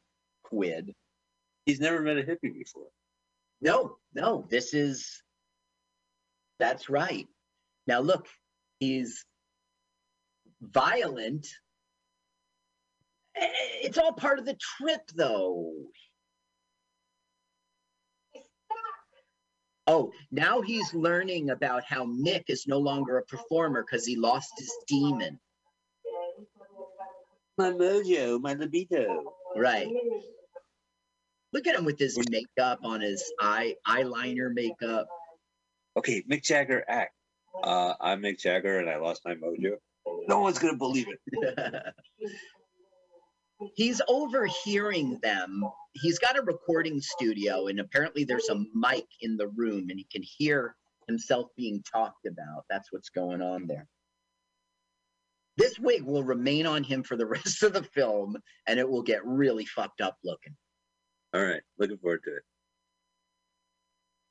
[0.43, 0.93] quid.
[1.65, 2.87] He's never met a hippie before.
[3.61, 5.21] No, no, this is,
[6.59, 7.27] that's right.
[7.87, 8.27] Now, look,
[8.79, 9.25] he's
[10.61, 11.47] violent.
[13.35, 13.47] Eh,
[13.83, 15.73] It's all part of the trip, though.
[19.85, 24.51] Oh, now he's learning about how Mick is no longer a performer because he lost
[24.57, 25.39] his demon.
[27.57, 29.33] My mojo, my libido.
[29.55, 29.87] Right.
[31.53, 35.07] Look at him with his makeup on his eye eyeliner makeup.
[35.95, 37.13] Okay, Mick Jagger act.
[37.63, 39.75] Uh, I'm Mick Jagger and I lost my mojo.
[40.27, 41.83] No one's gonna believe it.
[43.75, 45.63] He's overhearing them.
[45.93, 50.07] He's got a recording studio, and apparently there's a mic in the room, and he
[50.11, 50.75] can hear
[51.07, 52.65] himself being talked about.
[52.69, 53.87] That's what's going on there.
[55.55, 59.03] This wig will remain on him for the rest of the film, and it will
[59.03, 60.55] get really fucked up looking.
[61.33, 62.43] All right, looking forward to it.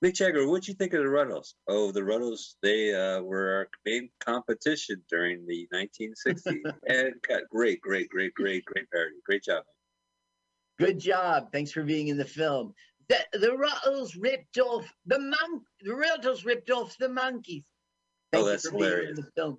[0.05, 1.55] Mick Jagger, what'd you think of the Rutles?
[1.69, 6.61] Oh, the Rutles, they uh, were our main competition during the 1960s.
[6.89, 7.43] and cut.
[7.51, 9.17] Great, great, great, great, great parody.
[9.25, 9.63] Great job.
[10.81, 11.53] Good job.
[11.53, 12.75] Thanks for being in the film.
[13.09, 15.63] The, the Rutles ripped off the monk.
[15.83, 17.65] The Rutles ripped off the Monkees.
[18.33, 19.59] Oh, Thank you that's for being in hilarious.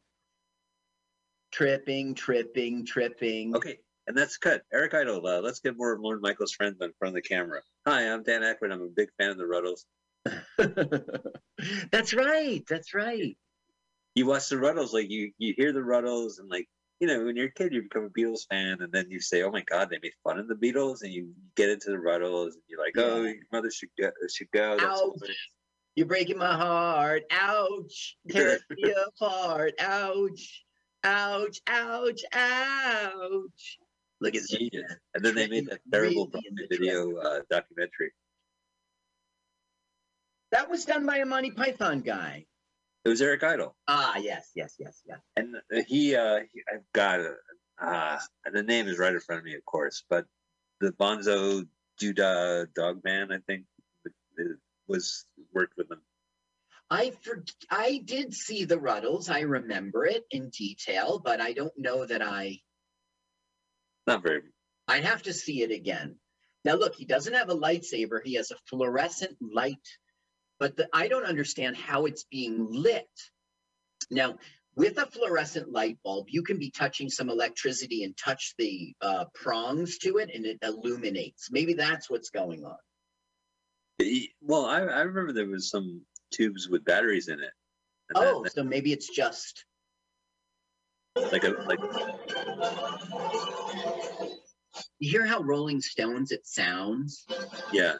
[1.51, 3.55] Tripping, tripping, tripping.
[3.55, 4.63] Okay, and that's cut.
[4.73, 7.61] Eric Idle, uh, let's get more of Lorne Michaels' friends in front of the camera.
[7.87, 8.71] Hi, I'm Dan Aykroyd.
[8.71, 9.85] I'm a big fan of the Rutles.
[11.91, 12.63] that's right.
[12.67, 13.37] That's right.
[14.15, 16.67] You watch the Rutles, like you, you hear the Rutles, and like
[16.99, 19.41] you know, when you're a kid, you become a Beatles fan, and then you say,
[19.41, 22.53] "Oh my God, they made fun of the Beatles," and you get into the Rutles,
[22.53, 23.29] and you're like, "Oh, Yeah.
[23.31, 25.19] your mother should go, should go." Ouch.
[25.95, 27.23] You're breaking my heart.
[27.31, 28.15] Ouch.
[28.29, 29.73] Tear me apart.
[29.79, 30.63] Ouch.
[31.03, 31.61] Ouch.
[31.67, 32.21] Ouch.
[32.33, 33.77] Ouch.
[34.23, 34.43] Look at.
[34.49, 34.95] Genius.
[35.13, 38.13] And then they made that terrible Really video uh, documentary.
[40.51, 42.45] That was done by a Monty Python guy.
[43.03, 45.19] It was Eric Idle, Ah, yes, yes, yes, yes.
[45.35, 47.33] and uh, he, uh, he I've got it.
[47.77, 48.17] Uh,
[48.49, 50.25] the name is right in front of me, of course, but
[50.79, 51.67] the Bonzo
[51.99, 53.65] Judah Dog Man, I think,
[54.87, 56.01] was worked with them.
[56.89, 59.29] I for, I did see the Rutles.
[59.29, 62.59] I remember it in detail, but I don't know that I.
[64.07, 64.41] Not very.
[64.87, 66.15] I'd have to see it again.
[66.65, 68.19] Now, look, he doesn't have a lightsaber.
[68.23, 69.85] He has a fluorescent light,
[70.59, 73.07] but the, I don't understand how it's being lit.
[74.11, 74.37] Now,
[74.75, 79.25] with a fluorescent light bulb, you can be touching some electricity and touch the uh,
[79.33, 81.49] prongs to it, and it illuminates.
[81.51, 82.77] Maybe that's what's going on.
[84.41, 86.01] Well, I, I remember there was some
[86.31, 87.51] tubes with batteries in it.
[88.09, 89.65] And that- Oh, so maybe it's just.
[91.15, 91.79] Like a like
[94.99, 97.25] You hear how Rolling Stones it sounds?
[97.71, 97.95] yeah.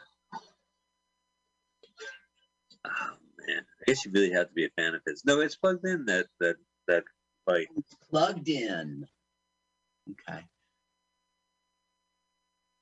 [2.86, 3.16] Oh
[3.46, 5.24] man, I guess you really have to be a fan of his.
[5.24, 6.56] No, it's plugged in that that
[6.88, 7.04] that
[7.46, 7.68] like
[8.10, 9.06] plugged in.
[10.10, 10.40] Okay.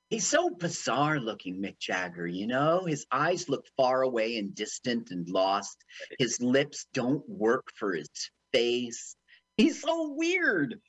[0.09, 2.85] He's so bizarre looking, Mick Jagger, you know?
[2.85, 5.83] His eyes look far away and distant and lost.
[6.19, 8.09] His lips don't work for his
[8.51, 9.15] face.
[9.57, 10.79] He's so weird.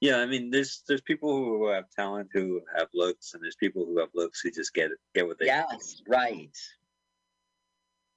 [0.00, 0.18] yeah.
[0.18, 3.98] I mean, there's there's people who have talent who have looks, and there's people who
[3.98, 5.46] have looks who just get it, get what they.
[5.46, 6.56] Yes, right.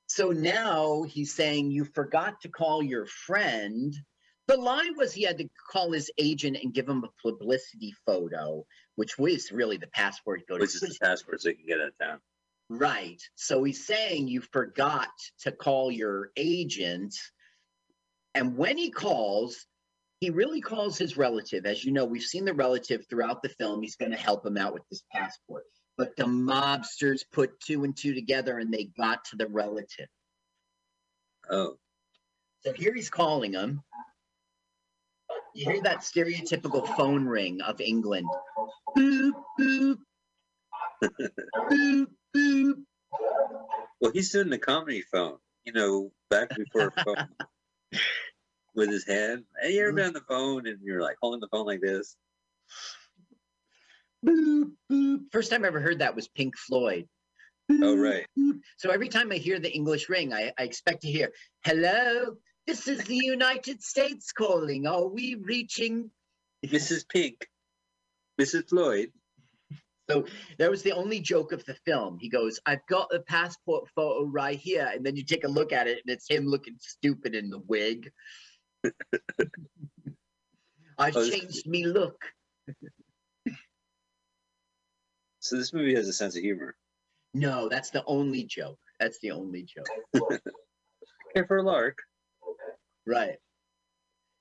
[0.08, 3.94] So now he's saying you forgot to call your friend.
[4.48, 8.66] The lie was he had to call his agent and give him a publicity photo,
[8.96, 10.62] which was really the passport photo.
[10.62, 12.20] Which is the passport so they can get out of town.
[12.70, 13.22] Right.
[13.36, 15.10] So he's saying you forgot
[15.42, 17.16] to call your agent.
[18.36, 19.66] And when he calls,
[20.20, 21.66] he really calls his relative.
[21.66, 23.82] As you know, we've seen the relative throughout the film.
[23.82, 25.64] He's going to help him out with this passport.
[25.98, 30.08] But the mobsters put two and two together and they got to the relative.
[31.50, 31.78] Oh,
[32.66, 33.82] So here he's calling him.
[35.54, 38.28] You hear that stereotypical phone ring of England.
[38.98, 39.98] Boop, boop.
[41.04, 42.74] boop, boop.
[44.02, 45.38] well, he's doing the comedy phone.
[45.64, 47.30] You know, back before phone
[48.76, 49.44] with his hand.
[49.62, 49.96] Hey, you ever mm-hmm.
[49.98, 52.16] been on the phone and you're like holding the phone like this?
[54.26, 55.20] boop, boop.
[55.32, 57.08] First time I ever heard that was Pink Floyd.
[57.72, 58.26] Oh, right.
[58.38, 58.60] boop.
[58.78, 61.32] So every time I hear the English ring, I, I expect to hear,
[61.64, 62.36] hello,
[62.68, 64.88] this is the United States calling.
[64.88, 66.10] Are we reaching?
[66.66, 67.08] Mrs.
[67.08, 67.48] Pink,
[68.40, 68.70] Mrs.
[68.70, 69.12] Floyd.
[70.10, 70.26] So
[70.60, 72.18] that was the only joke of the film.
[72.20, 74.90] He goes, I've got the passport photo right here.
[74.94, 77.60] And then you take a look at it and it's him looking stupid in the
[77.60, 78.12] wig.
[80.98, 82.22] I've Oh, this- changed me look.
[85.40, 86.76] So this movie has a sense of humor.
[87.34, 88.80] No, that's the only joke.
[89.00, 89.88] That's the only joke.
[91.38, 91.98] Okay, for a lark.
[93.06, 93.36] Right.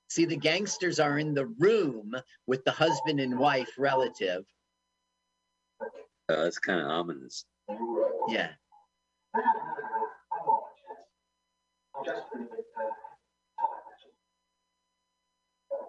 [0.08, 2.14] See, the gangsters are in the room
[2.46, 4.44] with the husband and wife relative.
[6.30, 7.44] Uh, it's kind of ominous.
[8.28, 8.50] Yeah.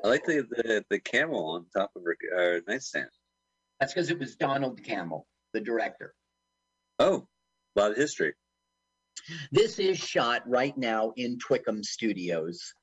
[0.04, 3.10] I like the the, the camel on top of her uh, nightstand.
[3.80, 6.14] That's because it was Donald Cammell, the director.
[7.00, 7.28] Oh,
[7.76, 8.34] a lot of history.
[9.52, 12.74] This is shot right now in Twickenham Studios.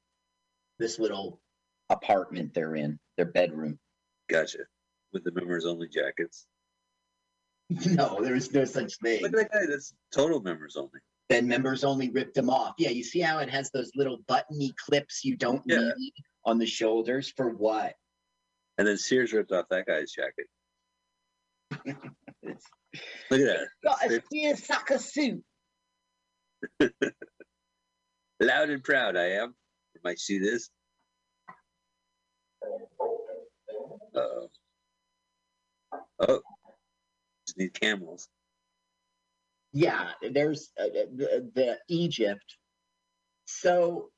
[0.78, 1.40] This little
[1.88, 3.78] apartment they're in, their bedroom.
[4.28, 4.58] Gotcha.
[5.12, 6.46] With the members only jackets.
[7.86, 9.22] No, there is no such thing.
[9.22, 9.66] Look at that guy.
[9.68, 11.00] That's total members only.
[11.28, 12.74] Then members only ripped them off.
[12.78, 15.92] Yeah, you see how it has those little buttony clips you don't Yeah.
[15.96, 16.12] need
[16.44, 17.94] on the shoulders for what?
[18.78, 20.46] And then Sears ripped off that guy's jacket.
[23.30, 23.68] Look at that.
[23.82, 25.42] got a seersucker suit.
[28.40, 29.54] Loud and proud I am.
[30.04, 30.68] My suit is.
[34.14, 34.48] Uh-oh.
[36.20, 36.40] Oh.
[37.52, 38.28] Just need camels.
[39.74, 42.56] Yeah, there's uh, uh, the, the Egypt.
[43.44, 44.08] So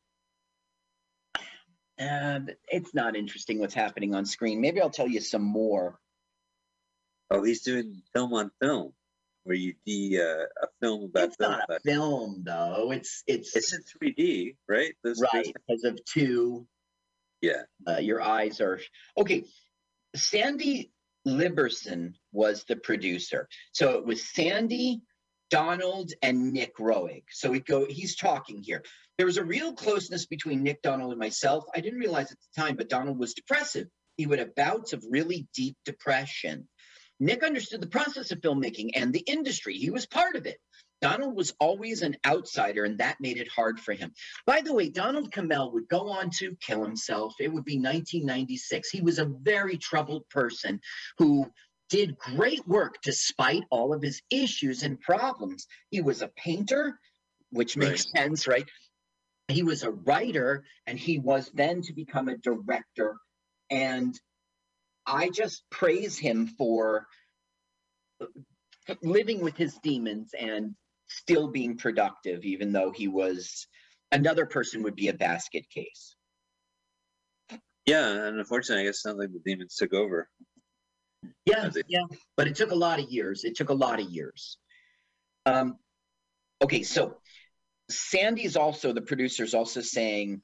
[1.99, 4.61] uh, it's not interesting what's happening on screen.
[4.61, 5.99] Maybe I'll tell you some more.
[7.29, 8.93] Oh, he's doing film on film,
[9.43, 11.51] where you see uh, a film about It's film.
[11.51, 12.93] not a film though.
[12.93, 14.95] It's it's, It's in 3D, right?
[15.03, 16.69] Those right because of two.
[17.41, 17.63] Yeah.
[17.85, 18.79] Uh, your eyes are
[19.19, 19.45] okay.
[20.15, 20.93] Sandy
[21.27, 25.01] Lieberson was the producer, so it was Sandy,
[25.51, 27.25] Donald, and Nick Roeg.
[27.31, 27.87] So we go.
[27.89, 28.83] He's talking here.
[29.17, 31.65] There was a real closeness between Nick Donald and myself.
[31.75, 33.87] I didn't realize at the time, but Donald was depressive.
[34.17, 36.69] He would have bouts of really deep depression.
[37.21, 39.77] Nick understood the process of filmmaking and the industry.
[39.77, 40.59] He was part of it.
[41.05, 44.11] Donald was always an outsider, and that made it hard for him.
[44.47, 47.35] By the way, Donald Cammell would go on to kill himself.
[47.39, 48.89] It would be 1996.
[48.89, 50.81] He was a very troubled person
[51.19, 51.53] who
[51.91, 55.67] did great work despite all of his issues and problems.
[55.91, 56.99] He was a painter,
[57.51, 58.67] which makes sense, right?
[59.49, 63.17] He was a writer, and he was then to become a director.
[63.69, 64.19] And
[65.05, 67.07] I just praise him for
[69.03, 70.75] living with his demons and
[71.09, 73.67] still being productive, even though he was
[74.13, 76.15] another person would be a basket case.
[77.87, 80.29] Yeah, and unfortunately, I guess it sounds like the demons took over.
[81.45, 82.05] Yeah, it- yeah,
[82.37, 83.45] but it took a lot of years.
[83.45, 84.59] It took a lot of years.
[85.47, 85.79] Um,
[86.63, 87.21] okay, so
[87.91, 90.43] Sandy's also the producer's also saying,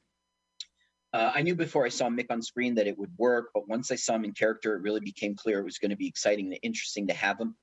[1.13, 3.91] uh, I knew before I saw Mick on screen that it would work, but once
[3.91, 6.47] I saw him in character, it really became clear it was going to be exciting
[6.47, 7.57] and interesting to have him.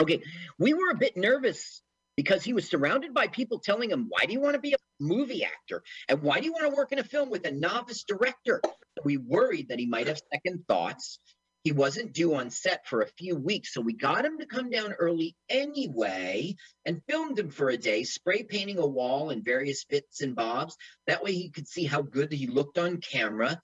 [0.00, 0.22] Okay,
[0.58, 1.81] we were a bit nervous
[2.16, 4.76] because he was surrounded by people telling him, Why do you want to be a
[5.00, 5.82] movie actor?
[6.08, 8.60] And why do you want to work in a film with a novice director?
[9.04, 11.18] We worried that he might have second thoughts.
[11.64, 14.68] He wasn't due on set for a few weeks, so we got him to come
[14.68, 19.84] down early anyway and filmed him for a day, spray painting a wall and various
[19.84, 20.76] bits and bobs.
[21.06, 23.60] That way he could see how good he looked on camera.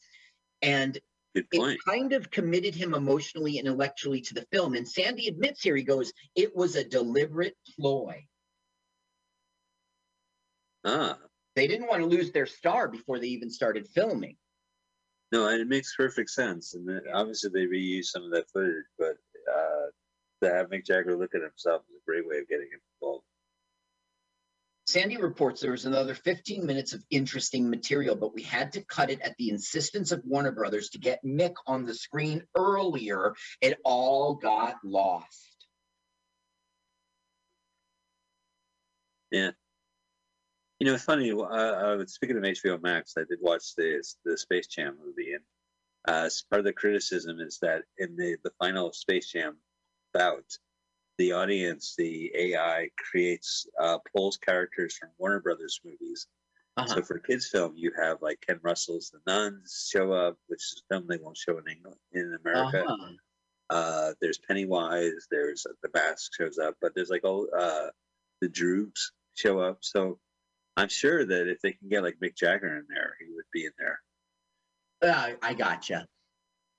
[0.63, 0.97] And
[1.35, 4.75] it kind of committed him emotionally and intellectually to the film.
[4.75, 8.27] And Sandy admits here, he goes, it was a deliberate ploy.
[10.89, 11.19] Ah,
[11.55, 14.37] They didn't want to lose their star before they even started filming.
[15.33, 16.75] no, and it makes perfect sense.
[16.75, 19.17] And then obviously they reused some of that footage, but
[19.55, 19.87] uh,
[20.43, 23.25] to have Mick Jagger look at himself is a great way of getting him involved.
[24.87, 29.11] Sandy reports there was another 15 minutes of interesting material, but we had to cut
[29.11, 33.35] it at the insistence of Warner Brothers to get Mick on the screen earlier.
[33.61, 35.67] It all got lost.
[40.81, 41.33] You know, it's funny.
[41.33, 45.45] Uh, uh, speaking of HBO Max, I did watch the the Space Jam movie, and
[46.07, 49.57] uh, part of the criticism is that in the the final Space Jam
[50.15, 50.45] bout,
[51.19, 56.29] the audience, the AI creates uh, pulls characters from Warner Brothers movies.
[56.77, 56.95] Uh-huh.
[56.95, 60.81] So for kids film, you have like Ken Russell's The Nuns show up, which is
[60.81, 62.85] a film they won't show in England in America.
[62.85, 63.13] Uh-huh.
[63.71, 65.27] Uh, there's Pennywise.
[65.29, 67.89] There's uh, the mask shows up, but there's like all uh,
[68.41, 69.79] the Droogs show up.
[69.81, 70.21] So
[70.79, 73.65] I'm sure that if they can get like Mick Jagger in there, he would be
[73.65, 74.01] in there.
[75.03, 76.07] Uh, I gotcha.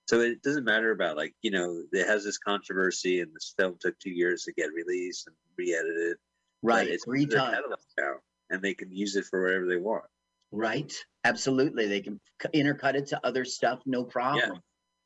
[0.07, 3.75] So it doesn't matter about like you know it has this controversy, and this film
[3.79, 6.15] took two years to get released and re-edited.
[6.63, 6.87] Right.
[6.87, 7.57] it's Three times.
[7.97, 8.13] now,
[8.49, 10.05] and they can use it for whatever they want.
[10.51, 10.93] Right.
[11.25, 11.87] Absolutely.
[11.87, 12.19] They can
[12.55, 14.61] intercut it to other stuff, no problem.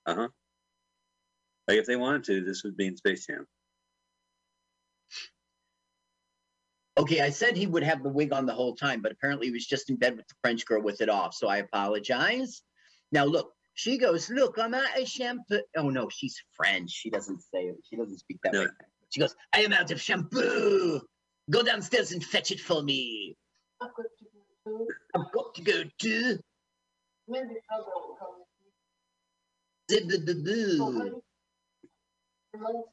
[0.05, 0.13] Yeah.
[0.13, 0.27] Uh huh.
[1.67, 3.47] Like if they wanted to, this would be in Space Jam.
[6.95, 9.53] Okay, I said he would have the wig on the whole time, but apparently he
[9.53, 11.33] was just in bed with the French girl with it off.
[11.33, 12.61] So I apologize.
[13.11, 15.61] Now look, she goes, look, I'm out of shampoo.
[15.75, 16.91] Oh no, she's French.
[16.91, 17.77] She doesn't say it.
[17.89, 18.61] She doesn't speak that No.
[18.61, 18.67] way.
[19.09, 21.01] She goes, I am out of shampoo.
[21.49, 23.35] Go downstairs and fetch it for me.
[23.81, 26.39] I've got to go to.
[29.91, 30.77] Zip the the boo.
[30.81, 31.11] Oh man,
[32.55, 32.83] shampoo.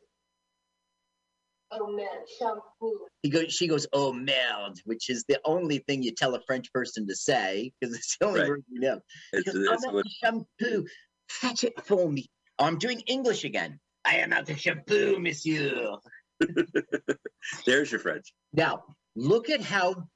[3.22, 6.72] He goes, she goes, oh merde, which is the only thing you tell a French
[6.72, 8.48] person to say because it's the only Right.
[8.48, 9.00] word you know.
[9.32, 10.86] He It's, goes, oh, it's I'm what, shampoo.
[11.28, 12.28] Fetch it for me.
[12.58, 13.78] Oh, I'm doing English again.
[14.04, 15.96] I am out of shampoo, monsieur.
[17.66, 18.32] there's your French.
[18.52, 18.82] Now,
[19.14, 20.08] look at how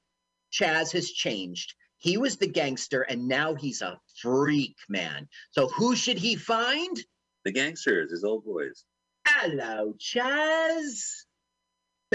[0.51, 1.73] Chaz has changed.
[1.97, 5.27] He was the gangster and now he's a freak, man.
[5.51, 6.97] So who should he find?
[7.45, 8.83] The gangsters, his old boys.
[9.27, 11.24] Hello, Chaz.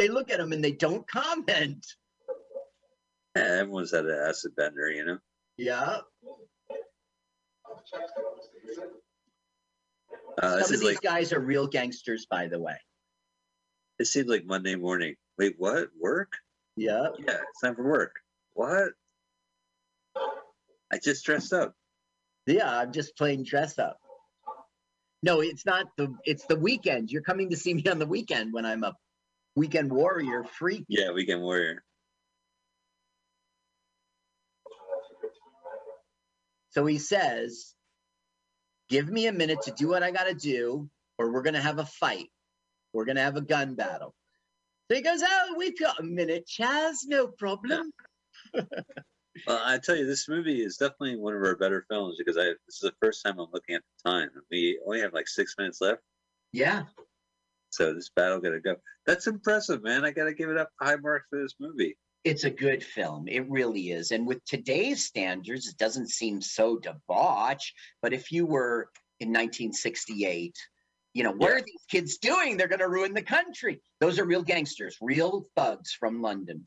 [0.00, 1.86] They look at them and they don't comment.
[3.36, 5.18] Yeah, everyone's had an acid bender, you know.
[5.58, 5.98] Yeah.
[10.42, 12.78] Uh, Some of these like guys are real gangsters, by the way.
[13.98, 15.16] it seems like Monday morning.
[15.36, 15.88] Wait, what?
[16.00, 16.32] Work?
[16.76, 17.08] Yeah.
[17.18, 18.14] Yeah, it's time for work.
[18.54, 18.92] What?
[20.16, 21.74] I just dressed up.
[22.46, 23.98] Yeah, I'm just playing dress up.
[25.22, 27.10] No, it's not the it's the weekend.
[27.10, 28.94] You're coming to see me on the weekend when I'm a
[29.56, 30.84] weekend warrior freak.
[30.88, 31.84] Yeah, weekend warrior.
[36.70, 37.74] So he says,
[38.88, 41.86] Give me a minute to do what I gotta do, or we're gonna have a
[41.86, 42.28] fight.
[42.92, 44.14] We're gonna have a gun battle.
[44.90, 47.90] So he goes, Oh, we've got a minute, Chaz, no problem.
[49.46, 52.46] Well, I tell you, this movie is definitely one of our better films because I
[52.46, 54.28] this is the first time I'm looking at the time.
[54.50, 56.02] We only have like six minutes left,
[56.52, 56.82] Yeah.
[57.70, 58.76] So this battle gotta go.
[59.06, 60.04] That's impressive, man.
[60.04, 61.96] I gotta give it up high marks for this movie.
[62.24, 63.28] It's a good film.
[63.28, 64.10] It really is.
[64.10, 67.72] And with today's standards, it doesn't seem so debauched.
[68.02, 68.90] But if you were
[69.20, 70.54] in 1968,
[71.14, 71.56] you know, what Yeah.
[71.56, 72.56] are these kids doing?
[72.56, 73.80] They're going to ruin the country.
[74.00, 76.66] Those are real gangsters, real thugs from London.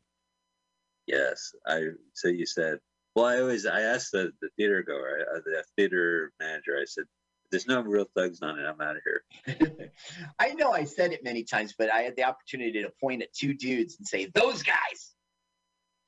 [1.06, 2.80] Yes, I so you said.
[3.16, 6.78] Well, I always I asked the, the theater goer, uh, the theater manager.
[6.82, 7.06] I said,
[7.54, 8.66] "There's no real thugs on it.
[8.66, 9.92] I'm out of here."
[10.40, 13.32] I know I said it many times, but I had the opportunity to point at
[13.34, 15.14] two dudes and say, those guys.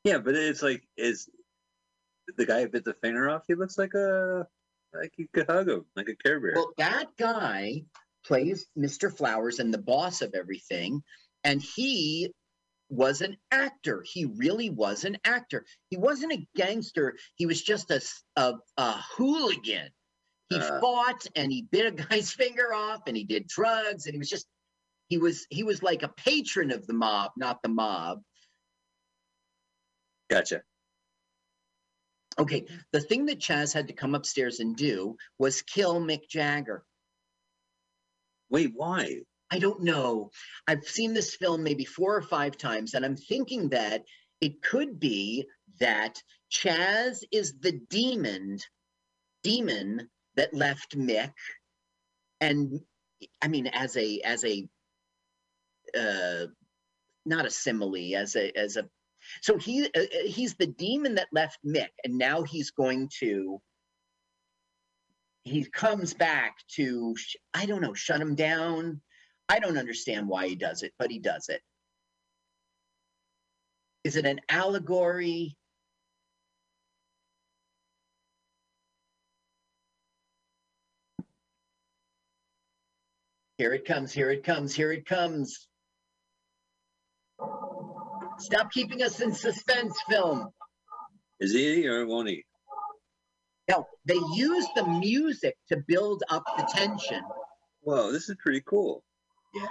[0.03, 1.29] Yeah, but it's like is
[2.35, 3.43] the guy who bit the finger off?
[3.47, 4.47] He looks like a
[4.93, 6.53] like you could hug him like a Care Bear.
[6.55, 7.83] Well, that guy
[8.25, 9.15] plays Mr.
[9.15, 11.03] Flowers and the boss of everything.
[11.43, 12.31] And he
[12.89, 14.03] was an actor.
[14.05, 15.65] He really was an actor.
[15.89, 17.17] He wasn't a gangster.
[17.35, 18.01] He was just a
[18.77, 19.89] a hooligan.
[20.49, 20.79] He Uh.
[20.79, 24.29] fought and he bit a guy's finger off and he did drugs and he was
[24.29, 24.47] just
[25.09, 28.21] he was he was like a patron of the mob, not the mob.
[30.29, 30.63] gotcha.
[32.37, 36.83] Okay, the thing that Chaz had to come upstairs and do was kill Mick Jagger.
[38.49, 39.21] Wait, why?
[39.49, 40.31] I don't know.
[40.67, 44.03] I've seen this film maybe four or five times, and I'm thinking that
[44.41, 45.47] it could be
[45.79, 48.57] that Chaz is the demon,
[49.43, 51.33] demon that left Mick,
[52.41, 52.81] and
[53.41, 54.67] I mean, as a as a
[55.97, 56.47] uh,
[57.25, 58.87] not a simile, as a as a
[59.41, 63.61] so he uh, uh, he's the demon that left Mick, and now he's going to
[65.43, 67.15] he comes back to
[67.53, 69.01] I don't know shut him down.
[69.47, 71.61] I don't understand why he does it, but he does it.
[74.03, 75.55] Is it an allegory?
[83.57, 85.67] Here it comes, here it comes, here it comes.
[88.37, 90.49] Stop keeping us in suspense, film.
[91.39, 92.43] Is he or won't he?
[93.69, 97.21] No, they use the music to build up the tension.
[97.81, 99.03] Whoa, this is pretty cool.
[99.53, 99.67] Yeah.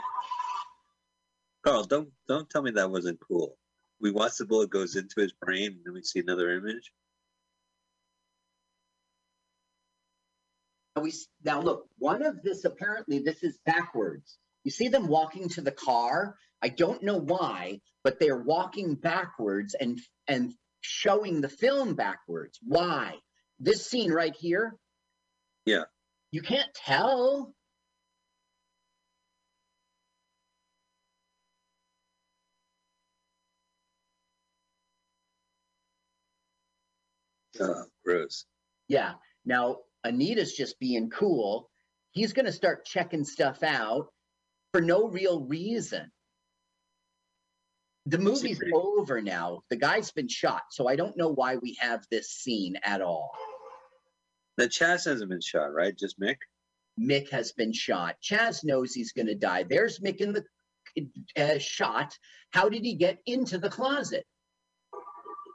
[1.65, 3.57] Carl, don't don't tell me that wasn't cool.
[4.01, 6.91] We watch the bullet goes into his brain, and then we see another image.
[11.05, 11.13] We
[11.45, 14.39] now look, one of this apparently this is backwards.
[14.65, 16.37] You see them walking to the car.
[16.63, 22.59] I don't know why, but they're walking backwards and and showing the film backwards.
[22.63, 23.17] Why?
[23.61, 24.77] This scene right here.
[25.67, 25.85] Yeah.
[26.31, 27.55] You can't tell.
[37.61, 38.47] Oh, gross.
[38.89, 39.13] Yeah.
[39.45, 41.71] Now Anita's just being cool.
[42.13, 44.09] He's going to start checking stuff out
[44.73, 46.11] for no real reason.
[48.07, 49.63] The movie's over now.
[49.71, 53.33] The guy's been shot, so I don't know why we have this scene at all.
[54.59, 55.97] The Chaz hasn't been shot, right?
[55.97, 56.37] Just Mick.
[57.01, 58.17] Mick has been shot.
[58.23, 59.65] Chaz knows he's going to die.
[59.65, 60.45] There's Mick in the
[61.37, 62.17] uh, shot.
[62.53, 64.27] How did he get into the closet?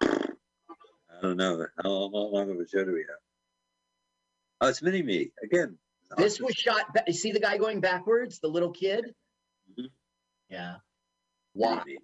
[0.02, 1.66] I don't know.
[1.78, 3.29] How, how long of a show do we have?
[4.62, 5.78] Oh, it's Mini Me again.
[6.18, 6.46] This Awesome.
[6.48, 6.94] was shot.
[6.94, 9.16] ba- You see the guy going backwards, the little kid?
[9.78, 9.92] Mhm.
[10.50, 10.78] Yeah.
[11.54, 11.78] Why?
[11.78, 12.00] movie.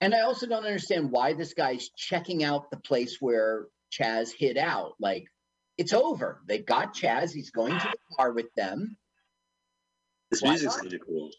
[0.00, 4.58] And I also don't understand why this guy's checking out the place where Chaz hid
[4.58, 4.94] out.
[5.00, 5.26] Like,
[5.78, 6.42] it's over.
[6.46, 7.32] They got Chaz.
[7.32, 8.96] He's going to the car with them.
[10.30, 10.92] This Why music's not?
[10.92, 11.30] of cool.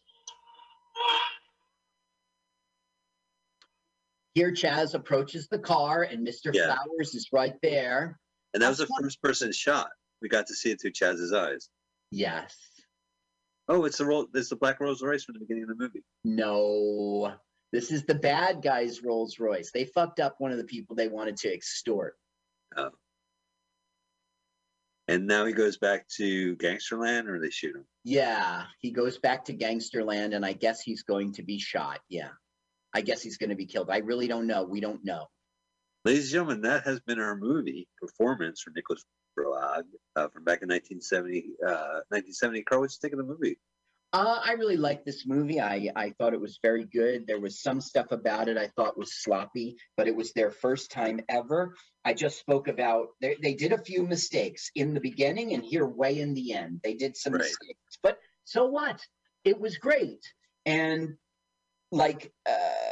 [4.38, 6.54] Here, Chaz approaches the car, and Mr.
[6.54, 6.66] Yeah.
[6.66, 8.20] Flowers is right there.
[8.54, 9.90] And that was the first person shot.
[10.22, 11.70] We got to see it through Chaz's eyes.
[12.12, 12.56] Yes.
[13.68, 14.28] Oh, it's the roll.
[14.36, 16.04] It's the Black Rolls Royce from the beginning of the movie.
[16.24, 17.34] No.
[17.74, 19.72] This is the bad guy's Rolls Royce.
[19.72, 22.14] They fucked up one of the people they wanted to extort.
[22.76, 22.92] Oh.
[25.08, 27.86] And now he goes back to Gangsterland, or they shoot him.
[28.04, 32.02] Yeah, he goes back to Gangsterland, and I guess he's going to be shot.
[32.08, 32.30] Yeah.
[32.98, 33.92] I guess he's going to be killed.
[33.92, 34.64] I really don't know.
[34.64, 35.28] We don't know.
[36.04, 39.04] Ladies and gentlemen, that has been our movie performance from Nicolas
[39.38, 39.84] Roeg
[40.16, 41.46] uh, from back in 1970.
[41.64, 42.64] Uh, 1970.
[42.64, 43.60] Carl, what'd you think of the movie?
[44.14, 45.62] Uh, I really liked this movie.
[45.62, 47.28] I, I thought it was very good.
[47.28, 50.90] There was some stuff about it I thought was sloppy, but it was their first
[50.90, 51.76] time ever.
[52.04, 55.86] I just spoke about they, they did a few mistakes in the beginning and here
[55.86, 56.80] way in the end.
[56.84, 57.42] They did some Right.
[57.42, 59.00] mistakes, but so what?
[59.44, 60.24] It was great.
[60.66, 61.16] And
[61.92, 62.87] like uh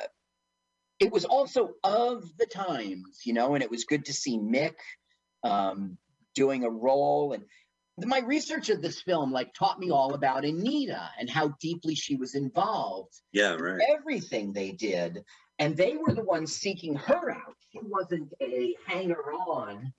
[1.00, 4.76] it was also of the times, you know, and it was good to see Mick
[5.44, 5.98] um
[6.34, 7.44] doing a role and
[8.04, 12.16] my research of this film like taught me all about Anita and how deeply she
[12.18, 13.82] was involved Yeah, in right.
[13.90, 15.24] everything they did.
[15.60, 17.56] And they were the ones seeking her out.
[17.72, 19.94] She wasn't a hanger on.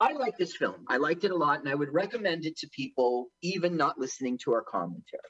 [0.00, 0.84] I like this film.
[0.88, 4.36] I liked it a lot, and I would recommend it to people, even not listening
[4.44, 5.22] to our commentary.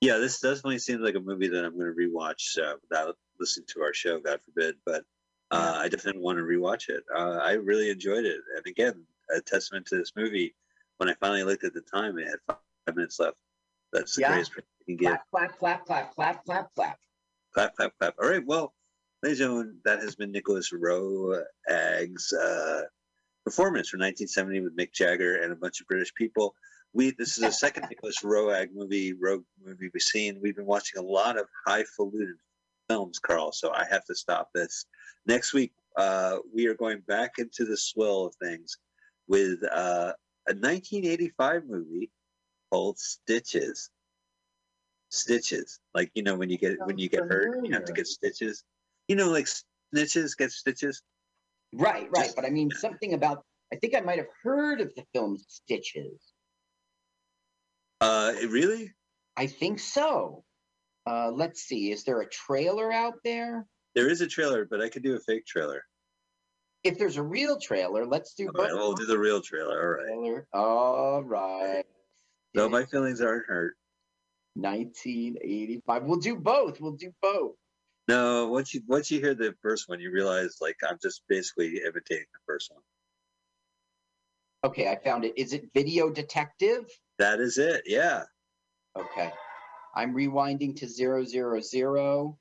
[0.00, 3.66] Yeah, this definitely seems like a movie that I'm going to rewatch uh, without listening
[3.74, 4.76] to our show, God forbid.
[4.84, 5.04] But
[5.50, 7.04] uh, I definitely want to rewatch it.
[7.14, 9.04] Uh, I really enjoyed it, and again,
[9.34, 10.54] a testament to this movie.
[10.98, 13.36] When I finally looked at the time, it had five minutes left.
[13.92, 14.28] That's the Yeah.
[14.32, 15.18] greatest praise you can give.
[15.30, 16.98] Clap, clap, clap, clap, clap, clap, clap.
[17.54, 18.14] Clap, clap, clap.
[18.20, 18.44] All right.
[18.44, 18.74] Well,
[19.22, 22.82] ladies and gentlemen, that has been Nicolas Roeg's uh,
[23.44, 26.54] performance from 1970 with Mick Jagger and a bunch of British people.
[26.92, 30.40] We this is the second Nicolas Roeg movie, Rogue movie we've seen.
[30.42, 32.38] We've been watching a lot of highfalutin
[32.88, 33.52] films, Carl.
[33.52, 34.86] So I have to stop this.
[35.26, 38.78] Next week, uh, we are going back into the swell of things
[39.28, 40.12] with uh,
[40.48, 42.10] a 1985 movie
[42.70, 43.90] called Stitches.
[45.10, 48.06] Stitches, like you know when you get when you get hurt, you have to get
[48.06, 48.62] stitches.
[49.08, 49.46] You know, like
[49.94, 51.02] snitches get stitches.
[51.72, 52.24] Right, right.
[52.24, 53.42] Just- But I mean, something about,
[53.72, 56.20] I think I might have heard of the film Stitches.
[58.02, 58.92] Uh, really?
[59.38, 60.44] I think so.
[61.08, 61.90] Uh, let's see.
[61.90, 63.66] Is there a trailer out there?
[63.94, 65.82] There is a trailer, but I could do a fake trailer.
[66.84, 68.78] If there's a real trailer, let's do All right, both.
[68.78, 69.82] we'll do the real trailer.
[69.82, 70.44] All right.
[70.52, 71.84] All right.
[72.54, 73.74] No, my feelings aren't hurt.
[74.54, 76.02] 1985.
[76.04, 76.80] We'll do both.
[76.80, 77.54] We'll do both.
[78.06, 81.76] No, once you once you hear the first one, you realize like I'm just basically
[81.78, 82.82] imitating the first one.
[84.64, 85.34] Okay, I found it.
[85.36, 86.84] Is it Video Detective?
[87.18, 87.82] That is it.
[87.86, 88.24] Yeah.
[88.96, 89.30] Okay.
[89.98, 92.38] I'm rewinding to zero zero zero.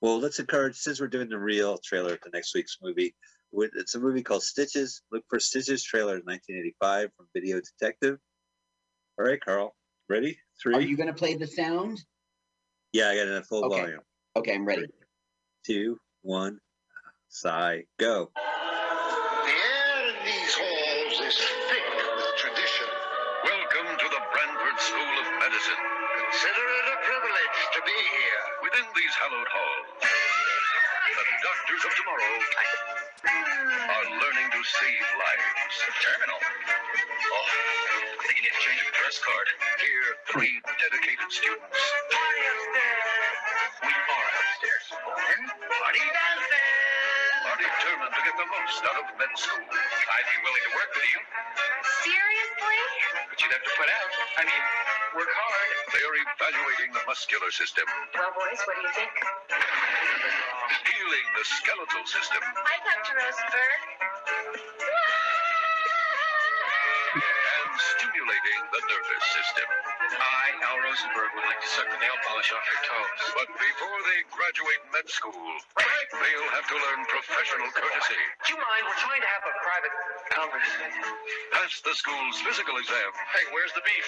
[0.00, 3.14] Well, let's encourage since we're doing the real trailer to next week's movie.
[3.52, 5.02] It's a movie called Stitches.
[5.12, 8.18] Look for Stitches trailer 1985 from Video Detective.
[9.18, 9.74] All right, Carl.
[10.08, 10.38] Ready?
[10.62, 10.76] Three.
[10.76, 12.02] Are you going to play the sound?
[12.94, 13.80] Yeah, I got it at full Okay.
[13.80, 14.00] volume.
[14.36, 14.86] Okay, I'm ready.
[15.66, 16.58] Two, one,
[17.28, 18.30] sigh, go.
[34.68, 35.76] Save lives.
[36.04, 36.40] Terminal.
[36.40, 39.46] Oh, I think you need to change the dress card.
[39.80, 41.80] Here, three dedicated students.
[42.12, 43.72] Party upstairs.
[43.88, 44.84] We are upstairs.
[44.92, 45.40] Then
[45.72, 47.40] party downstairs.
[47.48, 49.64] Are determined to get the most out of med school.
[49.64, 51.20] I'd be willing to work with you,
[52.04, 52.80] Seriously?
[53.32, 54.10] but you'd have to put out.
[54.36, 54.64] I mean,
[55.16, 55.68] work hard.
[55.96, 59.14] They are evaluating the muscular system, Well, boys, what do you think?
[60.84, 63.16] healing the skeletal system, Hi, Dr.
[63.16, 63.80] Rosenberg.
[63.88, 63.97] and
[67.96, 69.68] stimulating the nervous system.
[70.18, 73.20] I, Al Rosenberg, would like to suck the nail polish off your toes.
[73.38, 75.46] But before they graduate med school,
[75.78, 78.82] they'll have to learn professional courtesy, Do you mind?
[78.88, 79.94] We're trying to have a private
[80.34, 81.02] conversation.
[81.54, 84.06] pass the school's physical exam, Hey, where's the beef?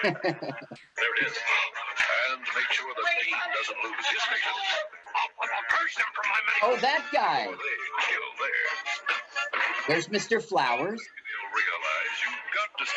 [0.14, 4.70] there it is, and make sure the dean doesn't lose his patience.
[5.70, 7.46] Purge them from my Oh, that guy.
[7.46, 8.78] They kill theirs.
[9.88, 10.42] There's Mr.
[10.42, 11.00] Flowers.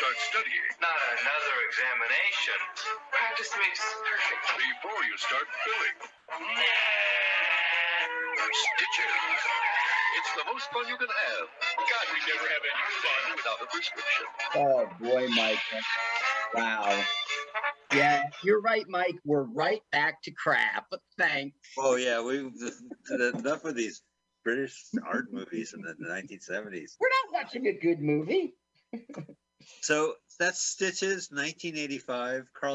[0.04, 0.68] Start studying.
[0.84, 2.60] Not another examination.
[3.08, 4.44] Practice makes perfect.
[4.52, 5.96] Before you start billing.
[8.52, 9.16] Stitches.
[10.20, 11.46] It's the most fun you can have.
[11.88, 14.26] God, we never have any fun without a prescription.
[14.60, 15.64] Oh boy, Mike.
[16.54, 17.00] Wow.
[17.94, 19.16] Yeah, you're right, Mike.
[19.24, 20.84] We're right back to crap.
[21.16, 21.56] Thanks.
[21.78, 22.52] Oh yeah, we
[23.10, 24.02] enough of these
[24.44, 26.96] British art movies in the 1970s.
[27.00, 28.52] We're not watching a good movie.
[29.80, 32.48] So that's Stitches, 1985.
[32.52, 32.72] Carl